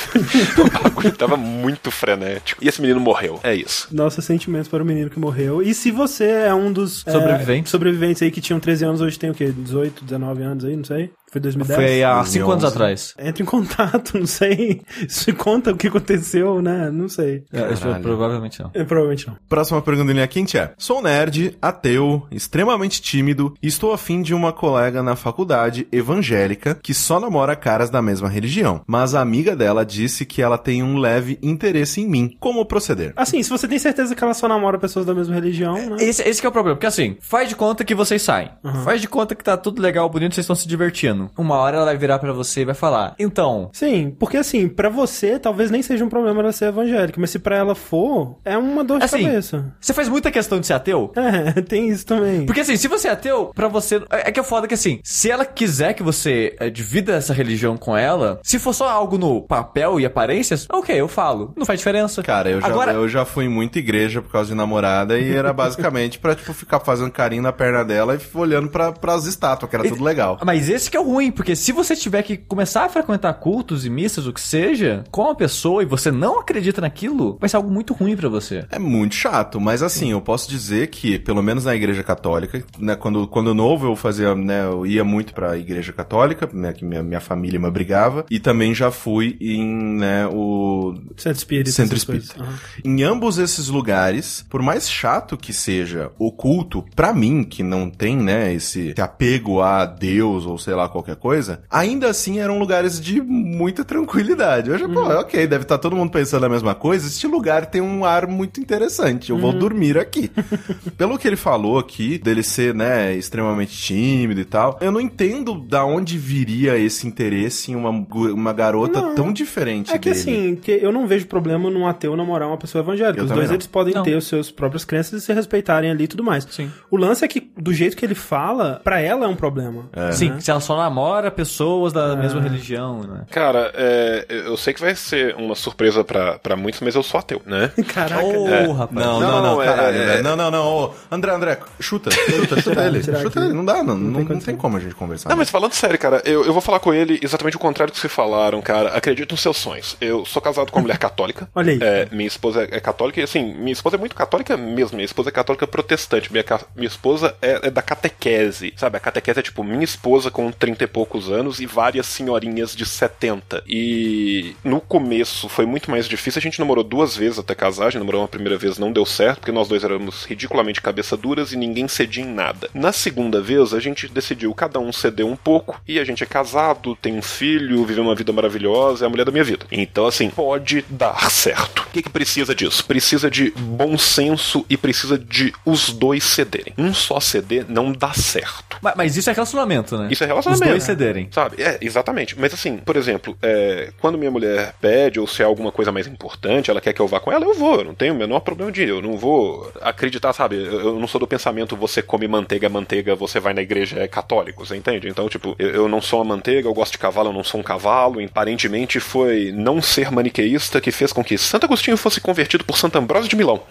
o 0.61 0.83
bagulho 0.83 1.11
tava 1.15 1.37
muito 1.37 1.91
frenético. 1.91 2.63
E 2.63 2.67
esse 2.67 2.81
menino 2.81 2.99
morreu, 2.99 3.39
é 3.43 3.55
isso. 3.55 3.87
Nossos 3.91 4.23
sentimentos 4.25 4.67
para 4.67 4.83
o 4.83 4.85
menino 4.85 5.09
que 5.09 5.19
morreu. 5.19 5.61
E 5.61 5.73
se 5.73 5.91
você 5.91 6.25
é 6.25 6.53
um 6.53 6.71
dos 6.71 7.05
é, 7.07 7.11
Sobreviventes. 7.11 7.71
sobreviventes 7.71 8.21
aí 8.21 8.31
que 8.31 8.41
tinham 8.41 8.59
13 8.59 8.85
anos, 8.85 9.01
hoje 9.01 9.17
tem 9.17 9.29
o 9.29 9.33
quê? 9.33 9.51
18, 9.51 10.03
19 10.03 10.43
anos 10.43 10.65
aí, 10.65 10.75
não 10.75 10.83
sei. 10.83 11.11
Foi 11.31 11.39
2010? 11.39 11.77
Foi 11.77 12.03
há 12.03 12.23
cinco 12.25 12.51
anos 12.51 12.63
2011. 12.63 12.65
atrás. 12.65 13.15
Entra 13.19 13.43
em 13.43 13.45
contato, 13.45 14.17
não 14.19 14.25
sei. 14.25 14.81
Se 15.07 15.31
conta 15.33 15.71
o 15.71 15.77
que 15.77 15.87
aconteceu, 15.87 16.61
né? 16.61 16.89
Não 16.91 17.07
sei. 17.07 17.43
É, 17.53 17.73
isso 17.73 17.83
provavelmente 18.01 18.61
não. 18.61 18.71
É, 18.73 18.83
provavelmente 18.83 19.27
não. 19.27 19.35
Próxima 19.47 19.81
pergunta 19.81 20.11
em 20.11 20.15
linha 20.15 20.27
quente 20.27 20.57
é: 20.57 20.73
Sou 20.77 21.01
nerd, 21.01 21.57
ateu, 21.61 22.25
extremamente 22.31 23.01
tímido 23.01 23.53
e 23.61 23.67
estou 23.67 23.93
afim 23.93 24.21
de 24.21 24.33
uma 24.33 24.51
colega 24.51 25.03
na 25.03 25.15
faculdade 25.15 25.87
evangélica 25.91 26.75
que 26.81 26.93
só 26.93 27.19
namora 27.19 27.55
caras 27.55 27.89
da 27.89 28.01
mesma 28.01 28.27
religião. 28.27 28.81
Mas 28.87 29.13
a 29.13 29.21
amiga 29.21 29.55
dela 29.55 29.85
disse 29.85 30.25
que 30.25 30.41
ela 30.41 30.57
tem 30.57 30.81
um 30.81 30.97
leve 30.97 31.37
interesse 31.41 32.01
em 32.01 32.07
mim. 32.07 32.35
Como 32.39 32.65
proceder? 32.65 33.13
Assim, 33.15 33.41
se 33.43 33.49
você 33.49 33.67
tem 33.67 33.77
certeza 33.79 34.15
que 34.15 34.23
ela 34.23 34.33
só 34.33 34.47
namora 34.47 34.77
pessoas 34.79 35.05
da 35.05 35.13
mesma 35.13 35.35
religião, 35.35 35.75
né? 35.75 35.97
Esse, 35.99 36.21
esse 36.23 36.41
que 36.41 36.47
é 36.47 36.49
o 36.49 36.51
problema, 36.51 36.75
porque 36.75 36.87
assim, 36.87 37.17
faz 37.21 37.49
de 37.49 37.55
conta 37.55 37.83
que 37.83 37.93
vocês 37.93 38.21
saem. 38.21 38.49
Faz 38.83 39.01
de 39.01 39.07
conta 39.07 39.35
que 39.35 39.43
tá 39.43 39.55
tudo 39.57 39.81
legal, 39.81 40.09
bonito, 40.09 40.33
vocês 40.33 40.43
estão 40.43 40.55
se 40.55 40.67
divertindo. 40.67 41.18
Uma 41.37 41.55
hora 41.57 41.77
ela 41.77 41.85
vai 41.85 41.97
virar 41.97 42.19
pra 42.19 42.31
você 42.31 42.61
e 42.61 42.65
vai 42.65 42.75
falar, 42.75 43.15
então, 43.19 43.69
Sim, 43.73 44.15
porque 44.19 44.37
assim, 44.37 44.67
pra 44.67 44.89
você 44.89 45.37
talvez 45.39 45.69
nem 45.71 45.81
seja 45.81 46.05
um 46.05 46.09
problema 46.09 46.41
ela 46.41 46.51
ser 46.51 46.65
evangélica, 46.65 47.19
mas 47.19 47.29
se 47.31 47.39
pra 47.39 47.57
ela 47.57 47.75
for, 47.75 48.37
é 48.45 48.57
uma 48.57 48.83
dor 48.83 48.99
de 48.99 49.05
Assim, 49.05 49.23
cabeça. 49.23 49.73
você 49.79 49.93
faz 49.93 50.07
muita 50.07 50.31
questão 50.31 50.59
de 50.59 50.67
ser 50.67 50.73
ateu? 50.73 51.11
É, 51.15 51.59
tem 51.61 51.89
isso 51.89 52.05
também. 52.05 52.45
Porque 52.45 52.61
assim, 52.61 52.77
se 52.77 52.87
você 52.87 53.07
é 53.07 53.11
ateu, 53.11 53.51
pra 53.53 53.67
você. 53.67 54.01
É 54.09 54.29
é 54.29 54.31
que 54.31 54.39
é 54.39 54.43
foda 54.43 54.67
que 54.67 54.73
assim, 54.75 54.99
se 55.03 55.29
ela 55.31 55.43
quiser 55.45 55.93
que 55.93 56.03
você 56.03 56.55
é, 56.59 56.69
divida 56.69 57.13
essa 57.13 57.33
religião 57.33 57.75
com 57.77 57.97
ela, 57.97 58.39
se 58.43 58.59
for 58.59 58.73
só 58.73 58.87
algo 58.89 59.17
no 59.17 59.41
papel 59.41 59.99
e 59.99 60.05
aparências, 60.05 60.67
ok, 60.71 60.95
eu 60.95 61.07
falo. 61.07 61.51
Não 61.57 61.65
faz 61.65 61.79
diferença. 61.79 62.21
Cara, 62.21 62.49
eu 62.49 62.61
já, 62.61 62.67
Agora, 62.67 62.91
eu 62.93 63.09
já 63.09 63.25
fui 63.25 63.45
em 63.45 63.49
muita 63.49 63.79
igreja 63.79 64.21
por 64.21 64.31
causa 64.31 64.49
de 64.49 64.55
namorada 64.55 65.17
e 65.17 65.33
era 65.33 65.51
basicamente 65.51 66.19
pra, 66.19 66.35
tipo, 66.35 66.53
ficar 66.53 66.79
fazendo 66.79 67.09
carinho 67.11 67.41
na 67.41 67.51
perna 67.51 67.83
dela 67.83 68.15
e 68.15 68.37
olhando 68.37 68.69
pra, 68.69 68.91
pras 68.91 69.25
estátuas, 69.25 69.69
que 69.69 69.75
era 69.75 69.87
tudo 69.87 70.03
legal. 70.03 70.37
Mas 70.45 70.69
esse 70.69 70.91
que 70.91 70.97
é 70.97 70.99
o 70.99 71.08
ruim, 71.09 71.31
porque 71.31 71.55
se 71.55 71.71
você 71.71 71.95
tiver 71.95 72.23
que 72.23 72.37
começar 72.37 72.85
a 72.85 72.89
frequentar 72.89 73.33
cultos 73.33 73.85
e 73.85 73.89
missas, 73.89 74.27
o 74.27 74.33
que 74.33 74.41
seja, 74.41 75.03
com 75.11 75.29
a 75.29 75.35
pessoa 75.35 75.81
e 75.81 75.85
você 75.85 76.11
não 76.11 76.39
acredita 76.39 76.81
naquilo, 76.81 77.37
vai 77.39 77.49
ser 77.49 77.57
algo 77.57 77.71
muito 77.71 77.93
ruim 77.93 78.15
pra 78.15 78.29
você. 78.29 78.65
É 78.69 78.79
muito 78.79 79.15
chato, 79.15 79.59
mas 79.59 79.81
assim, 79.81 80.11
eu 80.11 80.21
posso 80.21 80.49
dizer 80.49 80.87
que, 80.87 81.17
pelo 81.19 81.41
menos 81.41 81.65
na 81.65 81.75
igreja 81.75 82.03
católica, 82.03 82.63
né, 82.77 82.95
quando, 82.95 83.27
quando 83.27 83.53
novo 83.53 83.87
eu 83.87 83.95
fazia, 83.95 84.35
né, 84.35 84.65
eu 84.65 84.85
ia 84.85 85.03
muito 85.03 85.33
pra 85.33 85.57
igreja 85.57 85.91
católica, 85.91 86.49
né, 86.53 86.73
que 86.73 86.85
minha, 86.85 87.01
minha 87.01 87.19
família 87.19 87.59
me 87.59 87.67
obrigava, 87.67 88.25
e 88.29 88.39
também 88.39 88.73
já 88.73 88.91
fui 88.91 89.37
em, 89.41 89.97
né, 89.97 90.27
o 90.27 90.95
Centro 91.17 91.37
espírita. 91.39 91.71
Centro 91.71 91.97
espírita. 91.97 92.35
Aham. 92.39 92.53
Em 92.83 93.03
ambos 93.03 93.37
esses 93.37 93.67
lugares, 93.67 94.45
por 94.49 94.61
mais 94.61 94.89
chato 94.89 95.37
que 95.37 95.53
seja 95.53 96.11
o 96.17 96.31
culto, 96.31 96.85
pra 96.95 97.13
mim, 97.13 97.43
que 97.43 97.63
não 97.63 97.89
tem, 97.89 98.15
né, 98.15 98.53
esse, 98.53 98.89
esse 98.89 99.01
apego 99.01 99.61
a 99.61 99.85
Deus 99.85 100.45
ou 100.45 100.57
sei 100.57 100.73
lá 100.73 100.87
qualquer 100.99 101.15
coisa, 101.15 101.61
ainda 101.69 102.09
assim 102.09 102.39
eram 102.39 102.59
lugares 102.59 102.99
de 102.99 103.21
muita 103.21 103.83
tranquilidade. 103.83 104.71
Hoje, 104.71 104.87
pô, 104.87 105.01
ok, 105.01 105.47
deve 105.47 105.63
estar 105.63 105.77
todo 105.77 105.95
mundo 105.95 106.11
pensando 106.11 106.45
a 106.45 106.49
mesma 106.49 106.75
coisa. 106.75 107.07
Este 107.07 107.27
lugar 107.27 107.65
tem 107.65 107.81
um 107.81 108.05
ar 108.05 108.27
muito 108.27 108.59
interessante. 108.59 109.29
Eu 109.29 109.37
vou 109.37 109.53
dormir 109.53 109.97
aqui. 109.97 110.29
Pelo 110.97 111.17
que 111.17 111.27
ele 111.27 111.35
falou 111.35 111.77
aqui, 111.79 112.17
dele 112.17 112.43
ser, 112.43 112.73
né, 112.73 113.13
extremamente 113.15 113.75
tímido 113.77 114.41
e 114.41 114.45
tal, 114.45 114.77
eu 114.81 114.91
não 114.91 114.99
entendo 115.01 115.55
da 115.59 115.85
onde 115.85 116.17
viria 116.17 116.77
esse 116.77 117.07
interesse 117.07 117.71
em 117.71 117.75
uma, 117.75 117.89
uma 117.89 118.53
garota 118.53 119.01
Não. 119.01 119.15
tão 119.15 119.33
diferente 119.33 119.91
É 119.91 119.97
que 119.97 120.09
dele. 120.09 120.19
assim, 120.19 120.55
que 120.55 120.71
eu 120.71 120.91
não 120.91 121.07
vejo 121.07 121.27
problema 121.27 121.69
num 121.69 121.87
ateu 121.87 122.15
namorar 122.15 122.47
uma 122.47 122.57
pessoa 122.57 122.83
evangélica. 122.83 123.19
Eu 123.21 123.25
Os 123.25 123.31
dois 123.31 123.47
não. 123.47 123.55
eles 123.55 123.67
podem 123.67 123.93
Não. 123.93 124.03
ter 124.03 124.15
os 124.15 124.27
seus 124.27 124.51
próprias 124.51 124.83
crenças 124.85 125.21
e 125.21 125.25
se 125.25 125.33
respeitarem 125.33 125.89
ali 125.91 126.03
e 126.03 126.07
tudo 126.07 126.23
mais. 126.23 126.45
Sim. 126.49 126.71
O 126.89 126.97
lance 126.97 127.23
é 127.23 127.27
que, 127.27 127.51
do 127.57 127.73
jeito 127.73 127.95
que 127.95 128.05
ele 128.05 128.15
fala, 128.15 128.81
pra 128.83 128.99
ela 128.99 129.25
é 129.25 129.27
um 129.27 129.35
problema. 129.35 129.89
Sim, 130.11 130.39
se 130.39 130.49
ela 130.51 130.59
só 130.59 130.75
namora 130.89 131.29
pessoas 131.29 131.93
da 131.93 132.15
mesma 132.15 132.41
religião, 132.41 133.01
né? 133.03 133.21
Cara, 133.29 133.71
é, 133.75 134.25
eu 134.29 134.57
sei 134.57 134.73
que 134.73 134.81
vai 134.81 134.95
ser 134.95 135.35
uma 135.35 135.55
surpresa 135.55 136.03
pra, 136.03 136.39
pra 136.39 136.55
muitos, 136.55 136.81
mas 136.81 136.95
eu 136.95 137.03
sou 137.03 137.19
ateu, 137.19 137.41
né? 137.45 137.71
Caraca. 137.93 138.25
Ô, 138.25 138.73
rapaz. 138.73 139.05
Não, 139.05 139.19
não, 139.19 139.29
Não, 139.29 139.41
não, 139.43 139.61
é- 139.61 139.65
caralho, 139.65 139.97
é-. 139.97 140.21
Não, 140.21 140.35
não, 140.35 140.51
não. 140.51 140.93
André, 141.11 141.31
André, 141.31 141.59
chuta, 141.79 142.09
chuta, 142.11 142.61
chuta 142.61 142.85
ele. 142.85 143.03
Chuta 143.03 143.39
ele, 143.39 143.53
não 143.53 143.63
dá, 143.63 143.83
não, 143.83 143.95
não, 143.95 144.25
tem 144.25 144.35
não, 144.35 144.41
tem 144.41 144.55
como 144.55 144.77
a 144.77 144.79
gente 144.79 144.95
conversar. 144.95 145.29
Não, 145.29 145.37
mas 145.37 145.49
falando 145.49 145.73
sério, 145.73 145.97
cara, 145.99 146.21
eu, 146.25 146.43
eu 146.45 146.51
vou 146.53 146.61
falar 146.61 146.79
com 146.79 146.93
ele 146.93 147.19
exatamente 147.21 147.55
o 147.55 147.59
contrário 147.59 147.91
do 147.91 147.95
que 147.95 148.01
vocês 148.01 148.11
falaram, 148.11 148.61
cara. 148.61 148.89
Acredito 148.89 149.31
nos 149.31 149.41
seus 149.41 149.57
sonhos. 149.57 149.95
Eu 150.01 150.25
sou 150.25 150.41
casado 150.41 150.71
com 150.71 150.79
uma 150.79 150.83
mulher 150.83 150.97
católica. 150.97 151.47
Olha 151.53 151.71
aí. 151.73 151.79
É, 151.81 152.07
minha 152.11 152.27
esposa 152.27 152.67
é 152.69 152.79
católica 152.79 153.19
e, 153.19 153.23
assim, 153.23 153.53
minha 153.55 153.73
esposa 153.73 153.95
é 153.95 153.99
muito 153.99 154.15
católica 154.15 154.57
mesmo. 154.57 154.95
Minha 154.95 155.05
esposa 155.05 155.29
é 155.29 155.31
católica 155.31 155.67
protestante. 155.67 156.31
Minha, 156.31 156.43
minha 156.75 156.87
esposa 156.87 157.35
é, 157.41 157.67
é 157.67 157.69
da 157.69 157.81
catequese, 157.81 158.73
sabe? 158.75 158.97
A 158.97 158.99
catequese 158.99 159.39
é 159.39 159.43
tipo 159.43 159.63
minha 159.63 159.83
esposa 159.83 160.31
com 160.31 160.51
30 160.51 160.78
e 160.83 160.87
poucos 160.87 161.29
anos 161.29 161.59
e 161.59 161.65
várias 161.65 162.05
senhorinhas 162.05 162.75
de 162.75 162.85
70. 162.85 163.63
E 163.67 164.55
no 164.63 164.79
começo 164.79 165.49
foi 165.49 165.65
muito 165.65 165.89
mais 165.89 166.07
difícil. 166.07 166.39
A 166.39 166.41
gente 166.41 166.59
namorou 166.59 166.83
duas 166.83 167.15
vezes 167.15 167.39
até 167.39 167.55
casar. 167.55 167.87
A 167.87 167.89
gente 167.89 167.99
namorou 167.99 168.21
uma 168.21 168.27
primeira 168.27 168.57
vez, 168.57 168.77
não 168.77 168.91
deu 168.91 169.05
certo, 169.05 169.39
porque 169.39 169.51
nós 169.51 169.67
dois 169.67 169.83
éramos 169.83 170.25
ridiculamente 170.25 170.81
cabeça 170.81 171.15
duras 171.17 171.53
e 171.53 171.57
ninguém 171.57 171.87
cedia 171.87 172.23
em 172.23 172.27
nada. 172.27 172.69
Na 172.73 172.91
segunda 172.91 173.41
vez, 173.41 173.73
a 173.73 173.79
gente 173.79 174.07
decidiu 174.07 174.53
cada 174.53 174.79
um 174.79 174.91
ceder 174.91 175.25
um 175.25 175.35
pouco 175.35 175.79
e 175.87 175.99
a 175.99 176.03
gente 176.03 176.23
é 176.23 176.27
casado, 176.27 176.95
tem 176.95 177.17
um 177.17 177.21
filho, 177.21 177.85
vive 177.85 177.99
uma 177.99 178.15
vida 178.15 178.31
maravilhosa, 178.31 179.05
é 179.05 179.07
a 179.07 179.09
mulher 179.09 179.25
da 179.25 179.31
minha 179.31 179.43
vida. 179.43 179.65
Então, 179.71 180.05
assim, 180.05 180.29
pode 180.29 180.85
dar 180.89 181.29
certo. 181.29 181.79
O 181.89 181.91
que, 181.91 182.03
que 182.03 182.09
precisa 182.09 182.53
disso? 182.53 182.85
Precisa 182.85 183.29
de 183.29 183.51
bom 183.51 183.97
senso 183.97 184.65
e 184.69 184.77
precisa 184.77 185.17
de 185.17 185.53
os 185.65 185.91
dois 185.91 186.23
cederem. 186.23 186.73
Um 186.77 186.93
só 186.93 187.19
ceder 187.19 187.65
não 187.67 187.91
dá 187.91 188.13
certo. 188.13 188.77
Mas, 188.81 188.93
mas 188.95 189.17
isso 189.17 189.29
é 189.29 189.33
relacionamento, 189.33 189.97
né? 189.97 190.07
Isso 190.11 190.23
é 190.23 190.27
relacionamento. 190.27 190.68
Dois 190.71 190.83
cederem. 190.83 191.27
Sabe? 191.31 191.61
É, 191.61 191.77
exatamente. 191.81 192.37
Mas 192.39 192.53
assim, 192.53 192.77
por 192.77 192.95
exemplo, 192.95 193.37
é, 193.41 193.91
quando 193.99 194.17
minha 194.17 194.31
mulher 194.31 194.73
pede, 194.81 195.19
ou 195.19 195.27
se 195.27 195.41
é 195.41 195.45
alguma 195.45 195.71
coisa 195.71 195.91
mais 195.91 196.07
importante, 196.07 196.69
ela 196.69 196.81
quer 196.81 196.93
que 196.93 197.01
eu 197.01 197.07
vá 197.07 197.19
com 197.19 197.31
ela, 197.31 197.45
eu 197.45 197.53
vou. 197.53 197.77
Eu 197.77 197.85
não 197.85 197.95
tenho 197.95 198.13
o 198.13 198.17
menor 198.17 198.39
problema 198.41 198.71
de 198.71 198.83
ir. 198.83 198.89
Eu 198.89 199.01
não 199.01 199.17
vou 199.17 199.71
acreditar, 199.81 200.33
sabe? 200.33 200.55
Eu 200.55 200.89
eu 200.89 200.99
não 200.99 201.07
sou 201.07 201.19
do 201.19 201.27
pensamento 201.27 201.75
você 201.75 202.01
come 202.01 202.27
manteiga, 202.27 202.67
manteiga, 202.69 203.15
você 203.15 203.39
vai 203.39 203.53
na 203.53 203.61
igreja 203.61 203.99
é 203.99 204.07
católico, 204.07 204.65
você 204.65 204.75
entende? 204.75 205.07
Então, 205.07 205.29
tipo, 205.29 205.55
eu, 205.57 205.69
eu 205.69 205.87
não 205.87 206.01
sou 206.01 206.19
uma 206.19 206.35
manteiga, 206.35 206.67
eu 206.67 206.73
gosto 206.73 206.93
de 206.93 206.97
cavalo, 206.97 207.29
eu 207.29 207.33
não 207.33 207.43
sou 207.43 207.59
um 207.59 207.63
cavalo. 207.63 208.21
E, 208.21 208.29
Aparentemente 208.39 208.99
foi 208.99 209.51
não 209.53 209.81
ser 209.81 210.11
maniqueísta 210.11 210.79
que 210.79 210.91
fez 210.91 211.11
com 211.11 211.23
que 211.23 211.37
Santo 211.37 211.65
Agostinho 211.65 211.97
fosse 211.97 212.21
convertido 212.21 212.63
por 212.63 212.77
Santo 212.77 212.97
Ambrósio 212.97 213.29
de 213.29 213.35
Milão. 213.35 213.61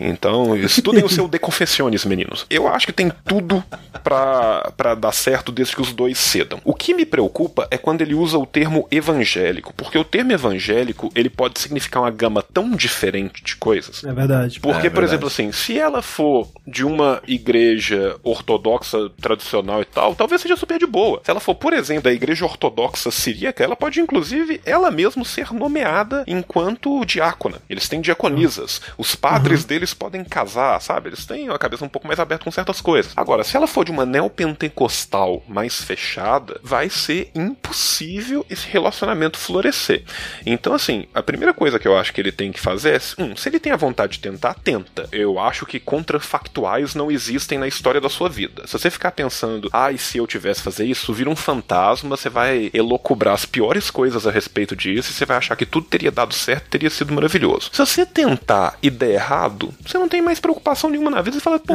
Então, 0.00 0.56
estudem 0.56 1.04
o 1.04 1.08
seu 1.08 1.28
De 1.34 1.38
Confessiones, 1.38 2.04
meninos. 2.04 2.46
Eu 2.48 2.68
acho 2.68 2.86
que 2.86 2.92
tem 2.92 3.10
tudo 3.24 3.62
pra, 4.02 4.72
pra 4.76 4.94
dar 4.94 5.12
certo 5.12 5.50
desde 5.50 5.74
que 5.74 5.82
os 5.82 5.92
dois 5.92 6.16
cedam. 6.16 6.43
O 6.64 6.74
que 6.74 6.94
me 6.94 7.04
preocupa 7.06 7.66
é 7.70 7.76
quando 7.78 8.00
ele 8.02 8.14
usa 8.14 8.38
o 8.38 8.46
termo 8.46 8.86
evangélico, 8.90 9.72
porque 9.74 9.98
o 9.98 10.04
termo 10.04 10.32
evangélico 10.32 11.10
ele 11.14 11.30
pode 11.30 11.60
significar 11.60 12.02
uma 12.02 12.10
gama 12.10 12.42
tão 12.42 12.70
diferente 12.70 13.42
de 13.42 13.56
coisas. 13.56 14.04
É 14.04 14.12
verdade. 14.12 14.60
Porque, 14.60 14.86
É, 14.86 14.90
por 14.90 15.00
verdade. 15.00 15.10
exemplo, 15.10 15.26
assim, 15.28 15.52
se 15.52 15.78
ela 15.78 16.02
for 16.02 16.48
de 16.66 16.84
uma 16.84 17.22
igreja 17.26 18.16
ortodoxa 18.22 19.10
tradicional 19.20 19.80
e 19.82 19.84
tal, 19.84 20.14
talvez 20.14 20.40
seja 20.40 20.56
super 20.56 20.78
de 20.78 20.86
boa. 20.86 21.20
Se 21.24 21.30
ela 21.30 21.40
for, 21.40 21.54
por 21.54 21.72
exemplo, 21.72 22.04
da 22.04 22.12
igreja 22.12 22.44
ortodoxa 22.44 23.10
siríaca, 23.10 23.62
ela 23.62 23.76
pode, 23.76 24.00
inclusive, 24.00 24.60
ela 24.64 24.90
mesma 24.90 25.24
ser 25.24 25.52
nomeada 25.52 26.24
enquanto 26.26 27.04
diácona. 27.04 27.58
Eles 27.68 27.88
têm 27.88 28.00
diaconisas. 28.00 28.80
Os 28.98 29.14
padres 29.14 29.64
deles 29.64 29.94
podem 29.94 30.24
casar, 30.24 30.80
sabe? 30.80 31.08
Eles 31.10 31.24
têm 31.24 31.48
a 31.48 31.58
cabeça 31.58 31.84
um 31.84 31.88
pouco 31.88 32.06
mais 32.06 32.18
aberta 32.18 32.44
com 32.44 32.50
certas 32.50 32.80
coisas. 32.80 33.12
Agora, 33.16 33.44
se 33.44 33.56
ela 33.56 33.66
for 33.66 33.84
de 33.84 33.90
uma 33.90 34.04
neopentecostal 34.06 35.42
mais 35.48 35.80
fechada, 35.82 36.23
vai 36.62 36.88
ser 36.88 37.30
impossível 37.34 38.44
esse 38.48 38.66
relacionamento 38.68 39.38
florescer. 39.38 40.02
Então, 40.44 40.74
assim, 40.74 41.06
a 41.14 41.22
primeira 41.22 41.52
coisa 41.52 41.78
que 41.78 41.86
eu 41.86 41.96
acho 41.96 42.12
que 42.12 42.20
ele 42.20 42.32
tem 42.32 42.52
que 42.52 42.60
fazer 42.60 42.96
é, 42.96 43.22
um, 43.22 43.36
se 43.36 43.48
ele 43.48 43.58
tem 43.58 43.72
a 43.72 43.76
vontade 43.76 44.14
de 44.14 44.20
tentar, 44.20 44.54
tenta. 44.54 45.08
Eu 45.12 45.38
acho 45.38 45.66
que 45.66 45.80
contrafactuais 45.80 46.94
não 46.94 47.10
existem 47.10 47.58
na 47.58 47.68
história 47.68 48.00
da 48.00 48.08
sua 48.08 48.28
vida. 48.28 48.66
Se 48.66 48.72
você 48.72 48.90
ficar 48.90 49.12
pensando, 49.12 49.68
ah, 49.72 49.92
e 49.92 49.98
se 49.98 50.18
eu 50.18 50.26
tivesse 50.26 50.62
fazer 50.62 50.84
isso, 50.84 51.12
vira 51.12 51.30
um 51.30 51.36
fantasma, 51.36 52.16
você 52.16 52.28
vai 52.28 52.70
elocubrar 52.72 53.34
as 53.34 53.44
piores 53.44 53.90
coisas 53.90 54.26
a 54.26 54.30
respeito 54.30 54.76
disso 54.76 55.10
e 55.10 55.14
você 55.14 55.24
vai 55.24 55.36
achar 55.36 55.56
que 55.56 55.66
tudo 55.66 55.86
teria 55.86 56.10
dado 56.10 56.34
certo, 56.34 56.68
teria 56.68 56.90
sido 56.90 57.12
maravilhoso. 57.12 57.70
Se 57.72 57.78
você 57.78 58.06
tentar 58.06 58.78
e 58.82 58.90
der 58.90 59.12
errado, 59.12 59.74
você 59.84 59.98
não 59.98 60.08
tem 60.08 60.22
mais 60.22 60.40
preocupação 60.40 60.90
nenhuma 60.90 61.10
na 61.10 61.22
vida, 61.22 61.36
você 61.36 61.42
fala, 61.42 61.58
pô, 61.58 61.74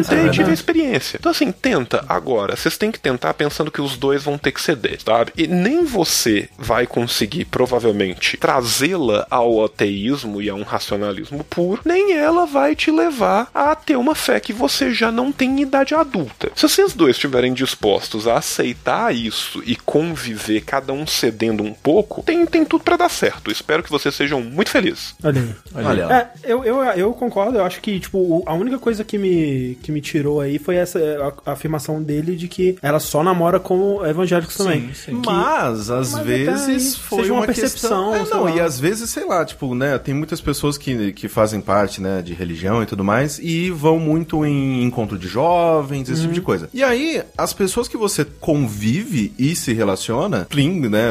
É 0.00 0.02
tentei, 0.02 0.28
é 0.28 0.30
tive 0.30 0.50
a 0.50 0.54
experiência. 0.54 1.16
Então, 1.18 1.30
assim, 1.30 1.52
tenta 1.52 2.04
agora. 2.08 2.56
Vocês 2.56 2.76
têm 2.76 2.90
que 2.90 2.98
tentar 2.98 3.34
pensando 3.34 3.70
que 3.70 3.80
os 3.84 3.96
dois 3.96 4.22
vão 4.22 4.38
ter 4.38 4.52
que 4.52 4.60
ceder, 4.60 4.98
sabe? 5.04 5.32
E 5.36 5.46
nem 5.46 5.84
você 5.84 6.48
vai 6.58 6.86
conseguir, 6.86 7.44
provavelmente, 7.44 8.36
trazê-la 8.36 9.26
ao 9.30 9.64
ateísmo 9.64 10.40
e 10.40 10.48
a 10.48 10.54
um 10.54 10.62
racionalismo 10.62 11.44
puro, 11.44 11.82
nem 11.84 12.12
ela 12.12 12.46
vai 12.46 12.74
te 12.74 12.90
levar 12.90 13.48
a 13.54 13.74
ter 13.74 13.96
uma 13.96 14.14
fé 14.14 14.40
que 14.40 14.52
você 14.52 14.92
já 14.92 15.12
não 15.12 15.30
tem 15.30 15.50
em 15.50 15.62
idade 15.62 15.94
adulta. 15.94 16.50
Se 16.54 16.68
vocês 16.68 16.94
dois 16.94 17.16
estiverem 17.16 17.52
dispostos 17.52 18.26
a 18.26 18.38
aceitar 18.38 19.14
isso 19.14 19.62
e 19.64 19.76
conviver, 19.76 20.62
cada 20.62 20.92
um 20.92 21.06
cedendo 21.06 21.62
um 21.62 21.72
pouco, 21.72 22.22
tem, 22.22 22.44
tem 22.46 22.64
tudo 22.64 22.84
pra 22.84 22.96
dar 22.96 23.08
certo. 23.08 23.50
Espero 23.50 23.82
que 23.82 23.90
vocês 23.90 24.14
sejam 24.14 24.40
muito 24.40 24.70
felizes. 24.70 25.14
Olha 25.22 25.40
aí. 25.40 25.84
Olha. 25.84 26.02
É, 26.12 26.52
eu, 26.52 26.64
eu, 26.64 26.82
eu 26.82 27.12
concordo, 27.12 27.58
eu 27.58 27.64
acho 27.64 27.80
que, 27.80 28.00
tipo, 28.00 28.42
a 28.46 28.54
única 28.54 28.78
coisa 28.78 29.04
que 29.04 29.18
me, 29.18 29.78
que 29.82 29.92
me 29.92 30.00
tirou 30.00 30.40
aí 30.40 30.58
foi 30.58 30.76
essa 30.76 30.98
a, 31.44 31.50
a 31.50 31.52
afirmação 31.52 32.02
dele 32.02 32.36
de 32.36 32.48
que 32.48 32.76
ela 32.82 33.00
só 33.00 33.22
namora 33.22 33.60
com 33.60 33.73
evangélicos 34.04 34.56
também. 34.56 34.90
sim. 34.94 35.20
Que- 35.20 35.26
Mas, 35.26 35.90
às 35.90 36.12
Mas 36.12 36.24
vezes, 36.26 36.62
até 36.62 36.72
aí 36.72 36.80
foi 36.80 37.18
seja 37.20 37.32
uma 37.32 37.40
uma 37.40 37.46
percepção, 37.46 38.12
questão... 38.12 38.14
É, 38.14 38.30
não, 38.38 38.44
lá. 38.44 38.50
e 38.56 38.60
às 38.60 38.78
vezes, 38.80 39.10
sei 39.10 39.24
lá, 39.26 39.44
tipo, 39.44 39.74
né, 39.74 39.98
tem 39.98 40.14
muitas 40.14 40.40
pessoas 40.40 40.76
que, 40.78 41.12
que 41.12 41.28
fazem 41.28 41.60
parte, 41.60 42.00
né, 42.00 42.22
de 42.22 42.32
religião 42.34 42.82
e 42.82 42.86
tudo 42.86 43.02
mais, 43.04 43.38
e 43.38 43.70
vão 43.70 43.98
muito 43.98 44.44
em 44.44 44.82
encontro 44.82 45.18
de 45.18 45.26
jovens, 45.28 46.08
esse 46.08 46.20
tipo 46.20 46.28
Uhum. 46.28 46.34
de 46.34 46.40
coisa. 46.40 46.68
E 46.72 46.82
aí, 46.82 47.22
as 47.36 47.52
pessoas 47.52 47.88
que 47.88 47.96
você 47.96 48.24
convive 48.24 49.32
e 49.38 49.54
se 49.54 49.72
relaciona, 49.72 50.46
plim, 50.48 50.80
né, 50.88 51.10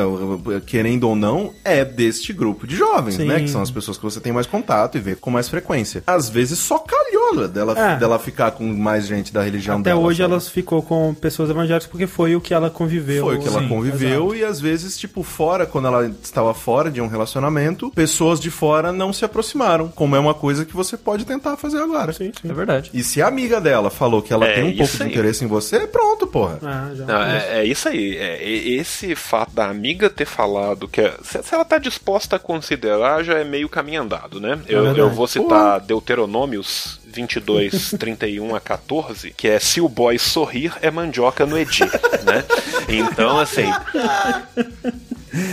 querendo 0.65 1.07
ou 1.07 1.15
não, 1.15 1.53
é 1.63 1.83
deste 1.85 2.33
grupo 2.33 2.65
de 2.67 2.75
jovens, 2.75 3.15
Sim. 3.15 3.25
né, 3.25 3.39
que 3.39 3.49
são 3.49 3.61
as 3.61 3.71
pessoas 3.71 3.97
que 3.97 4.03
você 4.03 4.19
tem 4.19 4.33
mais 4.33 4.47
contato 4.47 4.97
e 4.97 5.01
vê 5.01 5.15
com 5.15 5.29
mais 5.29 5.47
frequência. 5.49 6.03
Às 6.07 6.29
vezes 6.29 6.59
só 6.59 6.77
calhou 6.79 7.47
dela, 7.47 7.77
É. 7.77 7.95
dela 7.97 8.19
ficar 8.19 8.51
com 8.51 8.63
mais 8.65 9.05
gente 9.07 9.33
da 9.33 9.41
religião 9.41 9.75
Até 9.79 9.89
dela. 9.91 9.99
hoje 10.01 10.21
sabe? 10.21 10.31
ela 10.33 10.41
ficou 10.41 10.81
com 10.81 11.13
pessoas 11.13 11.49
evangélicas 11.49 11.87
porque 11.87 12.07
foi 12.07 12.35
o 12.35 12.41
que 12.41 12.52
ela 12.53 12.69
conviveu. 12.69 13.25
Foi 13.25 13.37
o 13.37 13.39
que 13.39 13.47
ela 13.47 13.61
Sim, 13.61 13.67
conviveu 13.69 14.35
e 14.35 14.43
às 14.43 14.59
vezes, 14.59 14.97
tipo, 14.97 15.23
fora, 15.23 15.65
quando 15.65 15.87
ela 15.87 16.05
estava 16.23 16.53
fora 16.53 16.89
de 16.91 17.01
um 17.01 17.07
relacionamento, 17.07 17.89
pessoas 17.91 18.39
de 18.39 18.49
fora 18.51 18.91
não 18.91 19.11
se 19.11 19.25
aproximaram. 19.25 19.89
Como 19.89 20.15
é 20.15 20.19
uma 20.19 20.33
coisa 20.33 20.65
que 20.65 20.75
você 20.75 20.95
pode 20.97 21.25
tentar 21.25 21.57
fazer 21.57 21.79
agora. 21.79 22.13
Sim, 22.13 22.31
sim. 22.41 22.49
É 22.49 22.53
verdade. 22.53 22.89
E 22.93 23.03
se 23.03 23.21
a 23.21 23.27
amiga 23.27 23.59
dela 23.59 23.89
falou 23.89 24.21
que 24.21 24.31
ela 24.33 24.45
É 24.45 24.53
tem 24.55 24.63
um 24.63 24.67
pouco 24.69 24.83
isso 24.83 24.97
de 24.97 25.03
aí. 25.03 25.09
interesse 25.09 25.43
em 25.43 25.47
você, 25.47 25.87
pronto, 25.87 26.25
porra. 26.27 26.59
Ah, 26.63 26.91
já. 26.93 27.05
Não, 27.05 27.21
é, 27.21 27.59
é 27.61 27.65
isso 27.65 27.87
aí. 27.89 28.15
É, 28.17 28.43
esse 28.47 29.15
fato 29.15 29.53
da 29.53 29.67
amiga 29.69 30.09
ter 30.09 30.25
falado 30.25 30.87
que 30.87 31.01
é- 31.01 31.13
se, 31.23 31.41
se 31.43 31.53
ela 31.55 31.65
tá 31.65 31.77
disposta 31.77 32.35
a 32.35 32.39
considerar, 32.39 33.23
já 33.23 33.39
é 33.39 33.43
meio 33.43 33.67
caminho 33.69 34.01
andado, 34.01 34.39
né? 34.39 34.59
Eu, 34.67 34.79
verdade. 34.83 34.99
eu 34.99 35.09
vou 35.09 35.27
citar 35.27 35.79
Deuteronômios 35.79 36.99
22, 37.13 37.95
31 37.99 38.55
a 38.55 38.59
14, 38.59 39.31
que 39.31 39.47
é 39.47 39.59
se 39.59 39.79
o 39.79 39.87
boy 39.87 40.17
sorrir 40.17 40.73
é 40.81 40.89
mandioca 40.89 41.45
no 41.45 41.57
Edi, 41.57 41.83
né? 42.25 42.43
Então, 42.89 43.39
assim, 43.39 43.71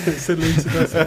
Excelente 0.06 0.60
situação. 0.60 1.06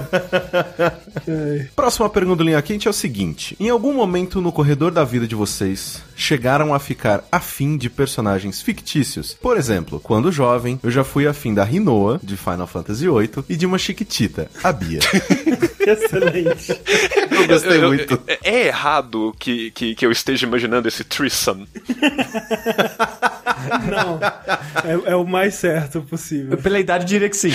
Próxima 1.76 2.10
pergunta 2.10 2.38
do 2.38 2.44
Linha 2.44 2.62
Quente 2.62 2.88
é 2.88 2.92
o 2.92 2.94
seguinte: 2.94 3.56
Em 3.60 3.70
algum 3.70 3.94
momento 3.94 4.42
no 4.42 4.52
corredor 4.52 4.92
da 4.92 5.04
vida 5.04 5.28
de 5.28 5.36
vocês, 5.36 6.02
chegaram 6.16 6.74
a 6.74 6.80
ficar 6.80 7.24
afim 7.32 7.78
de 7.78 7.90
personagens 7.90 8.62
fictícios? 8.62 9.38
Por 9.40 9.58
exemplo, 9.58 10.00
quando 10.00 10.32
jovem, 10.32 10.80
eu 10.82 10.90
já 10.90 11.04
fui 11.04 11.28
afim 11.28 11.54
da 11.54 11.64
Rinoa, 11.64 12.20
de 12.24 12.36
Final 12.36 12.66
Fantasy 12.66 13.08
VIII, 13.08 13.46
e 13.48 13.56
de 13.56 13.66
uma 13.66 13.78
chiquitita, 13.78 14.50
a 14.64 14.72
Bia. 14.72 15.00
Excelente. 15.86 16.80
Eu 17.34 17.48
gostei 17.48 17.72
eu- 17.78 17.82
eu- 17.82 17.88
muito. 17.90 18.22
é- 18.28 18.40
é 18.44 18.68
errado 18.68 19.36
que, 19.40 19.72
que, 19.72 19.96
que 19.96 20.06
eu 20.06 20.12
esteja 20.12 20.46
imaginando 20.46 20.88
esse 20.88 21.04
threesome. 21.04 21.68
Não, 23.90 24.20
Não, 24.20 24.20
é, 25.08 25.12
é 25.12 25.16
o 25.16 25.26
mais 25.26 25.56
certo 25.56 26.02
possível. 26.02 26.58
Pela 26.58 26.80
idade, 26.80 27.04
eu 27.04 27.08
diria 27.08 27.30
que 27.30 27.38
sim. 27.38 27.52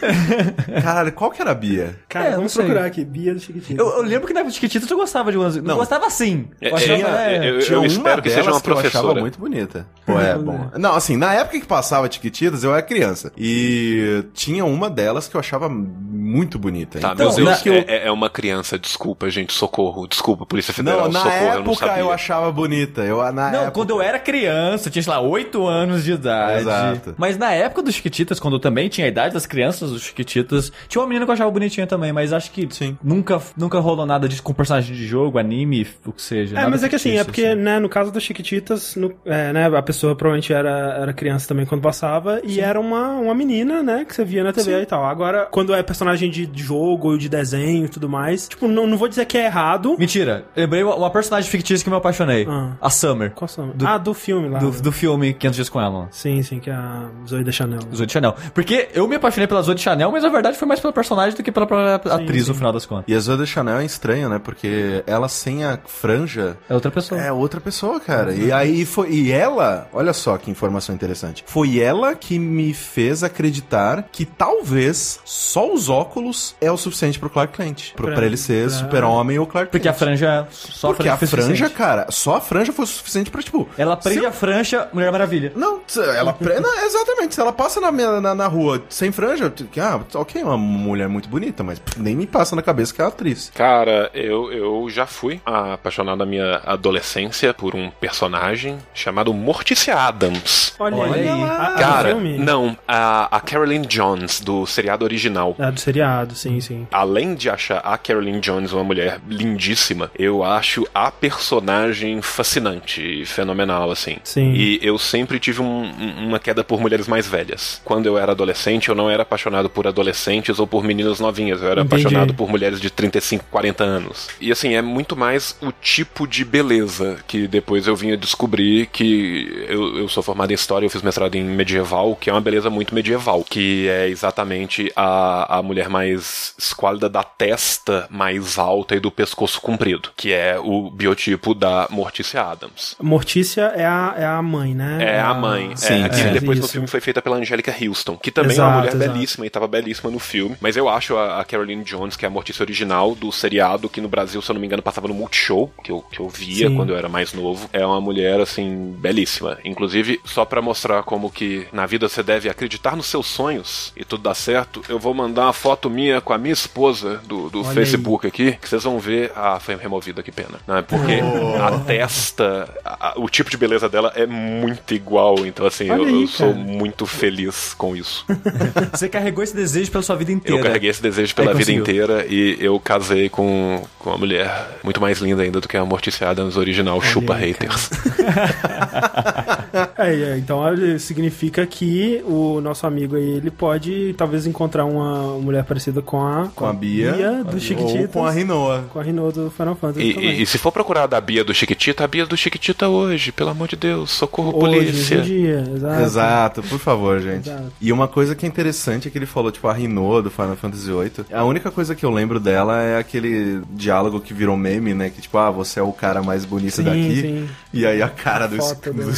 Caralho, 0.82 1.12
qual 1.12 1.30
que 1.30 1.40
era 1.40 1.50
a 1.50 1.54
Bia? 1.54 1.96
Cara, 2.08 2.26
É, 2.26 2.36
vamos 2.36 2.54
procurar 2.54 2.84
aqui. 2.84 3.04
Bia 3.04 3.34
do 3.34 3.40
Chiquitito. 3.40 3.80
Eu, 3.80 3.88
eu 3.96 4.02
lembro 4.02 4.26
que 4.26 4.32
na 4.34 4.40
época 4.40 4.54
Chiquititas 4.54 4.88
tu 4.88 4.96
gostava 4.96 5.30
de 5.30 5.38
umas. 5.38 5.56
Não, 5.56 5.62
Não. 5.62 5.76
gostava 5.76 6.06
assim. 6.06 6.48
É, 6.60 6.70
Eu 6.70 6.76
achava, 6.76 7.20
é, 7.22 7.36
é, 7.36 7.50
eu- 7.50 7.58
Tinha 7.60 7.78
uma 7.78 7.86
espero 7.86 8.22
que 8.22 8.28
seja 8.30 8.42
delas 8.42 8.56
uma 8.56 8.60
que 8.62 8.68
eu 8.70 8.72
achava 8.74 8.90
professora. 8.90 9.20
muito 9.20 9.38
bonita. 9.38 9.86
Pô, 10.06 10.18
é 10.20 10.34
bom. 10.36 10.70
Não, 10.78 10.94
assim, 10.94 11.16
na 11.16 11.34
época 11.34 11.60
que 11.60 11.66
passava 11.66 12.10
Chiquititas, 12.10 12.64
eu 12.64 12.72
era 12.72 12.82
criança. 12.82 13.32
E 13.36 14.24
tinha 14.34 14.64
uma 14.64 14.88
delas 14.90 15.28
que 15.28 15.36
eu 15.36 15.40
achava 15.40 15.68
muito 15.68 16.58
bonita. 16.58 16.98
Tá, 16.98 17.12
Então, 17.14 17.26
meu 17.26 17.44
Deus, 17.44 17.64
na- 17.64 17.70
eu- 17.72 17.74
é, 17.74 17.84
é- 17.86 18.06
é 18.06 18.10
uma 18.12 18.30
criança, 18.30 18.78
desculpa, 18.78 19.28
gente, 19.30 19.52
socorro, 19.52 20.06
desculpa, 20.06 20.44
Polícia 20.46 20.72
Federal, 20.74 21.02
Não, 21.04 21.12
na 21.12 21.20
socorro, 21.20 21.36
eu 21.44 21.52
não 21.54 21.60
época 21.72 21.86
sabia. 21.86 22.02
eu, 22.02 22.12
achava 22.12 22.50
bonita. 22.52 23.02
Eu, 23.02 23.18
na 23.32 23.50
Não, 23.50 23.58
época... 23.60 23.70
quando 23.72 23.90
eu 23.90 24.00
era 24.02 24.18
criança, 24.18 24.88
eu 24.88 24.92
tinha, 24.92 25.02
sei 25.02 25.12
lá, 25.12 25.20
8 25.20 25.66
anos 25.66 26.04
de 26.04 26.12
idade. 26.12 26.60
Exato. 26.62 27.14
Mas 27.18 27.36
na 27.38 27.52
época 27.52 27.82
dos 27.82 27.94
Chiquititas, 27.94 28.38
quando 28.40 28.54
eu 28.54 28.60
também 28.60 28.88
tinha 28.88 29.06
a 29.06 29.08
idade 29.08 29.34
das 29.34 29.46
crianças 29.46 29.89
dos 29.92 30.02
Chiquititas, 30.02 30.72
tinha 30.88 31.00
uma 31.02 31.08
menina 31.08 31.24
que 31.24 31.30
eu 31.30 31.34
achava 31.34 31.50
bonitinha 31.50 31.86
também, 31.86 32.12
mas 32.12 32.32
acho 32.32 32.50
que 32.50 32.66
Sim. 32.70 32.96
nunca, 33.02 33.40
nunca 33.56 33.78
rolou 33.80 34.06
nada 34.06 34.28
disso 34.28 34.42
com 34.42 34.52
personagem 34.52 34.94
de 34.94 35.06
jogo, 35.06 35.38
anime, 35.38 35.86
o 36.06 36.12
que 36.12 36.22
seja. 36.22 36.58
É, 36.58 36.66
mas 36.68 36.82
é 36.82 36.88
que 36.88 36.96
assim, 36.96 37.16
é 37.18 37.24
porque, 37.24 37.44
assim. 37.44 37.60
né, 37.60 37.78
no 37.78 37.88
caso 37.88 38.10
das 38.10 38.22
Chiquititas, 38.22 38.96
no- 38.96 39.12
é, 39.24 39.52
né, 39.52 39.66
a 39.66 39.82
pessoa 39.82 40.14
provavelmente 40.14 40.52
era, 40.52 40.70
era 41.00 41.12
criança 41.12 41.48
também 41.48 41.66
quando 41.66 41.80
passava, 41.80 42.40
e 42.44 42.60
era 42.60 42.78
uma, 42.80 43.08
uma 43.16 43.34
menina, 43.34 43.82
né, 43.82 44.04
que 44.04 44.14
você 44.14 44.24
via 44.24 44.44
na 44.44 44.52
TV 44.52 44.82
e 44.82 44.86
tal. 44.86 45.04
Agora, 45.04 45.46
quando 45.50 45.74
é 45.74 45.82
personagem 45.82 46.30
de, 46.30 46.46
de 46.46 46.62
jogo 46.62 47.08
ou 47.10 47.18
de 47.18 47.28
desenho 47.28 47.86
e 47.86 47.88
tudo 47.88 48.08
mais, 48.08 48.48
tipo, 48.48 48.68
não, 48.68 48.86
não 48.86 48.96
vou 48.96 49.08
dizer 49.08 49.24
que 49.26 49.36
é 49.38 49.46
errado. 49.46 49.96
Mentira, 49.98 50.44
lembrei 50.56 50.82
uma 50.82 51.00
uma 51.00 51.10
personagem 51.10 51.50
fictícia 51.50 51.82
que 51.82 51.90
me 51.90 51.96
apaixonei. 51.96 52.46
Ah. 52.48 52.72
A 52.80 52.90
Summer. 52.90 53.30
Qual 53.32 53.48
são? 53.48 53.70
Do- 53.70 53.86
ah, 53.86 53.96
do 53.96 54.12
filme 54.12 54.48
lá. 54.48 54.58
Do, 54.58 54.70
né? 54.70 54.80
do 54.82 54.92
filme 54.92 55.32
500 55.32 55.56
Dias 55.56 55.68
com 55.68 55.80
Ela. 55.80 56.08
Sim, 56.10 56.42
sim, 56.42 56.58
que 56.60 56.68
é 56.68 56.72
a 56.74 57.08
Zoe 57.26 57.42
da 57.42 57.50
Chanel. 57.50 57.80
Zoe 57.94 58.06
de 58.06 58.12
Chanel. 58.12 58.34
Porque 58.52 58.88
eu 58.92 59.08
me 59.08 59.16
apaixonei 59.16 59.46
pela 59.46 59.62
Zoe 59.62 59.74
de 59.80 59.84
Chanel, 59.84 60.12
mas 60.12 60.22
na 60.22 60.28
verdade 60.28 60.56
foi 60.58 60.68
mais 60.68 60.78
pelo 60.80 60.92
personagem 60.92 61.34
do 61.36 61.42
que 61.42 61.50
pela 61.50 61.66
própria 61.66 61.94
atriz 62.14 62.48
no 62.48 62.54
final 62.54 62.72
das 62.72 62.86
contas. 62.86 63.04
E 63.08 63.14
a 63.14 63.18
Zoe 63.20 63.36
de 63.38 63.46
Chanel 63.46 63.78
é 63.78 63.84
estranha, 63.84 64.28
né? 64.28 64.38
Porque 64.42 65.02
ela 65.06 65.28
sem 65.28 65.64
a 65.64 65.78
franja 65.86 66.56
É 66.68 66.74
outra 66.74 66.90
pessoa. 66.90 67.20
é 67.20 67.32
outra 67.32 67.60
pessoa, 67.60 67.98
cara. 68.00 68.32
E 68.34 68.52
aí 68.52 68.84
foi. 68.84 69.10
E 69.10 69.32
ela, 69.32 69.88
olha 69.92 70.12
só 70.12 70.36
que 70.38 70.50
informação 70.50 70.94
interessante. 70.94 71.42
Foi 71.46 71.78
ela 71.80 72.14
que 72.14 72.38
me 72.38 72.72
fez 72.74 73.22
acreditar 73.24 74.04
que 74.12 74.24
talvez 74.24 75.20
só 75.24 75.72
os 75.72 75.88
óculos 75.88 76.54
é 76.60 76.70
o 76.70 76.76
suficiente 76.76 77.18
pro 77.18 77.30
Clark 77.30 77.56
Kent. 77.56 77.92
Pro, 77.94 78.06
Pra- 78.06 78.16
pra 78.16 78.26
ele 78.26 78.36
ser 78.36 78.68
pra- 78.68 78.78
super-homem 78.78 79.38
ou 79.38 79.46
Clark 79.46 79.70
Porque 79.70 79.88
a 79.88 79.92
Kent. 79.92 79.98
franja 79.98 80.46
só 80.50 80.88
Porque 80.92 81.08
a 81.08 81.16
franja, 81.16 81.46
suficiente. 81.46 81.74
cara, 81.74 82.06
só 82.10 82.36
a 82.36 82.40
franja 82.40 82.72
foi 82.72 82.86
suficiente 82.86 83.30
pra, 83.30 83.42
tipo. 83.42 83.68
Ela 83.78 83.96
prende 83.96 84.20
se- 84.20 84.26
a 84.26 84.32
franja, 84.32 84.88
Mulher 84.92 85.10
Maravilha. 85.12 85.52
Não, 85.56 85.80
ela 86.16 86.32
pre... 86.32 86.60
não, 86.60 86.84
exatamente. 86.84 87.34
Se 87.34 87.40
ela 87.40 87.52
passa 87.52 87.80
na, 87.80 87.90
minha- 87.92 88.20
na, 88.20 88.34
na 88.34 88.46
rua 88.46 88.82
sem 88.88 89.10
franja, 89.12 89.52
eu- 89.78 89.84
ah, 89.84 90.00
ok, 90.14 90.40
é 90.40 90.44
uma 90.44 90.56
mulher 90.58 91.08
muito 91.08 91.28
bonita, 91.28 91.62
mas 91.62 91.78
pff, 91.78 92.00
nem 92.00 92.16
me 92.16 92.26
passa 92.26 92.56
na 92.56 92.62
cabeça 92.62 92.92
que 92.94 93.00
é 93.02 93.04
atriz. 93.04 93.50
Cara, 93.54 94.10
eu, 94.14 94.52
eu 94.52 94.88
já 94.90 95.06
fui 95.06 95.40
apaixonado 95.44 96.18
na 96.18 96.26
minha 96.26 96.60
adolescência 96.64 97.52
por 97.54 97.74
um 97.76 97.90
personagem 97.90 98.78
chamado 98.94 99.32
Morticia 99.34 99.94
Adams. 99.96 100.74
Olha, 100.78 100.96
Olha 100.96 101.14
aí. 101.14 101.28
aí. 101.28 101.42
Ah, 101.42 101.76
Cara, 101.78 102.14
do 102.14 102.20
filme? 102.20 102.38
não, 102.38 102.76
a, 102.88 103.36
a 103.36 103.40
Carolyn 103.40 103.82
Jones, 103.82 104.40
do 104.40 104.66
seriado 104.66 105.04
original. 105.04 105.54
Ah, 105.58 105.70
do 105.70 105.78
seriado, 105.78 106.34
sim, 106.34 106.60
sim. 106.60 106.86
Além 106.90 107.34
de 107.34 107.50
achar 107.50 107.78
a 107.78 107.96
Carolyn 107.98 108.40
Jones 108.40 108.72
uma 108.72 108.82
mulher 108.84 109.20
lindíssima, 109.28 110.10
eu 110.18 110.42
acho 110.42 110.86
a 110.94 111.10
personagem 111.10 112.22
fascinante 112.22 113.02
e 113.02 113.26
fenomenal, 113.26 113.90
assim. 113.90 114.16
Sim. 114.24 114.52
E 114.52 114.78
eu 114.82 114.96
sempre 114.98 115.38
tive 115.38 115.60
um- 115.60 115.90
uma 116.18 116.38
queda 116.38 116.62
por 116.64 116.80
mulheres 116.80 117.06
mais 117.08 117.26
velhas. 117.26 117.80
Quando 117.84 118.06
eu 118.06 118.16
era 118.16 118.32
adolescente, 118.32 118.88
eu 118.88 118.94
não 118.94 119.10
era 119.10 119.22
apaixonado 119.22 119.59
por 119.68 119.86
adolescentes 119.86 120.58
ou 120.58 120.66
por 120.66 120.84
meninas 120.84 121.20
novinhas. 121.20 121.60
Eu 121.60 121.68
era 121.70 121.82
Entendi. 121.82 122.02
apaixonado 122.02 122.34
por 122.34 122.48
mulheres 122.48 122.80
de 122.80 122.90
35, 122.90 123.44
40 123.50 123.84
anos. 123.84 124.28
E 124.40 124.50
assim, 124.50 124.74
é 124.74 124.82
muito 124.82 125.16
mais 125.16 125.56
o 125.60 125.72
tipo 125.72 126.26
de 126.26 126.44
beleza 126.44 127.18
que 127.26 127.46
depois 127.46 127.86
eu 127.86 127.96
vim 127.96 128.12
a 128.12 128.16
descobrir 128.16 128.86
que 128.86 129.66
eu, 129.68 129.98
eu 129.98 130.08
sou 130.08 130.22
formado 130.22 130.50
em 130.50 130.54
história, 130.54 130.86
eu 130.86 130.90
fiz 130.90 131.02
mestrado 131.02 131.34
em 131.34 131.44
medieval, 131.44 132.16
que 132.16 132.30
é 132.30 132.32
uma 132.32 132.40
beleza 132.40 132.70
muito 132.70 132.94
medieval, 132.94 133.44
que 133.48 133.88
é 133.88 134.08
exatamente 134.08 134.92
a, 134.94 135.58
a 135.58 135.62
mulher 135.62 135.88
mais 135.88 136.54
esquálida 136.58 137.08
da 137.08 137.22
testa 137.22 138.06
mais 138.10 138.58
alta 138.58 138.94
e 138.94 139.00
do 139.00 139.10
pescoço 139.10 139.60
comprido, 139.60 140.10
que 140.16 140.32
é 140.32 140.58
o 140.58 140.90
biotipo 140.90 141.54
da 141.54 141.86
Morticia 141.90 142.42
Adams. 142.42 142.96
Mortícia 143.00 143.72
é 143.74 143.84
a, 143.84 144.14
é 144.16 144.24
a 144.24 144.42
mãe, 144.42 144.74
né? 144.74 144.98
É 145.00 145.20
a 145.20 145.34
mãe. 145.34 145.76
Sim, 145.76 146.04
é, 146.04 146.08
que 146.08 146.16
sim. 146.16 146.32
depois 146.32 146.58
no 146.58 146.64
Isso. 146.64 146.72
filme 146.72 146.86
foi 146.86 147.00
feita 147.00 147.20
pela 147.22 147.36
Angélica 147.36 147.74
Houston, 147.80 148.16
que 148.16 148.30
também 148.30 148.56
é 148.56 148.60
uma 148.60 148.68
Exato, 148.68 148.78
mulher 148.78 148.94
exato. 148.94 149.12
belíssima 149.12 149.46
e 149.50 149.52
tava 149.52 149.66
belíssima 149.66 150.10
no 150.10 150.18
filme. 150.18 150.56
Mas 150.60 150.76
eu 150.76 150.88
acho 150.88 151.16
a, 151.16 151.40
a 151.40 151.44
Caroline 151.44 151.82
Jones, 151.84 152.16
que 152.16 152.24
é 152.24 152.28
a 152.28 152.30
Mortícia 152.30 152.62
original 152.62 153.14
do 153.14 153.32
seriado, 153.32 153.88
que 153.88 154.00
no 154.00 154.08
Brasil, 154.08 154.40
se 154.40 154.50
eu 154.50 154.54
não 154.54 154.60
me 154.60 154.66
engano, 154.66 154.82
passava 154.82 155.08
no 155.08 155.14
Multishow, 155.14 155.70
que 155.82 155.90
eu, 155.90 156.00
que 156.10 156.20
eu 156.20 156.28
via 156.28 156.68
Sim. 156.68 156.76
quando 156.76 156.90
eu 156.90 156.96
era 156.96 157.08
mais 157.08 157.32
novo. 157.34 157.68
É 157.72 157.84
uma 157.84 158.00
mulher, 158.00 158.40
assim, 158.40 158.94
belíssima. 158.98 159.58
Inclusive, 159.64 160.20
só 160.24 160.44
pra 160.44 160.62
mostrar 160.62 161.02
como 161.02 161.30
que 161.30 161.66
na 161.72 161.84
vida 161.86 162.08
você 162.08 162.22
deve 162.22 162.48
acreditar 162.48 162.94
nos 162.96 163.06
seus 163.06 163.26
sonhos 163.26 163.92
e 163.96 164.04
tudo 164.04 164.22
dá 164.22 164.34
certo, 164.34 164.82
eu 164.88 164.98
vou 164.98 165.12
mandar 165.12 165.44
uma 165.46 165.52
foto 165.52 165.90
minha 165.90 166.20
com 166.20 166.32
a 166.32 166.38
minha 166.38 166.52
esposa 166.52 167.16
do, 167.26 167.50
do 167.50 167.64
Facebook 167.64 168.26
aqui, 168.26 168.52
que 168.52 168.68
vocês 168.68 168.84
vão 168.84 168.98
ver. 168.98 169.32
Ah, 169.34 169.58
foi 169.58 169.74
removida, 169.76 170.22
que 170.22 170.30
pena. 170.30 170.58
Não, 170.66 170.76
é 170.76 170.82
porque 170.82 171.20
Oh. 171.22 171.62
a 171.62 171.78
testa, 171.80 172.68
a- 172.84 173.14
o 173.16 173.28
tipo 173.28 173.50
de 173.50 173.56
beleza 173.56 173.88
dela 173.88 174.12
é 174.14 174.26
muito 174.26 174.94
igual. 174.94 175.46
Então, 175.46 175.66
assim, 175.66 175.90
Olha 175.90 176.02
eu, 176.02 176.06
aí, 176.06 176.22
eu 176.22 176.28
sou 176.28 176.54
muito 176.54 177.06
feliz 177.06 177.74
com 177.74 177.94
isso. 177.96 178.24
Você 178.92 179.08
carregou 179.08 179.29
esse 179.42 179.54
desejo 179.54 179.90
pela 179.90 180.02
sua 180.02 180.16
vida 180.16 180.32
inteira. 180.32 180.58
Eu 180.58 180.62
carreguei 180.64 180.90
esse 180.90 181.00
desejo 181.02 181.34
pela 181.34 181.50
Aí 181.52 181.56
vida 181.56 181.72
conseguiu. 181.72 181.82
inteira 181.82 182.26
e 182.28 182.56
eu 182.60 182.78
casei 182.80 183.28
com, 183.28 183.82
com 183.98 184.10
uma 184.10 184.18
mulher 184.18 184.78
muito 184.82 185.00
mais 185.00 185.18
linda 185.18 185.42
ainda 185.42 185.60
do 185.60 185.68
que 185.68 185.76
a 185.76 185.84
Morticia 185.84 186.28
Adams 186.28 186.56
original, 186.56 187.00
chupa 187.00 187.34
aí, 187.36 187.52
haters. 187.52 187.90
É, 189.98 190.14
é, 190.14 190.38
então 190.38 190.60
significa 190.98 191.66
que 191.66 192.22
o 192.26 192.60
nosso 192.60 192.86
amigo 192.86 193.16
aí, 193.16 193.30
ele 193.36 193.50
pode 193.50 194.14
talvez 194.16 194.46
encontrar 194.46 194.84
uma 194.84 195.38
mulher 195.38 195.64
parecida 195.64 196.00
com 196.00 196.20
a, 196.24 196.48
Com 196.54 196.66
a 196.66 196.72
Bia, 196.72 197.12
do 197.44 197.54
ou 197.54 197.60
Chiquititas. 197.60 198.10
com 198.12 198.24
a 198.24 198.30
Rinoa. 198.30 198.84
Com 198.92 198.98
a 198.98 199.02
Rinoa 199.02 199.30
do 199.32 199.50
Final 199.50 199.74
Fantasy 199.76 200.06
E, 200.06 200.14
também. 200.14 200.30
e- 200.38 200.42
e 200.42 200.46
se 200.46 200.58
for 200.58 200.72
procurar 200.72 201.06
da 201.06 201.20
Bia 201.20 201.44
do 201.44 201.52
Chiquitita, 201.54 202.04
a 202.04 202.08
Bia 202.08 202.24
do 202.26 202.36
Chiquitita 202.36 202.88
hoje, 202.88 203.30
pelo 203.32 203.50
amor 203.50 203.68
de 203.68 203.76
Deus, 203.76 204.10
socorro 204.10 204.50
Hoje, 204.56 204.76
polícia. 204.86 205.20
hoje 205.20 205.34
dia, 205.34 205.64
exato. 205.74 206.02
Exato, 206.02 206.62
por 206.62 206.78
favor, 206.78 207.20
gente. 207.22 207.48
Exato. 207.48 207.72
E 207.80 207.92
uma 207.92 208.08
coisa 208.08 208.34
que 208.34 208.46
é 208.46 208.48
interessante 208.48 209.08
é 209.08 209.10
que 209.10 209.18
ele 209.18 209.26
falou, 209.26 209.50
tipo, 209.50 209.68
a 209.68 209.72
Rinoa 209.72 210.22
do 210.22 210.30
Final 210.30 210.56
Fantasy 210.56 210.90
VIII. 210.90 211.26
A 211.32 211.44
única 211.44 211.70
coisa 211.70 211.94
que 211.94 212.04
eu 212.04 212.10
lembro 212.10 212.40
dela 212.40 212.80
é 212.82 212.98
aquele 212.98 213.60
diálogo 213.70 214.20
que 214.20 214.32
virou 214.32 214.56
meme, 214.56 214.94
né? 214.94 215.10
Que 215.10 215.20
tipo, 215.20 215.36
ah, 215.38 215.50
você 215.50 215.78
é 215.80 215.82
o 215.82 215.92
cara 215.92 216.22
mais 216.22 216.44
bonito 216.44 216.76
Sim, 216.76 216.84
daqui. 216.84 217.20
sim. 217.20 217.48
E 217.72 217.86
aí 217.86 218.00
a 218.02 218.08
cara 218.08 218.46
do, 218.46 218.56
Foto 218.56 218.90
do 218.92 218.98
dele. 218.98 219.10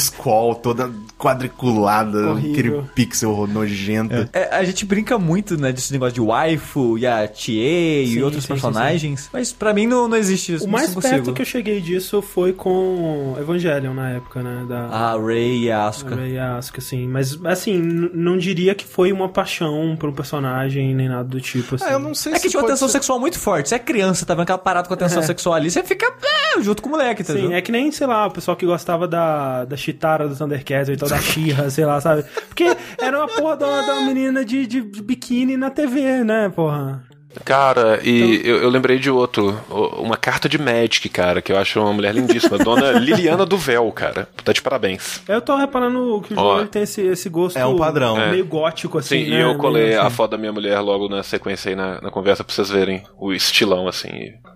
Squall 0.43 0.55
toda 0.57 0.91
quadriculada, 1.19 2.31
Horrível. 2.31 2.51
aquele 2.53 2.83
pixel 2.95 3.47
nojento. 3.47 4.29
É, 4.33 4.49
a 4.57 4.65
gente 4.65 4.85
brinca 4.85 5.19
muito, 5.19 5.57
né, 5.61 5.73
desse 5.73 5.93
negócio 5.93 6.15
de 6.15 6.21
waifu 6.21 6.99
e 6.99 7.07
a 7.07 7.29
Sim, 7.33 7.53
e 7.53 8.23
outros 8.23 8.43
sim, 8.43 8.49
sim, 8.49 8.53
personagens, 8.55 9.29
mas 9.33 9.53
pra 9.53 9.73
mim 9.73 9.87
não, 9.87 10.09
não 10.09 10.17
existe 10.17 10.55
isso. 10.55 10.65
O 10.67 10.69
mais 10.69 10.93
consigo. 10.95 11.15
perto 11.15 11.33
que 11.33 11.43
eu 11.43 11.47
cheguei 11.47 11.81
disso 11.81 12.21
foi 12.21 12.53
com 12.53 13.37
Evangelion 13.39 13.95
na 13.95 14.11
época, 14.11 14.43
né? 14.43 14.65
Da 14.69 14.87
A 14.89 15.17
Rei 15.21 15.65
e 15.65 15.71
a 15.71 15.87
Asuka. 15.87 16.15
Rei 16.15 16.39
Asuka, 16.39 16.79
assim. 16.81 17.07
Mas, 17.07 17.39
assim, 17.45 17.79
não 17.79 18.37
diria 18.37 18.75
que 18.75 18.85
foi 18.85 19.13
uma 19.13 19.29
paixão 19.29 19.97
por 19.99 20.09
um 20.09 20.13
personagem 20.13 20.95
nem 20.95 21.09
nada 21.09 21.25
do 21.29 21.41
tipo, 21.41 21.77
assim. 21.77 21.85
Ah, 21.87 21.93
eu 21.93 21.99
não 22.01 22.15
sei 22.15 22.33
É 22.33 22.35
que 22.37 22.43
se 22.43 22.51
tinha 22.51 22.61
uma 22.63 22.69
tensão 22.69 22.89
ser- 22.89 22.93
sexual 22.95 23.19
muito 23.19 23.39
forte. 23.39 23.69
Você 23.69 23.75
é 23.77 23.79
criança, 23.79 24.27
tá 24.27 24.35
vendo 24.35 24.43
aquela 24.43 24.59
parada 24.59 24.89
com 24.89 24.95
a 24.95 24.97
tensão 24.97 25.23
É. 25.23 25.27
sexual 25.27 25.55
ali, 25.55 25.71
você 25.71 25.83
fica 25.83 26.11
é, 26.59 26.63
junto 26.63 26.83
com 26.83 26.89
o 26.89 26.93
moleque, 26.93 27.23
entendeu? 27.23 27.49
Sim, 27.49 27.55
é 27.55 27.61
que 27.61 27.73
nem, 27.73 27.91
sei 27.93 28.07
lá, 28.07 28.27
o 28.27 28.31
pessoal 28.31 28.57
que 28.57 28.67
gostava 28.67 29.07
da, 29.09 29.65
da 29.65 29.77
Chitara 29.77 30.29
do 30.29 30.37
Thundercats 30.37 30.89
ou 30.89 30.95
então 30.95 31.09
da 31.09 31.19
Shira, 31.19 31.69
sei 31.71 31.85
lá, 31.85 32.01
sabe? 32.01 32.25
Porque 32.49 32.65
era 33.01 33.19
uma 33.19 33.29
porra 33.29 33.57
de 33.57 33.65
uma 33.65 34.01
menina 34.03 34.45
de, 34.45 34.67
de, 34.67 34.81
de 34.83 35.03
biquíni 35.03 35.57
na 35.57 35.71
TV, 35.71 36.25
né, 36.25 36.51
porra? 36.55 37.03
Cara, 37.47 37.99
e 38.05 38.35
Então- 38.37 38.51
eu, 38.51 38.63
eu 38.65 38.69
lembrei 38.69 38.99
de 38.99 39.11
outro, 39.11 39.59
uma 39.97 40.19
carta 40.19 40.51
de 40.51 40.59
Magic, 40.59 41.09
cara, 41.09 41.41
que 41.41 41.51
eu 41.51 41.57
acho 41.57 41.81
uma 41.81 41.91
mulher 41.91 42.15
lindíssima, 42.15 42.59
Dona 42.59 42.93
Liliana 42.93 43.47
do 43.47 43.57
Véu, 43.57 43.91
cara. 43.91 44.29
Tá 44.45 44.53
de 44.53 44.61
parabéns. 44.61 45.23
Eu 45.27 45.41
tô 45.41 45.57
reparando 45.57 46.21
que 46.27 46.35
o. 46.35 46.37
João 46.37 46.67
tem 46.67 46.83
esse, 46.83 47.01
esse 47.01 47.31
gosto 47.31 47.59
É 47.59 47.65
um 47.65 47.77
padrão. 47.77 48.17
meio 48.31 48.45
gótico, 48.45 48.99
assim, 48.99 49.25
Sim, 49.25 49.31
né? 49.31 49.39
e 49.39 49.41
eu 49.41 49.57
colei 49.57 49.87
Meio 49.89 50.03
a 50.03 50.07
assim. 50.09 50.17
foto 50.17 50.33
da 50.33 50.37
minha 50.37 50.53
mulher 50.53 50.79
logo 50.81 51.09
na 51.09 51.23
sequência 51.23 51.71
aí 51.71 51.75
na, 51.75 52.03
na 52.03 52.11
conversa 52.11 52.45
pra 52.45 52.55
vocês 52.55 52.69
verem 52.69 53.03
o 53.19 53.33
estilão, 53.33 53.89
assim. 53.89 54.11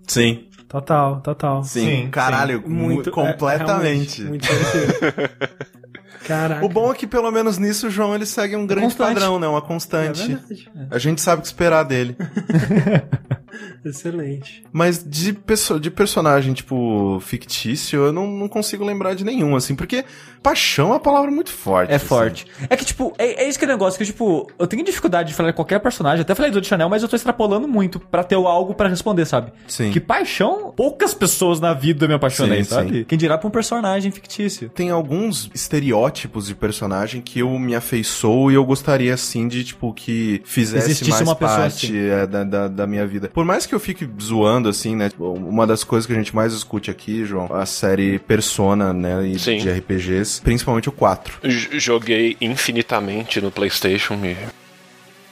Sim. 0.06 0.44
Total, 0.68 1.20
total. 1.20 1.62
Sim, 1.64 1.84
Sim, 2.04 2.10
caralho, 2.10 2.60
Muito, 2.60 2.70
muito, 2.70 3.08
é, 3.08 3.12
completamente. 3.12 4.22
realmente, 4.22 4.22
muito. 4.22 4.46
Caraca. 6.26 6.64
O 6.64 6.68
bom 6.68 6.90
é 6.90 6.94
que 6.94 7.06
pelo 7.06 7.30
menos 7.30 7.58
nisso 7.58 7.86
o 7.86 7.90
João 7.90 8.14
ele 8.14 8.26
segue 8.26 8.56
um 8.56 8.66
grande 8.66 8.88
constante. 8.88 9.14
padrão, 9.14 9.38
né? 9.38 9.46
Uma 9.46 9.58
é 9.58 9.62
constante. 9.62 10.26
verdade. 10.26 10.68
a 10.90 10.98
gente 10.98 11.20
sabe 11.20 11.38
o 11.38 11.42
que 11.42 11.46
esperar 11.48 11.84
dele. 11.84 12.16
Excelente. 13.84 14.64
Mas 14.72 15.02
de, 15.04 15.32
perso 15.32 15.78
de 15.80 15.90
personagem, 15.90 16.52
tipo, 16.52 17.18
fictício, 17.20 18.06
eu 18.06 18.12
não, 18.12 18.26
não 18.26 18.48
consigo 18.48 18.84
lembrar 18.84 19.14
de 19.14 19.24
nenhum, 19.24 19.54
assim, 19.56 19.74
porque 19.74 20.04
paixão 20.42 20.88
é 20.88 20.90
uma 20.92 21.00
palavra 21.00 21.30
muito 21.30 21.50
forte. 21.50 21.92
É 21.92 21.96
assim. 21.96 22.06
forte. 22.06 22.46
É 22.68 22.76
que, 22.76 22.84
tipo, 22.84 23.14
é, 23.18 23.44
é 23.44 23.48
isso 23.48 23.58
que 23.58 23.64
é 23.64 23.68
o 23.68 23.70
negócio, 23.70 23.98
que, 23.98 24.04
tipo, 24.04 24.50
eu 24.58 24.66
tenho 24.66 24.84
dificuldade 24.84 25.28
de 25.28 25.34
falar 25.34 25.50
de 25.50 25.56
qualquer 25.56 25.78
personagem. 25.80 26.20
Até 26.22 26.34
falei 26.34 26.50
do 26.50 26.60
de 26.60 26.66
Chanel, 26.66 26.88
mas 26.88 27.02
eu 27.02 27.08
tô 27.08 27.16
extrapolando 27.16 27.66
muito 27.68 27.98
pra 28.00 28.22
ter 28.24 28.34
algo 28.34 28.74
pra 28.74 28.88
responder, 28.88 29.24
sabe? 29.24 29.52
Sim. 29.66 29.90
Que 29.90 30.00
paixão, 30.00 30.72
poucas 30.76 31.14
pessoas 31.14 31.60
na 31.60 31.72
vida 31.72 32.06
me 32.08 32.14
apaixonei, 32.14 32.64
Sim, 32.64 32.70
sabe? 32.70 32.90
sim. 32.98 33.04
Quem 33.04 33.16
dirá 33.16 33.38
pra 33.38 33.48
um 33.48 33.50
personagem 33.50 34.10
fictício. 34.10 34.68
Tem 34.68 34.90
alguns 34.90 35.50
estereótipos 35.54 36.15
de 36.48 36.54
personagem 36.54 37.20
que 37.20 37.40
eu 37.40 37.58
me 37.58 37.74
afeiçoo 37.74 38.50
e 38.50 38.54
eu 38.54 38.64
gostaria, 38.64 39.12
assim, 39.14 39.46
de, 39.48 39.62
tipo, 39.64 39.92
que 39.92 40.40
fizesse 40.44 40.86
Existisse 40.86 41.10
mais 41.10 41.22
uma 41.22 41.34
pessoa 41.36 41.58
parte 41.60 41.86
assim. 41.86 41.96
é, 41.98 42.26
da, 42.26 42.44
da, 42.44 42.68
da 42.68 42.86
minha 42.86 43.06
vida. 43.06 43.28
Por 43.28 43.44
mais 43.44 43.66
que 43.66 43.74
eu 43.74 43.80
fique 43.80 44.08
zoando, 44.22 44.68
assim, 44.68 44.96
né? 44.96 45.08
tipo, 45.10 45.24
Uma 45.32 45.66
das 45.66 45.84
coisas 45.84 46.06
que 46.06 46.12
a 46.12 46.16
gente 46.16 46.34
mais 46.34 46.52
escute 46.52 46.90
aqui, 46.90 47.24
João, 47.24 47.48
a 47.54 47.66
série 47.66 48.18
Persona, 48.18 48.92
né? 48.92 49.26
E 49.28 49.38
Sim. 49.38 49.58
de 49.58 49.70
RPGs, 49.70 50.40
principalmente 50.42 50.88
o 50.88 50.92
4. 50.92 51.38
J- 51.48 51.78
Joguei 51.78 52.36
infinitamente 52.40 53.40
no 53.40 53.50
PlayStation 53.50 54.14
e 54.24 54.36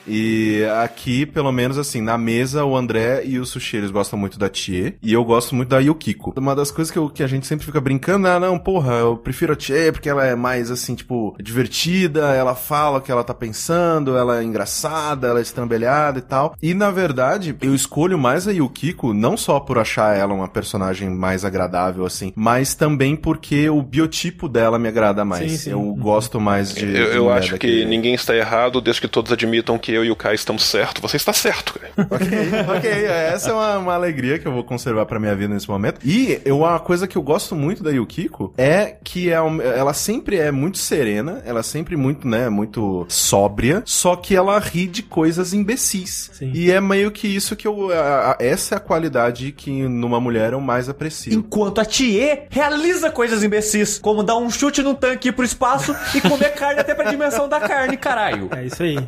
E 0.07 0.63
aqui, 0.83 1.25
pelo 1.27 1.51
menos 1.53 1.79
assim, 1.79 2.01
na 2.01 2.17
mesa, 2.19 2.65
o 2.65 2.77
André 2.77 3.23
e 3.25 3.39
o 3.39 3.47
Sushi, 3.47 3.79
eles 3.79 3.91
gostam 3.91 4.19
muito 4.19 4.39
da 4.39 4.51
Chie. 4.53 4.97
E 5.03 5.13
eu 5.13 5.25
gosto 5.25 5.55
muito 5.55 5.69
da 5.71 5.79
Yukiko. 5.79 6.35
Uma 6.37 6.55
das 6.55 6.71
coisas 6.71 6.91
que, 6.91 6.99
eu- 6.99 7.09
que 7.09 7.23
a 7.23 7.27
gente 7.27 7.47
sempre 7.47 7.65
fica 7.65 7.81
brincando, 7.81 8.29
ah, 8.29 8.39
não, 8.39 8.59
porra, 8.59 8.95
eu 8.95 9.17
prefiro 9.17 9.53
a 9.53 9.59
Chie 9.59 9.93
porque 9.93 10.09
ela 10.09 10.25
é 10.27 10.35
mais, 10.35 10.71
assim, 10.71 10.95
tipo, 10.95 11.35
divertida, 11.43 12.35
ela 12.35 12.55
fala 12.55 12.99
o 12.99 13.01
que 13.01 13.11
ela 13.11 13.25
tá 13.25 13.35
pensando, 13.35 14.17
ela 14.17 14.41
é 14.41 14.45
engraçada, 14.45 15.29
ela 15.29 15.39
é 15.39 15.43
estrambelhada 15.43 16.19
e 16.19 16.23
tal. 16.23 16.55
E, 16.63 16.75
na 16.75 16.91
verdade, 16.91 17.57
eu 17.63 17.75
escolho 17.75 18.19
mais 18.19 18.47
a 18.47 18.53
Yukiko, 18.53 19.13
não 19.15 19.37
só 19.37 19.59
por 19.61 19.79
achar 19.79 20.17
ela 20.17 20.35
uma 20.35 20.49
personagem 20.49 21.09
mais 21.11 21.45
agradável, 21.45 22.05
assim, 22.05 22.33
mas 22.37 22.75
também 22.75 23.17
porque 23.17 23.69
o 23.69 23.83
biotipo 23.83 24.49
dela 24.49 24.79
me 24.79 24.89
agrada 24.89 25.25
mais. 25.25 25.51
Sim, 25.53 25.57
sim. 25.59 25.71
Eu 25.71 25.81
gosto 25.95 26.41
mais 26.41 26.75
de... 26.75 26.85
eu, 26.85 27.07
eu 27.13 27.33
acho 27.33 27.57
que 27.59 27.67
jeito. 27.69 27.89
ninguém 27.89 28.15
está 28.15 28.35
errado 28.37 28.81
desde 28.81 29.01
que 29.01 29.09
todos 29.09 29.33
admitam 29.33 29.79
que 29.79 29.94
eu 29.95 30.05
e 30.05 30.11
o 30.11 30.17
Kai 30.17 30.35
estamos 30.35 30.63
certo. 30.65 31.01
Você 31.03 31.17
está 31.17 31.33
certo, 31.33 31.75
cara. 31.79 31.93
Ok, 32.11 32.29
ok. 32.77 32.91
Essa 33.07 33.51
é 33.51 33.53
uma, 33.53 33.79
uma 33.79 33.95
alegria 33.95 34.39
que 34.39 34.47
eu 34.47 34.53
vou 34.53 34.65
conservar 34.65 35.07
pra 35.07 35.19
minha 35.21 35.35
vida 35.35 35.53
nesse 35.55 35.69
momento. 35.69 36.01
E 36.05 36.41
eu, 36.45 36.59
uma 36.59 36.79
coisa 36.81 37.07
que 37.07 37.17
eu 37.17 37.23
gosto 37.23 37.55
muito 37.55 37.83
da 37.83 37.91
Yukiko 37.91 38.53
é 38.57 38.97
que 39.03 39.31
é 39.31 39.41
um- 39.41 39.61
ela 39.61 39.95
sempre 39.95 40.37
é 40.39 40.51
muito 40.51 40.79
serena, 40.79 41.43
ela 41.45 41.61
é 41.61 41.63
sempre 41.63 41.97
muito, 41.97 42.27
né, 42.27 42.49
muito 42.49 43.07
sóbria, 43.09 43.83
só 43.87 44.17
que 44.17 44.35
ela 44.35 44.59
ri 44.59 44.87
de 44.87 45.03
coisas 45.03 45.53
imbecis. 45.53 46.31
Sim. 46.33 46.51
E 46.55 46.71
é 46.71 46.81
meio 46.81 47.11
que 47.11 47.27
isso 47.29 47.55
que 47.57 47.67
eu. 47.67 47.91
a- 47.93 48.33
a- 48.33 48.37
essa 48.41 48.75
é 48.75 48.77
a 48.77 48.81
qualidade 48.81 49.53
que 49.53 49.71
numa 49.89 50.21
mulher 50.21 50.53
eu 50.53 50.61
mais 50.61 50.89
aprecio. 50.89 51.33
Enquanto 51.35 51.81
a 51.81 51.85
Thier 51.85 52.47
realiza 52.51 53.11
coisas 53.11 53.43
imbecis, 53.43 53.99
como 53.99 54.23
dar 54.23 54.37
um 54.37 54.51
chute 54.51 54.83
no 54.83 54.95
tanque 54.95 55.29
ir 55.29 55.33
pro 55.33 55.45
espaço 55.45 55.95
e 56.15 56.21
comer 56.21 56.51
carne 56.55 56.81
até 56.81 56.95
pra 56.95 57.11
dimensão 57.11 57.49
da 57.49 57.61
carne, 57.61 57.97
caralho. 57.97 58.49
É 58.57 58.65
isso 58.65 58.83
aí. 58.83 58.99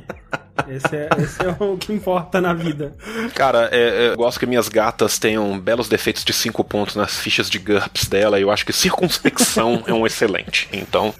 Esse 0.68 0.96
é, 0.96 1.08
esse 1.18 1.42
é 1.42 1.56
o 1.60 1.76
que 1.76 1.92
importa 1.92 2.40
na 2.40 2.52
vida. 2.54 2.94
Cara, 3.34 3.68
é, 3.72 4.06
é, 4.06 4.08
eu 4.08 4.16
gosto 4.16 4.40
que 4.40 4.46
minhas 4.46 4.68
gatas 4.68 5.18
tenham 5.18 5.58
belos 5.58 5.88
defeitos 5.88 6.24
de 6.24 6.32
5 6.32 6.64
pontos 6.64 6.96
nas 6.96 7.18
fichas 7.18 7.48
de 7.48 7.58
GURPS 7.58 8.08
dela. 8.08 8.38
E 8.38 8.42
eu 8.42 8.50
acho 8.50 8.64
que 8.64 8.72
circunspecção 8.72 9.84
é 9.86 9.92
um 9.92 10.06
excelente. 10.06 10.68
Então, 10.72 11.14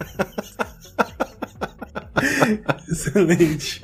Excelente. 2.89 3.83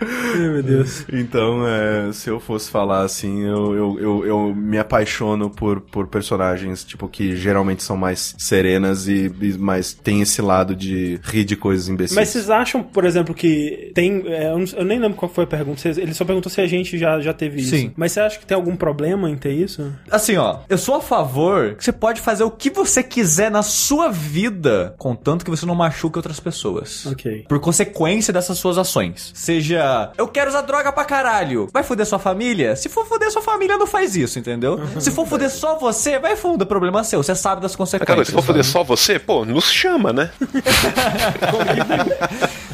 Ai, 0.00 0.38
meu 0.48 0.62
Deus. 0.62 1.04
Então, 1.12 1.66
é, 1.66 2.12
se 2.12 2.28
eu 2.30 2.40
fosse 2.40 2.70
falar 2.70 3.02
assim, 3.02 3.42
eu, 3.44 3.74
eu, 3.74 3.98
eu, 4.00 4.26
eu 4.26 4.54
me 4.54 4.78
apaixono 4.78 5.50
por, 5.50 5.80
por 5.80 6.06
personagens, 6.06 6.84
tipo, 6.84 7.08
que 7.08 7.36
geralmente 7.36 7.82
são 7.82 7.96
mais 7.96 8.34
serenas 8.38 9.06
e, 9.08 9.30
e 9.40 9.58
mais 9.58 9.92
tem 9.92 10.20
esse 10.22 10.40
lado 10.40 10.74
de 10.74 11.18
rir 11.22 11.44
de 11.44 11.56
coisas 11.56 11.88
imbecis. 11.88 12.16
Mas 12.16 12.28
vocês 12.30 12.48
acham, 12.50 12.82
por 12.82 13.04
exemplo, 13.04 13.34
que 13.34 13.90
tem. 13.94 14.22
é, 14.26 14.50
eu, 14.52 14.58
não- 14.58 14.66
eu 14.76 14.84
nem 14.84 14.98
lembro 14.98 15.16
qual 15.18 15.30
foi 15.30 15.44
a 15.44 15.46
pergunta. 15.46 15.88
Ele 15.88 16.14
só 16.14 16.24
perguntou 16.24 16.50
se 16.50 16.60
a 16.60 16.66
gente 16.66 16.96
já, 16.98 17.20
já 17.20 17.32
teve 17.32 17.60
isso. 17.60 17.70
Sim. 17.70 17.92
Mas 17.96 18.12
você 18.12 18.20
acha 18.20 18.38
que 18.38 18.46
tem 18.46 18.54
algum 18.54 18.76
problema 18.76 19.28
em 19.30 19.36
ter 19.36 19.52
isso? 19.52 19.92
Assim, 20.10 20.36
ó, 20.36 20.58
eu 20.68 20.78
sou 20.78 20.94
a 20.96 21.00
favor 21.00 21.74
que 21.74 21.84
você 21.84 21.92
pode 21.92 22.20
fazer 22.20 22.44
o 22.44 22.50
que 22.50 22.70
você 22.70 23.02
quiser 23.02 23.50
na 23.50 23.62
sua 23.62 24.08
vida, 24.10 24.94
contanto 24.98 25.44
que 25.44 25.50
você 25.50 25.66
não 25.66 25.74
machuque 25.74 26.18
outras 26.18 26.40
pessoas. 26.40 27.06
Ok. 27.06 27.44
Por 27.48 27.58
consequência 27.60 28.32
dessas 28.32 28.58
suas 28.58 28.78
ações. 28.78 29.32
Seja, 29.34 29.80
eu 30.16 30.28
quero 30.28 30.50
usar 30.50 30.62
droga 30.62 30.92
pra 30.92 31.04
caralho. 31.04 31.68
Vai 31.72 31.82
foder 31.82 32.06
sua 32.06 32.18
família? 32.18 32.74
Se 32.76 32.88
for 32.88 33.06
foder 33.06 33.30
sua 33.30 33.42
família, 33.42 33.76
não 33.76 33.86
faz 33.86 34.16
isso, 34.16 34.38
entendeu? 34.38 34.78
Se 34.98 35.10
for 35.10 35.26
foder 35.26 35.50
só 35.50 35.78
você, 35.78 36.18
vai 36.18 36.36
fundo, 36.36 36.66
problema 36.66 37.02
seu. 37.04 37.22
Você 37.22 37.34
sabe 37.34 37.60
das 37.60 37.76
consequências. 37.76 38.06
cara, 38.06 38.24
se 38.24 38.32
for 38.32 38.42
fazer 38.42 38.62
só 38.64 38.82
você, 38.84 39.18
pô, 39.18 39.44
nos 39.44 39.70
chama, 39.70 40.12
né? 40.12 40.30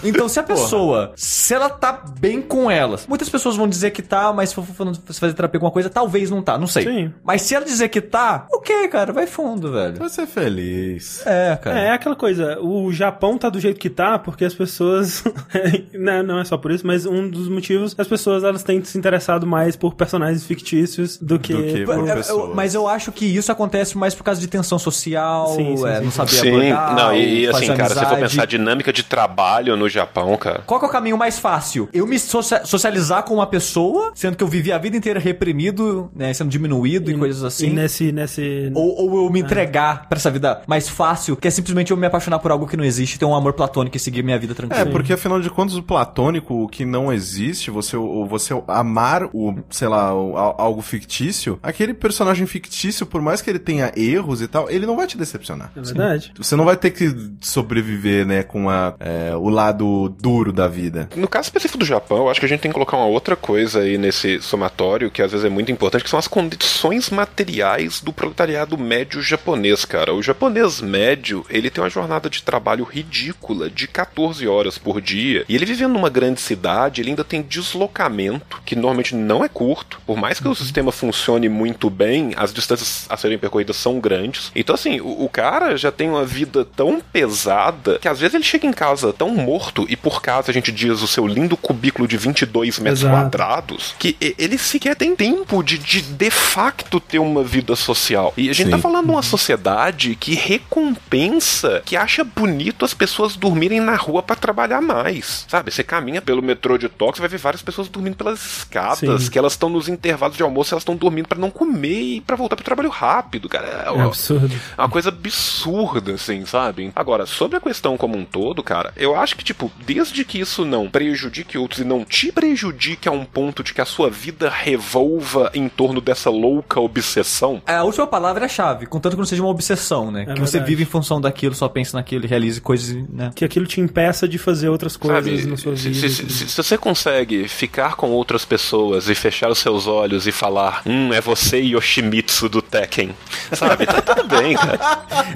Então, 0.08 0.28
se 0.28 0.38
a 0.38 0.42
pessoa, 0.44 1.12
se 1.16 1.54
ela 1.54 1.68
tá 1.68 2.02
bem 2.18 2.40
com 2.40 2.70
elas, 2.70 3.06
muitas 3.06 3.28
pessoas 3.28 3.56
vão 3.56 3.68
dizer 3.68 3.90
que 3.90 4.02
tá, 4.02 4.32
mas 4.32 4.50
se 4.50 4.54
for 4.54 4.64
falando- 4.64 4.98
se 5.12 5.20
fazer 5.20 5.34
terapia 5.34 5.58
com 5.60 5.66
uma 5.66 5.72
coisa, 5.72 5.88
talvez 5.90 6.30
não 6.30 6.42
tá, 6.42 6.56
não 6.58 6.66
sei. 6.66 6.84
Sim. 6.84 7.12
Mas 7.24 7.42
se 7.42 7.54
ela 7.54 7.64
dizer 7.64 7.88
que 7.88 8.00
tá, 8.00 8.46
ok, 8.52 8.88
cara, 8.88 9.12
vai 9.12 9.26
fundo, 9.26 9.72
velho. 9.72 9.96
Vai 9.96 10.08
ser 10.08 10.26
feliz. 10.26 11.24
É, 11.26 11.56
cara. 11.56 11.78
É, 11.80 11.86
é 11.86 11.90
aquela 11.92 12.16
coisa, 12.16 12.58
o 12.60 12.92
Japão 12.92 13.36
tá 13.38 13.48
do 13.48 13.60
jeito 13.60 13.78
que 13.80 13.90
tá 13.90 14.18
porque 14.18 14.44
as 14.44 14.54
pessoas. 14.54 15.22
não, 15.94 16.22
não 16.22 16.38
é 16.40 16.44
só 16.44 16.56
por 16.56 16.70
isso, 16.70 16.86
mas 16.86 17.06
um 17.06 17.28
dos 17.28 17.48
motivos 17.48 17.94
as 17.98 18.06
pessoas 18.06 18.44
elas 18.44 18.62
têm 18.62 18.82
se 18.84 18.96
interessado 18.98 19.46
mais 19.46 19.76
por 19.76 19.94
personagens 19.94 20.44
fictícios 20.44 21.16
do 21.18 21.38
que. 21.38 21.52
Do 21.54 21.62
que 21.64 21.84
por- 21.84 22.06
É, 22.08 22.12
eu- 22.12 22.16
pessoas. 22.16 22.54
mas 22.54 22.74
eu 22.74 22.86
acho 22.88 23.10
que 23.12 23.24
isso 23.24 23.50
acontece 23.50 23.96
mais 23.96 24.14
por 24.14 24.22
causa 24.24 24.40
de 24.40 24.46
tensão 24.46 24.78
social, 24.78 25.48
Sim, 25.54 25.76
sim, 25.76 25.86
é, 25.86 25.98
sim, 25.98 26.04
não 26.04 26.10
sim. 26.10 26.16
saber 26.16 26.30
Sim, 26.30 26.70
abordar, 26.72 26.94
não, 26.96 27.14
e, 27.14 27.40
e 27.44 27.48
assim, 27.48 27.66
cara, 27.68 27.88
se 27.88 27.94
for 27.94 28.00
amizade. 28.04 28.20
pensar 28.22 28.42
a 28.42 28.46
dinâmica 28.46 28.92
de 28.92 29.02
trabalho 29.02 29.76
no 29.76 29.88
Japão, 29.96 30.36
cara. 30.36 30.62
Qual 30.66 30.78
que 30.78 30.86
é 30.86 30.88
o 30.88 30.92
caminho 30.92 31.16
mais 31.18 31.38
fácil? 31.38 31.88
Eu 31.92 32.06
me 32.06 32.18
socia- 32.18 32.64
socializar 32.64 33.22
com 33.24 33.34
uma 33.34 33.46
pessoa, 33.46 34.12
sendo 34.14 34.36
que 34.36 34.44
eu 34.44 34.48
vivi 34.48 34.72
a 34.72 34.78
vida 34.78 34.96
inteira 34.96 35.18
reprimido, 35.18 36.10
né, 36.14 36.32
sendo 36.34 36.50
diminuído 36.50 37.10
e, 37.10 37.16
coisas 37.18 37.42
assim. 37.42 37.68
E 37.68 37.70
nesse. 37.72 38.12
nesse... 38.12 38.70
Ou, 38.74 39.10
ou 39.10 39.24
eu 39.24 39.30
me 39.30 39.40
entregar 39.40 40.08
pra 40.08 40.16
essa 40.18 40.30
vida 40.30 40.62
mais 40.66 40.88
fácil, 40.88 41.36
que 41.36 41.48
é 41.48 41.50
simplesmente 41.50 41.90
eu 41.90 41.96
me 41.96 42.06
apaixonar 42.06 42.38
por 42.38 42.50
algo 42.50 42.66
que 42.66 42.76
não 42.76 42.84
existe, 42.84 43.18
ter 43.18 43.24
um 43.24 43.34
amor 43.34 43.52
platônico 43.54 43.96
e 43.96 44.00
seguir 44.00 44.22
minha 44.22 44.38
vida 44.38 44.54
tranquila. 44.54 44.82
É, 44.82 44.84
porque 44.84 45.12
afinal 45.12 45.40
de 45.40 45.48
contas, 45.50 45.76
o 45.76 45.82
platônico, 45.82 46.64
o 46.64 46.68
que 46.68 46.84
não 46.84 47.12
existe, 47.12 47.70
você, 47.70 47.96
o, 47.96 48.26
você 48.26 48.52
amar 48.68 49.24
o, 49.32 49.54
sei 49.70 49.88
lá, 49.88 50.14
o- 50.14 50.36
a- 50.36 50.54
algo 50.58 50.82
fictício, 50.82 51.58
aquele 51.62 51.94
personagem 51.94 52.46
fictício, 52.46 53.06
por 53.06 53.20
mais 53.22 53.40
que 53.40 53.48
ele 53.50 53.58
tenha 53.58 53.92
erros 53.96 54.42
e 54.42 54.48
tal, 54.48 54.70
ele 54.70 54.84
não 54.86 54.96
vai 54.96 55.06
te 55.06 55.16
decepcionar. 55.16 55.70
É 55.76 55.80
verdade. 55.80 56.32
Você 56.36 56.54
não 56.56 56.64
vai 56.64 56.76
ter 56.76 56.90
que 56.90 57.14
sobreviver, 57.40 58.26
né, 58.26 58.42
com 58.42 58.68
a, 58.68 58.94
é, 59.00 59.34
o 59.36 59.48
lado 59.48 59.85
duro 60.20 60.52
da 60.52 60.68
vida. 60.68 61.08
No 61.14 61.28
caso 61.28 61.46
específico 61.46 61.78
do 61.78 61.84
Japão, 61.84 62.18
eu 62.18 62.30
acho 62.30 62.40
que 62.40 62.46
a 62.46 62.48
gente 62.48 62.60
tem 62.60 62.70
que 62.70 62.74
colocar 62.74 62.96
uma 62.96 63.06
outra 63.06 63.36
coisa 63.36 63.80
aí 63.80 63.98
nesse 63.98 64.40
somatório, 64.40 65.10
que 65.10 65.22
às 65.22 65.30
vezes 65.30 65.46
é 65.46 65.48
muito 65.48 65.72
importante, 65.72 66.04
que 66.04 66.10
são 66.10 66.18
as 66.18 66.28
condições 66.28 67.10
materiais 67.10 68.00
do 68.00 68.12
proletariado 68.12 68.76
médio 68.78 69.22
japonês, 69.22 69.84
cara. 69.84 70.14
O 70.14 70.22
japonês 70.22 70.80
médio, 70.80 71.44
ele 71.48 71.70
tem 71.70 71.82
uma 71.82 71.90
jornada 71.90 72.28
de 72.28 72.42
trabalho 72.42 72.84
ridícula, 72.84 73.68
de 73.68 73.86
14 73.86 74.46
horas 74.46 74.78
por 74.78 75.00
dia, 75.00 75.44
e 75.48 75.54
ele 75.54 75.66
vivendo 75.66 75.92
numa 75.92 76.10
grande 76.10 76.40
cidade, 76.40 77.00
ele 77.00 77.10
ainda 77.10 77.24
tem 77.24 77.42
deslocamento, 77.42 78.60
que 78.64 78.76
normalmente 78.76 79.14
não 79.14 79.44
é 79.44 79.48
curto, 79.48 80.00
por 80.06 80.16
mais 80.16 80.40
que 80.40 80.48
o 80.48 80.54
sistema 80.54 80.92
funcione 80.92 81.48
muito 81.48 81.90
bem, 81.90 82.32
as 82.36 82.52
distâncias 82.52 83.06
a 83.08 83.16
serem 83.16 83.38
percorridas 83.38 83.76
são 83.76 84.00
grandes. 84.00 84.50
Então, 84.54 84.74
assim, 84.74 85.00
o, 85.00 85.24
o 85.24 85.28
cara 85.28 85.76
já 85.76 85.92
tem 85.92 86.08
uma 86.08 86.24
vida 86.24 86.64
tão 86.64 87.00
pesada 87.00 87.98
que 87.98 88.08
às 88.08 88.20
vezes 88.20 88.34
ele 88.34 88.44
chega 88.44 88.66
em 88.66 88.72
casa 88.72 89.12
tão 89.12 89.30
morto, 89.30 89.65
e 89.88 89.96
por 89.96 90.20
casa 90.22 90.50
a 90.50 90.54
gente 90.54 90.70
diz 90.72 91.02
o 91.02 91.06
seu 91.06 91.26
lindo 91.26 91.56
cubículo 91.56 92.06
de 92.08 92.16
22 92.16 92.78
metros 92.78 93.00
Exato. 93.02 93.14
quadrados, 93.16 93.94
que 93.98 94.16
ele 94.38 94.58
sequer 94.58 94.94
tem 94.96 95.14
tempo 95.16 95.62
de, 95.62 95.78
de 95.78 96.02
de 96.02 96.30
facto 96.30 96.98
ter 97.00 97.18
uma 97.18 97.42
vida 97.42 97.74
social. 97.76 98.32
E 98.36 98.48
a 98.50 98.52
gente 98.52 98.66
Sim. 98.66 98.70
tá 98.70 98.78
falando 98.78 99.06
de 99.06 99.10
uma 99.12 99.22
sociedade 99.22 100.14
que 100.16 100.34
recompensa, 100.34 101.82
que 101.84 101.96
acha 101.96 102.24
bonito 102.24 102.84
as 102.84 102.94
pessoas 102.94 103.36
dormirem 103.36 103.80
na 103.80 103.96
rua 103.96 104.22
pra 104.22 104.36
trabalhar 104.36 104.80
mais. 104.80 105.44
Sabe? 105.48 105.70
Você 105.70 105.82
caminha 105.82 106.20
pelo 106.22 106.42
metrô 106.42 106.76
de 106.78 106.88
Tóquio, 106.88 107.16
você 107.16 107.20
vai 107.22 107.28
ver 107.28 107.38
várias 107.38 107.62
pessoas 107.62 107.88
dormindo 107.88 108.16
pelas 108.16 108.44
escadas, 108.58 109.22
Sim. 109.24 109.30
que 109.30 109.38
elas 109.38 109.52
estão 109.52 109.68
nos 109.68 109.88
intervalos 109.88 110.36
de 110.36 110.42
almoço, 110.42 110.74
elas 110.74 110.82
estão 110.82 110.96
dormindo 110.96 111.28
pra 111.28 111.38
não 111.38 111.50
comer 111.50 112.00
e 112.16 112.20
pra 112.20 112.36
voltar 112.36 112.56
pro 112.56 112.64
trabalho 112.64 112.88
rápido, 112.90 113.48
cara. 113.48 113.66
É, 113.84 113.88
É 113.88 113.90
um 113.90 114.06
absurdo. 114.06 114.54
é 114.76 114.80
uma 114.80 114.88
coisa 114.88 115.08
absurda, 115.10 116.12
assim, 116.14 116.44
sabe? 116.44 116.92
Agora, 116.94 117.26
sobre 117.26 117.56
a 117.56 117.60
questão 117.60 117.96
como 117.96 118.16
um 118.16 118.24
todo, 118.24 118.62
cara, 118.62 118.92
eu 118.96 119.14
acho 119.16 119.36
que, 119.36 119.44
tipo, 119.44 119.55
tipo, 119.56 119.72
desde 119.86 120.22
que 120.24 120.38
isso 120.38 120.64
não 120.66 120.88
prejudique 120.88 121.56
outros 121.56 121.80
e 121.80 121.84
não 121.84 122.04
te 122.04 122.30
prejudique 122.30 123.08
a 123.08 123.12
um 123.12 123.24
ponto 123.24 123.62
de 123.64 123.72
que 123.72 123.80
a 123.80 123.86
sua 123.86 124.10
vida 124.10 124.50
revolva 124.50 125.50
em 125.54 125.66
torno 125.68 125.98
dessa 126.00 126.28
louca 126.28 126.78
obsessão. 126.78 127.62
A 127.66 127.82
última 127.82 128.06
palavra 128.06 128.44
é 128.44 128.46
a 128.46 128.48
chave, 128.48 128.84
contanto 128.86 129.14
que 129.14 129.18
não 129.18 129.24
seja 129.26 129.42
uma 129.42 129.50
obsessão, 129.50 130.10
né? 130.10 130.26
É 130.28 130.34
que 130.34 130.40
você 130.40 130.52
verdade. 130.58 130.70
vive 130.70 130.82
em 130.82 130.86
função 130.86 131.20
daquilo, 131.20 131.54
só 131.54 131.68
pensa 131.68 131.96
naquilo 131.96 132.24
e 132.26 132.28
realize 132.28 132.60
coisas, 132.60 132.94
né? 133.08 133.30
Que 133.34 133.44
aquilo 133.46 133.66
te 133.66 133.80
impeça 133.80 134.28
de 134.28 134.36
fazer 134.36 134.68
outras 134.68 134.96
coisas 134.96 135.24
Sabe, 135.40 135.46
na 135.50 135.56
sua 135.56 135.74
se, 135.76 135.88
vida. 135.88 136.08
se- 136.08 136.14
se- 136.14 136.30
se- 136.30 136.48
se 136.48 136.62
você 136.62 136.76
consegue 136.76 137.48
ficar 137.48 137.96
com 137.96 138.10
outras 138.10 138.44
pessoas 138.44 139.08
e 139.08 139.14
fechar 139.14 139.48
os 139.50 139.58
seus 139.58 139.86
olhos 139.86 140.26
e 140.26 140.32
falar, 140.32 140.82
hum, 140.84 141.12
é 141.14 141.20
você 141.20 141.58
Yoshimitsu 141.60 142.48
do 142.48 142.60
Tekken, 142.60 143.10
sabe? 143.52 143.86
Tá 143.86 144.02
tudo 144.02 144.24
bem, 144.28 144.54
cara. 144.54 144.78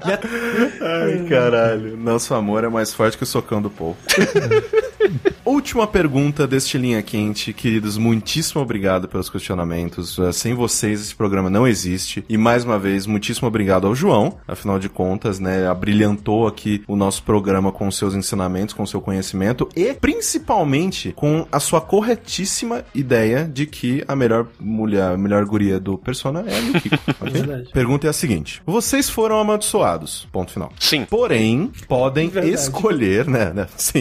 Ai, 0.81 1.27
caralho. 1.29 1.97
Nosso 1.97 2.35
amor 2.35 2.65
é 2.65 2.69
mais 2.69 2.93
forte 2.93 3.17
que 3.17 3.23
o 3.23 3.27
socão 3.27 3.63
do 3.63 3.71
Paul. 3.71 3.97
Última 5.45 5.87
pergunta 5.87 6.47
deste 6.47 6.79
Linha 6.79 7.03
Quente, 7.03 7.53
queridos. 7.53 7.97
Muitíssimo 7.99 8.61
obrigado 8.61 9.09
pelos 9.09 9.29
questionamentos. 9.29 10.19
Eh, 10.19 10.33
Sem 10.33 10.55
vocês, 10.55 11.01
esse 11.01 11.15
programa 11.15 11.51
não 11.51 11.67
existe. 11.67 12.25
E 12.29 12.37
mais 12.37 12.65
uma 12.65 12.79
vez, 12.79 13.07
muitíssimo 13.07 13.49
obrigado 13.49 13.87
ao 13.87 13.95
João. 13.95 14.39
Afinal 14.47 14.79
de 14.79 14.89
contas, 14.89 15.41
né, 15.41 15.67
abrilhantou 15.67 16.47
aqui 16.47 16.83
o 16.87 16.95
nosso 16.95 17.23
programa 17.23 17.73
com 17.73 17.91
seus 17.91 18.15
ensinamentos, 18.15 18.75
com 18.75 18.87
seu 18.87 19.01
conhecimento 19.01 19.69
e 19.75 19.93
principalmente 19.95 21.13
com 21.17 21.47
a 21.51 21.59
sua 21.59 21.81
corretíssima 21.81 22.85
ideia 22.95 23.45
de 23.45 23.67
que 23.67 24.05
a 24.07 24.15
melhor 24.15 24.47
mulher, 24.59 25.13
a 25.13 25.17
melhor 25.17 25.45
guria 25.45 25.81
do 25.81 25.99
Persona 25.99 26.45
é 26.47 26.55
a 26.55 26.59
Yukiko. 26.59 26.97
ok? 27.21 27.33
Verdade. 27.33 27.71
Pergunta 27.73 28.07
é 28.07 28.11
a 28.11 28.13
seguinte: 28.13 28.63
vocês 28.65 29.09
foram 29.11 29.39
amaldiçoados. 29.41 30.29
Ponto 30.31 30.53
final. 30.53 30.73
Sim. 30.79 31.05
Porém, 31.09 31.73
podem 31.89 32.29
Verdade. 32.29 32.55
escolher, 32.55 33.27
né, 33.27 33.53
né? 33.55 33.67
Sim. 33.77 34.00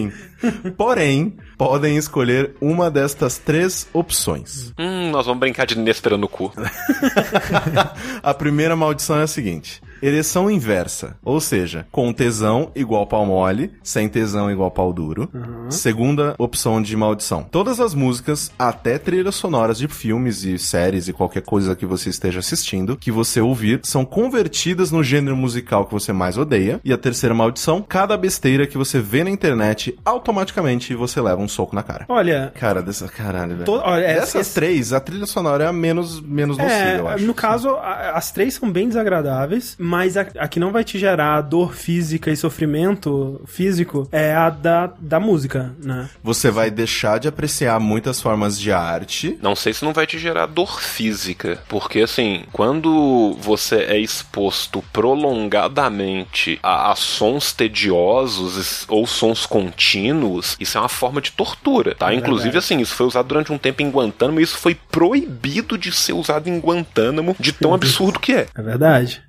Porém, 0.78 1.36
podem 1.58 1.97
escolher 1.97 2.56
uma 2.62 2.89
destas 2.89 3.38
três 3.38 3.88
opções. 3.93 4.74
Hum, 4.80 5.12
nós 5.12 5.26
vamos 5.26 5.39
brincar 5.39 5.66
de 5.66 5.78
Néspera 5.78 6.18
no 6.18 6.28
cu. 6.28 6.54
A 8.24 8.34
primeira 8.34 8.76
maldição 8.76 9.20
é 9.20 9.24
a 9.24 9.28
seguinte: 9.28 9.82
ereção 10.02 10.50
inversa, 10.50 11.16
ou 11.24 11.39
seja, 11.39 11.86
com 11.91 12.12
tesão 12.14 12.72
igual 12.76 13.06
pau 13.08 13.26
mole, 13.26 13.72
sem 13.84 14.08
tesão 14.10 14.50
igual 14.52 14.72
pau 14.72 14.91
duro. 14.93 15.30
Segunda 15.70 16.36
opção 16.38 16.82
de 16.82 16.95
maldição: 16.95 17.43
todas 17.43 17.80
as 17.80 17.93
músicas, 17.93 18.52
até 18.58 18.97
trilhas 18.97 19.36
sonoras 19.36 19.78
de 19.78 19.88
filmes 19.88 20.43
e 20.43 20.58
séries 20.58 21.08
e 21.08 21.14
qualquer 21.14 21.41
coisa 21.41 21.76
que 21.76 21.86
você 21.86 22.10
esteja 22.10 22.39
assistindo, 22.39 22.95
que 22.97 23.12
você 23.12 23.41
ouvir, 23.41 23.80
são 23.84 24.04
convertidas 24.06 24.91
no 24.91 25.04
gênero 25.04 25.36
musical 25.36 25.86
que 25.86 25.93
você 25.93 26.12
mais 26.14 26.38
odeia. 26.38 26.80
E 26.84 26.91
a 26.93 26.97
terceira 26.97 27.36
maldição: 27.36 27.82
cada 27.88 28.18
besteira 28.18 28.66
que 28.68 28.78
você 28.78 29.00
vê 29.00 29.24
na 29.24 29.30
internet, 29.30 29.97
automaticamente 30.06 30.93
você 30.95 31.20
leva 31.22 31.41
um 31.41 31.47
soco 31.47 31.76
na 31.76 31.84
cara. 31.84 32.06
Olha, 32.10 32.52
Cara, 32.56 32.82
dessa 32.82 33.08
caralho, 33.08 33.54
velho. 33.54 33.66
To- 33.66 33.82
olha, 33.84 34.04
essa- 34.06 34.20
Dessas 34.20 34.41
esse- 34.47 34.56
três, 34.56 34.93
a 34.93 35.00
trilha 35.00 35.26
sonora 35.26 35.64
é 35.64 35.68
a 35.68 35.74
menos, 35.74 36.20
menos 36.22 36.58
nociva, 36.58 36.89
eu 36.97 37.10
É, 37.10 37.14
acho. 37.14 37.26
no 37.26 37.34
caso, 37.34 37.70
a- 37.70 38.12
as 38.16 38.32
três 38.32 38.54
são 38.56 38.72
bem 38.72 38.88
desagradáveis, 38.88 39.76
mas 39.90 40.16
a, 40.16 40.28
a 40.38 40.48
que 40.48 40.60
não 40.60 40.72
vai 40.72 40.84
te 40.84 41.00
gerar 41.00 41.42
dor 41.42 41.74
física 41.74 42.30
e 42.30 42.38
sofrimento 42.38 43.42
físico 43.48 44.08
é 44.12 44.36
a 44.36 44.52
da, 44.52 44.94
da 45.00 45.20
música, 45.20 45.74
né? 45.84 46.08
Você 46.24 46.52
vai 46.52 46.70
deixar 46.70 47.20
de 47.20 47.28
apreciar 47.28 47.80
muitas 47.80 48.22
formas 48.22 48.60
de 48.60 48.72
arte. 48.72 49.40
Não 49.42 49.56
sei 49.56 49.74
se 49.74 49.84
não 49.84 49.92
vai 49.92 50.06
te 50.06 50.20
gerar 50.20 50.46
dor 50.46 50.80
física, 50.80 51.58
porque 51.68 52.02
assim, 52.02 52.44
quando 52.52 53.36
você 53.42 53.78
é 53.78 53.98
exposto 53.98 54.84
prolongadamente 54.94 56.60
a, 56.62 56.92
a 56.92 56.96
sons 56.96 57.52
tediosos 57.52 58.86
ou 58.88 59.08
sons 59.08 59.48
contínuos, 59.48 60.56
isso 60.60 60.78
é 60.78 60.82
uma 60.82 60.90
forma 60.90 61.20
de 61.20 61.32
tortura, 61.32 61.96
tá? 61.96 62.14
Inclusive, 62.14 62.56
assim, 62.60 62.80
isso 62.80 62.94
foi 62.94 63.08
usado 63.08 63.28
durante 63.28 63.52
um 63.52 63.58
tempo 63.58 63.82
em 63.82 63.90
Guantánamo 63.90 64.40
e 64.40 64.44
isso 64.44 64.58
foi 64.58 64.76
proibido 64.76 65.80
de 65.80 65.92
ser 65.92 66.14
usado 66.14 66.48
em 66.48 66.60
Guantánamo 66.60 67.36
de 67.40 67.52
tão 67.52 67.74
absurdo 67.74 68.20
que 68.20 68.34
é. 68.34 68.46
É 68.54 68.62
verdade. 68.62 69.24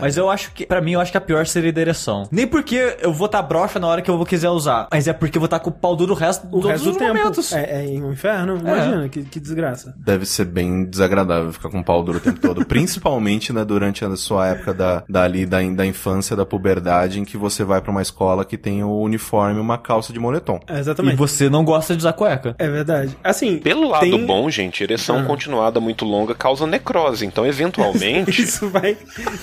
Mas 0.00 0.16
eu 0.16 0.30
acho 0.30 0.52
que, 0.52 0.66
pra 0.66 0.80
mim, 0.80 0.92
eu 0.92 1.00
acho 1.00 1.10
que 1.12 1.18
a 1.18 1.20
pior 1.20 1.46
seria 1.46 1.70
a 1.70 1.74
direção. 1.74 2.28
Nem 2.30 2.46
porque 2.46 2.96
eu 3.00 3.12
vou 3.12 3.26
estar 3.26 3.42
broxa 3.42 3.78
na 3.78 3.86
hora 3.86 4.02
que 4.02 4.10
eu 4.10 4.16
vou 4.16 4.26
quiser 4.26 4.48
usar, 4.50 4.88
mas 4.92 5.06
é 5.08 5.12
porque 5.12 5.36
eu 5.38 5.40
vou 5.40 5.46
estar 5.46 5.58
com 5.60 5.70
o 5.70 5.72
pau 5.72 5.94
duro 5.96 6.12
o 6.12 6.16
resto, 6.16 6.46
O 6.48 6.50
todos 6.60 6.66
resto 6.70 6.84
do 6.84 6.90
os 6.90 6.96
tempo 6.96 7.14
momentos. 7.14 7.52
é, 7.52 7.82
é 7.82 7.86
em 7.86 8.02
um 8.02 8.12
inferno? 8.12 8.56
Imagina, 8.58 9.08
que, 9.08 9.22
que 9.24 9.40
desgraça. 9.40 9.94
Deve 9.98 10.26
ser 10.26 10.44
bem 10.46 10.84
desagradável 10.84 11.52
ficar 11.52 11.68
com 11.70 11.80
o 11.80 11.84
pau 11.84 12.02
duro 12.02 12.18
o 12.18 12.20
tempo 12.20 12.40
todo. 12.40 12.64
Principalmente, 12.66 13.52
né, 13.52 13.64
durante 13.64 14.04
a 14.04 14.16
sua 14.16 14.48
época 14.48 14.72
da, 14.74 15.02
dali, 15.08 15.44
da, 15.46 15.60
da 15.62 15.86
infância, 15.86 16.36
da 16.36 16.46
puberdade, 16.46 17.20
em 17.20 17.24
que 17.24 17.36
você 17.36 17.64
vai 17.64 17.80
pra 17.80 17.90
uma 17.90 18.02
escola 18.02 18.44
que 18.44 18.56
tem 18.56 18.82
o 18.82 19.00
uniforme 19.00 19.58
e 19.58 19.60
uma 19.60 19.78
calça 19.78 20.12
de 20.12 20.18
moletom. 20.18 20.60
É, 20.68 20.76
E 20.76 20.78
exatamente. 20.80 21.16
você 21.16 21.48
não 21.50 21.64
gosta 21.64 21.94
de 21.94 21.98
usar 22.00 22.12
cueca. 22.12 22.54
É 22.58 22.68
verdade. 22.68 23.16
Assim, 23.22 23.58
Pelo 23.58 23.88
lado 23.88 24.00
tem- 24.02 24.26
bom, 24.26 24.48
gente, 24.50 24.82
ereção 24.82 25.24
continuada 25.24 25.80
muito 25.80 26.04
longa 26.04 26.34
causa 26.34 26.66
necrose, 26.66 27.24
então 27.26 27.46
eventualmente 27.46 28.42
Isso 28.46 28.68
vai. 28.68 28.96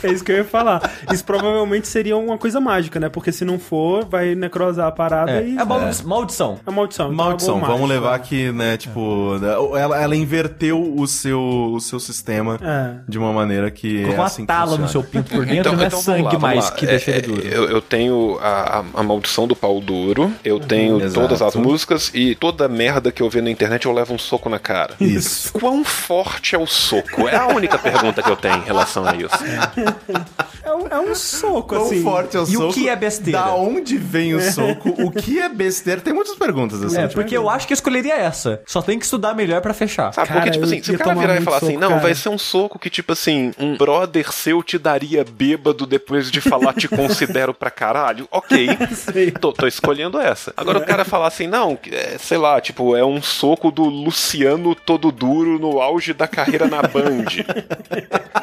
É 0.03 0.11
isso 0.11 0.23
que 0.23 0.31
eu 0.31 0.37
ia 0.37 0.42
falar. 0.43 0.81
Isso 1.11 1.23
provavelmente 1.23 1.87
seria 1.87 2.15
uma 2.17 2.37
coisa 2.37 2.59
mágica, 2.59 2.99
né? 2.99 3.09
Porque 3.09 3.31
se 3.31 3.43
não 3.45 3.57
for, 3.59 4.05
vai 4.05 4.35
necrosar 4.35 4.87
a 4.87 4.91
parada 4.91 5.31
É, 5.31 5.47
e. 5.47 5.57
é 5.57 5.63
maldi- 5.65 6.05
maldição. 6.05 6.59
É 6.65 6.71
maldição. 6.71 7.11
então 7.11 7.23
é 7.25 7.27
Maldição, 7.27 7.53
algo 7.55 7.65
vamos 7.67 7.89
levar 7.89 8.19
né? 8.19 8.25
que, 8.27 8.51
né, 8.51 8.77
tipo, 8.77 9.35
ela, 9.75 10.01
ela 10.01 10.15
inverteu 10.15 10.93
o 10.97 11.07
seu, 11.07 11.39
o 11.73 11.79
seu 11.79 11.99
sistema 11.99 12.59
É. 12.61 12.95
de 13.07 13.17
uma 13.17 13.31
maneira 13.33 13.69
que 13.71 14.01
Colocou 14.01 14.13
é 14.13 14.17
uma 14.19 14.25
assim 14.25 14.45
tala 14.45 14.77
no 14.77 14.87
seu 14.87 15.03
pinto 15.03 15.29
por 15.31 15.45
dentro, 15.45 15.73
não 15.75 15.83
é 15.83 15.89
vamos 15.89 16.05
sangue 16.05 16.23
lá, 16.35 16.39
mais 16.39 16.65
lá. 16.65 16.71
que 16.71 16.85
É, 16.85 16.89
deixa 16.89 17.11
ele 17.11 17.17
é, 17.19 17.21
duro. 17.21 17.41
Eu, 17.47 17.69
eu 17.69 17.81
tenho 17.81 18.37
a, 18.41 18.83
a- 18.93 19.03
maldição 19.03 19.47
do 19.47 19.55
pau 19.55 19.79
duro, 19.79 20.31
eu 20.43 20.59
tenho 20.59 21.01
Exato. 21.01 21.13
todas 21.21 21.41
as 21.41 21.55
músicas 21.55 22.11
e 22.13 22.35
toda 22.35 22.67
merda 22.67 23.11
que 23.11 23.21
eu 23.21 23.29
ver 23.29 23.41
na 23.43 23.49
internet 23.49 23.85
eu 23.85 23.91
levo 23.93 24.13
um 24.13 24.17
soco 24.17 24.49
na 24.49 24.59
cara. 24.59 24.95
Isso. 24.99 25.51
Quão 25.53 25.83
forte 25.83 26.55
é 26.55 26.57
o 26.59 26.65
soco? 26.65 27.27
É 27.27 27.35
a 27.35 27.47
única 27.47 27.77
pergunta 27.77 28.21
que 28.23 28.29
eu 28.29 28.35
tenho 28.35 28.57
em 28.57 28.63
relação 28.63 29.05
a 29.05 29.15
isso. 29.15 29.29
É 30.63 30.73
um, 30.73 30.87
é 30.87 30.99
um 30.99 31.13
soco, 31.13 31.75
Quão 31.75 31.83
assim. 31.85 32.01
forte 32.03 32.37
é 32.37 32.39
o 32.39 32.43
E 32.43 32.57
o 32.57 32.61
soco? 32.61 32.73
que 32.73 32.87
é 32.89 32.95
besteira? 32.95 33.39
Da 33.39 33.53
onde 33.53 33.97
vem 33.97 34.33
o 34.33 34.41
soco? 34.41 34.89
O 34.89 35.11
que 35.11 35.39
é 35.39 35.49
besteira? 35.49 35.99
Tem 36.01 36.13
muitas 36.13 36.35
perguntas 36.35 36.81
assim. 36.81 36.97
É, 37.01 37.07
porque 37.07 37.35
eu 37.35 37.49
acho 37.49 37.67
que 37.67 37.73
eu 37.73 37.75
escolheria 37.75 38.15
essa. 38.15 38.61
Só 38.65 38.81
tem 38.81 38.97
que 38.97 39.05
estudar 39.05 39.33
melhor 39.33 39.61
pra 39.61 39.73
fechar. 39.73 40.13
Sabe, 40.13 40.27
Cara, 40.27 40.39
porque, 40.39 40.51
tipo 40.51 40.65
assim, 40.65 40.81
se 40.81 40.91
o 40.91 40.97
cara 40.97 41.13
virar 41.15 41.35
e 41.37 41.41
falar 41.41 41.57
assim, 41.57 41.65
soco, 41.67 41.79
não, 41.79 41.89
cara. 41.89 42.01
vai 42.01 42.15
ser 42.15 42.29
um 42.29 42.37
soco 42.37 42.79
que, 42.79 42.89
tipo 42.89 43.11
assim, 43.13 43.51
um 43.59 43.75
brother 43.77 44.31
seu 44.31 44.63
te 44.63 44.77
daria 44.77 45.23
bêbado 45.23 45.85
depois 45.85 46.31
de 46.31 46.39
falar 46.41 46.73
te 46.73 46.87
considero 46.87 47.53
pra 47.53 47.69
caralho, 47.69 48.27
ok. 48.31 48.69
Tô, 49.39 49.51
tô 49.51 49.67
escolhendo 49.67 50.19
essa. 50.19 50.53
Agora 50.55 50.77
o 50.79 50.85
cara 50.85 51.03
falar 51.03 51.27
assim, 51.27 51.47
não, 51.47 51.77
é, 51.91 52.17
sei 52.17 52.37
lá, 52.37 52.59
tipo, 52.61 52.95
é 52.95 53.03
um 53.03 53.21
soco 53.21 53.69
do 53.71 53.83
Luciano 53.83 54.73
todo 54.75 55.11
duro 55.11 55.59
no 55.59 55.81
auge 55.81 56.13
da 56.13 56.27
carreira 56.27 56.67
na 56.67 56.81
Band. 56.81 57.25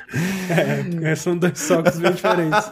É, 1.03 1.15
são 1.15 1.37
dois 1.37 1.59
socos 1.59 1.97
bem 1.97 2.11
diferentes. 2.11 2.71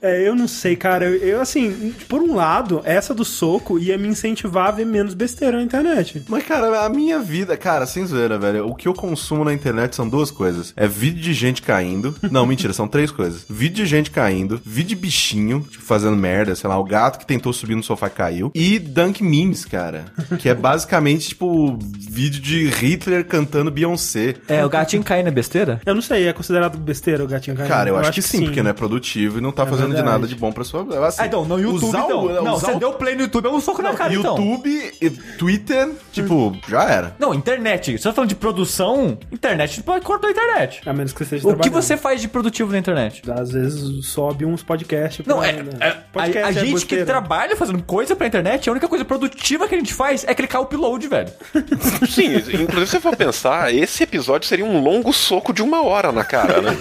É, 0.00 0.26
eu 0.26 0.34
não 0.34 0.48
sei, 0.48 0.76
cara. 0.76 1.04
Eu, 1.04 1.16
eu, 1.16 1.40
assim, 1.40 1.94
por 2.08 2.20
um 2.22 2.34
lado, 2.34 2.80
essa 2.84 3.14
do 3.14 3.24
soco 3.24 3.78
ia 3.78 3.96
me 3.98 4.08
incentivar 4.08 4.68
a 4.68 4.70
ver 4.70 4.86
menos 4.86 5.14
besteira 5.14 5.56
na 5.56 5.62
internet. 5.62 6.24
Mas, 6.28 6.44
cara, 6.44 6.84
a 6.84 6.88
minha 6.88 7.18
vida, 7.18 7.56
cara, 7.56 7.86
sem 7.86 8.06
zoeira, 8.06 8.38
velho, 8.38 8.66
o 8.66 8.74
que 8.74 8.88
eu 8.88 8.94
consumo 8.94 9.44
na 9.44 9.52
internet 9.52 9.94
são 9.94 10.08
duas 10.08 10.30
coisas. 10.30 10.72
É 10.76 10.86
vídeo 10.86 11.20
de 11.20 11.32
gente 11.32 11.62
caindo. 11.62 12.14
Não, 12.30 12.46
mentira, 12.46 12.72
são 12.72 12.88
três 12.88 13.10
coisas. 13.10 13.44
Vídeo 13.48 13.84
de 13.84 13.86
gente 13.86 14.10
caindo, 14.10 14.60
vídeo 14.64 14.90
de 14.90 14.96
bichinho, 14.96 15.66
tipo, 15.70 15.82
fazendo 15.84 16.16
merda, 16.16 16.54
sei 16.54 16.68
lá, 16.68 16.78
o 16.78 16.84
gato 16.84 17.18
que 17.18 17.26
tentou 17.26 17.52
subir 17.52 17.74
no 17.74 17.82
sofá 17.82 18.08
e 18.08 18.10
caiu. 18.10 18.52
E 18.54 18.78
Dunk 18.78 19.22
Memes, 19.22 19.64
cara. 19.64 20.04
Que 20.38 20.48
é 20.48 20.54
basicamente, 20.54 21.28
tipo, 21.28 21.78
vídeo 21.78 22.40
de 22.40 22.68
Hitler 22.68 23.24
cantando 23.24 23.70
Beyoncé. 23.70 24.34
É, 24.48 24.64
o 24.64 24.68
gatinho 24.68 25.02
caindo 25.02 25.28
é 25.28 25.30
besteira? 25.30 25.80
Eu 25.86 25.94
não 25.94 26.02
sei, 26.02 26.26
é 26.26 26.32
considerado 26.32 26.51
besteira 26.70 27.24
o 27.24 27.26
gatinho 27.26 27.56
caindo? 27.56 27.68
Cara, 27.68 27.88
eu, 27.90 27.96
acho, 27.98 28.12
que, 28.12 28.22
sim, 28.22 28.44
porque 28.44 28.62
não 28.62 28.70
é 28.70 28.72
produtivo 28.72 29.38
e 29.38 29.40
não 29.40 29.52
tá 29.52 29.64
fazendo 29.66 29.88
de 29.88 29.94
verdade. 29.94 30.12
nada 30.12 30.26
de 30.26 30.34
bom 30.34 30.52
pra 30.52 30.64
sua. 30.64 30.82
Assim, 31.06 31.22
Ah, 31.22 31.26
então, 31.26 31.44
no 31.44 31.58
YouTube, 31.58 31.84
usar 31.84 32.00
então. 32.04 32.24
o- 32.24 32.42
não, 32.44 32.58
você 32.58 32.72
o- 32.72 32.78
deu 32.78 32.92
play 32.94 33.14
no 33.14 33.22
YouTube, 33.22 33.46
é 33.46 33.50
um 33.50 33.60
soco 33.60 33.82
na 33.82 33.94
cara, 33.94 34.14
então. 34.14 34.36
YouTube, 34.36 34.92
e 35.00 35.10
Twitter, 35.10 35.90
tipo, 36.12 36.56
já 36.68 36.84
era. 36.84 37.16
Não, 37.18 37.32
internet. 37.34 37.96
Você 37.98 38.04
tá 38.04 38.12
falando 38.12 38.28
de 38.28 38.36
produção? 38.36 39.18
Internet, 39.30 39.82
pode 39.82 40.04
cortar 40.04 40.28
a 40.28 40.30
internet. 40.30 40.80
A 40.86 40.92
menos 40.92 41.12
que 41.12 41.22
esteja 41.22 41.48
O 41.48 41.56
que 41.56 41.70
você 41.70 41.96
faz 41.96 42.20
de 42.20 42.28
produtivo 42.28 42.72
na 42.72 42.78
internet? 42.78 43.22
Às 43.30 43.52
vezes 43.52 44.06
sobe 44.06 44.44
uns 44.44 44.62
podcasts. 44.62 45.24
Não, 45.26 45.42
é, 45.42 45.52
né? 45.52 45.70
é- 45.80 45.90
Podcast 46.12 46.44
a, 46.44 46.46
a 46.46 46.50
é 46.50 46.66
gente 46.66 46.86
que 46.86 47.04
trabalha 47.04 47.56
fazendo 47.56 47.82
coisa 47.82 48.14
pra 48.16 48.26
internet, 48.26 48.68
a 48.68 48.72
única 48.72 48.88
coisa 48.88 49.04
produtiva 49.04 49.66
que 49.68 49.74
a 49.74 49.78
gente 49.78 49.94
faz 49.94 50.24
é 50.26 50.34
clicar 50.34 50.60
o 50.60 50.64
upload, 50.64 51.08
velho. 51.08 51.28
Sim, 52.08 52.34
inclusive 52.36 52.86
se 52.86 52.92
você 52.92 53.00
for 53.00 53.16
pensar, 53.16 53.72
esse 53.74 54.02
episódio 54.02 54.46
seria 54.48 54.64
um 54.64 54.82
longo 54.82 55.12
soco 55.12 55.52
de 55.52 55.62
uma 55.62 55.82
hora 55.84 56.12
na 56.12 56.24
cara, 56.24 56.41
né? 56.46 56.76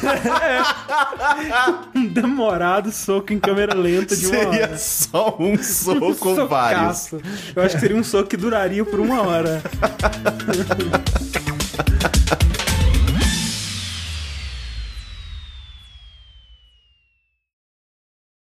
Um 1.96 2.08
demorado 2.14 2.92
soco 2.92 3.34
em 3.34 3.40
câmera 3.40 3.74
lenta 3.76 4.16
de 4.16 4.28
uma 4.28 4.36
Seria 4.36 4.64
hora. 4.68 4.78
só 4.78 5.36
um 5.40 5.62
soco 5.62 6.16
com 6.20 6.48
vários. 6.48 6.98
Socaço. 6.98 7.22
Eu 7.56 7.64
acho 7.64 7.76
que 7.76 7.82
seria 7.82 7.98
um 7.98 8.04
soco 8.04 8.30
que 8.30 8.38
duraria 8.38 8.84
por 8.84 9.00
uma 9.00 9.22
hora. 9.22 9.62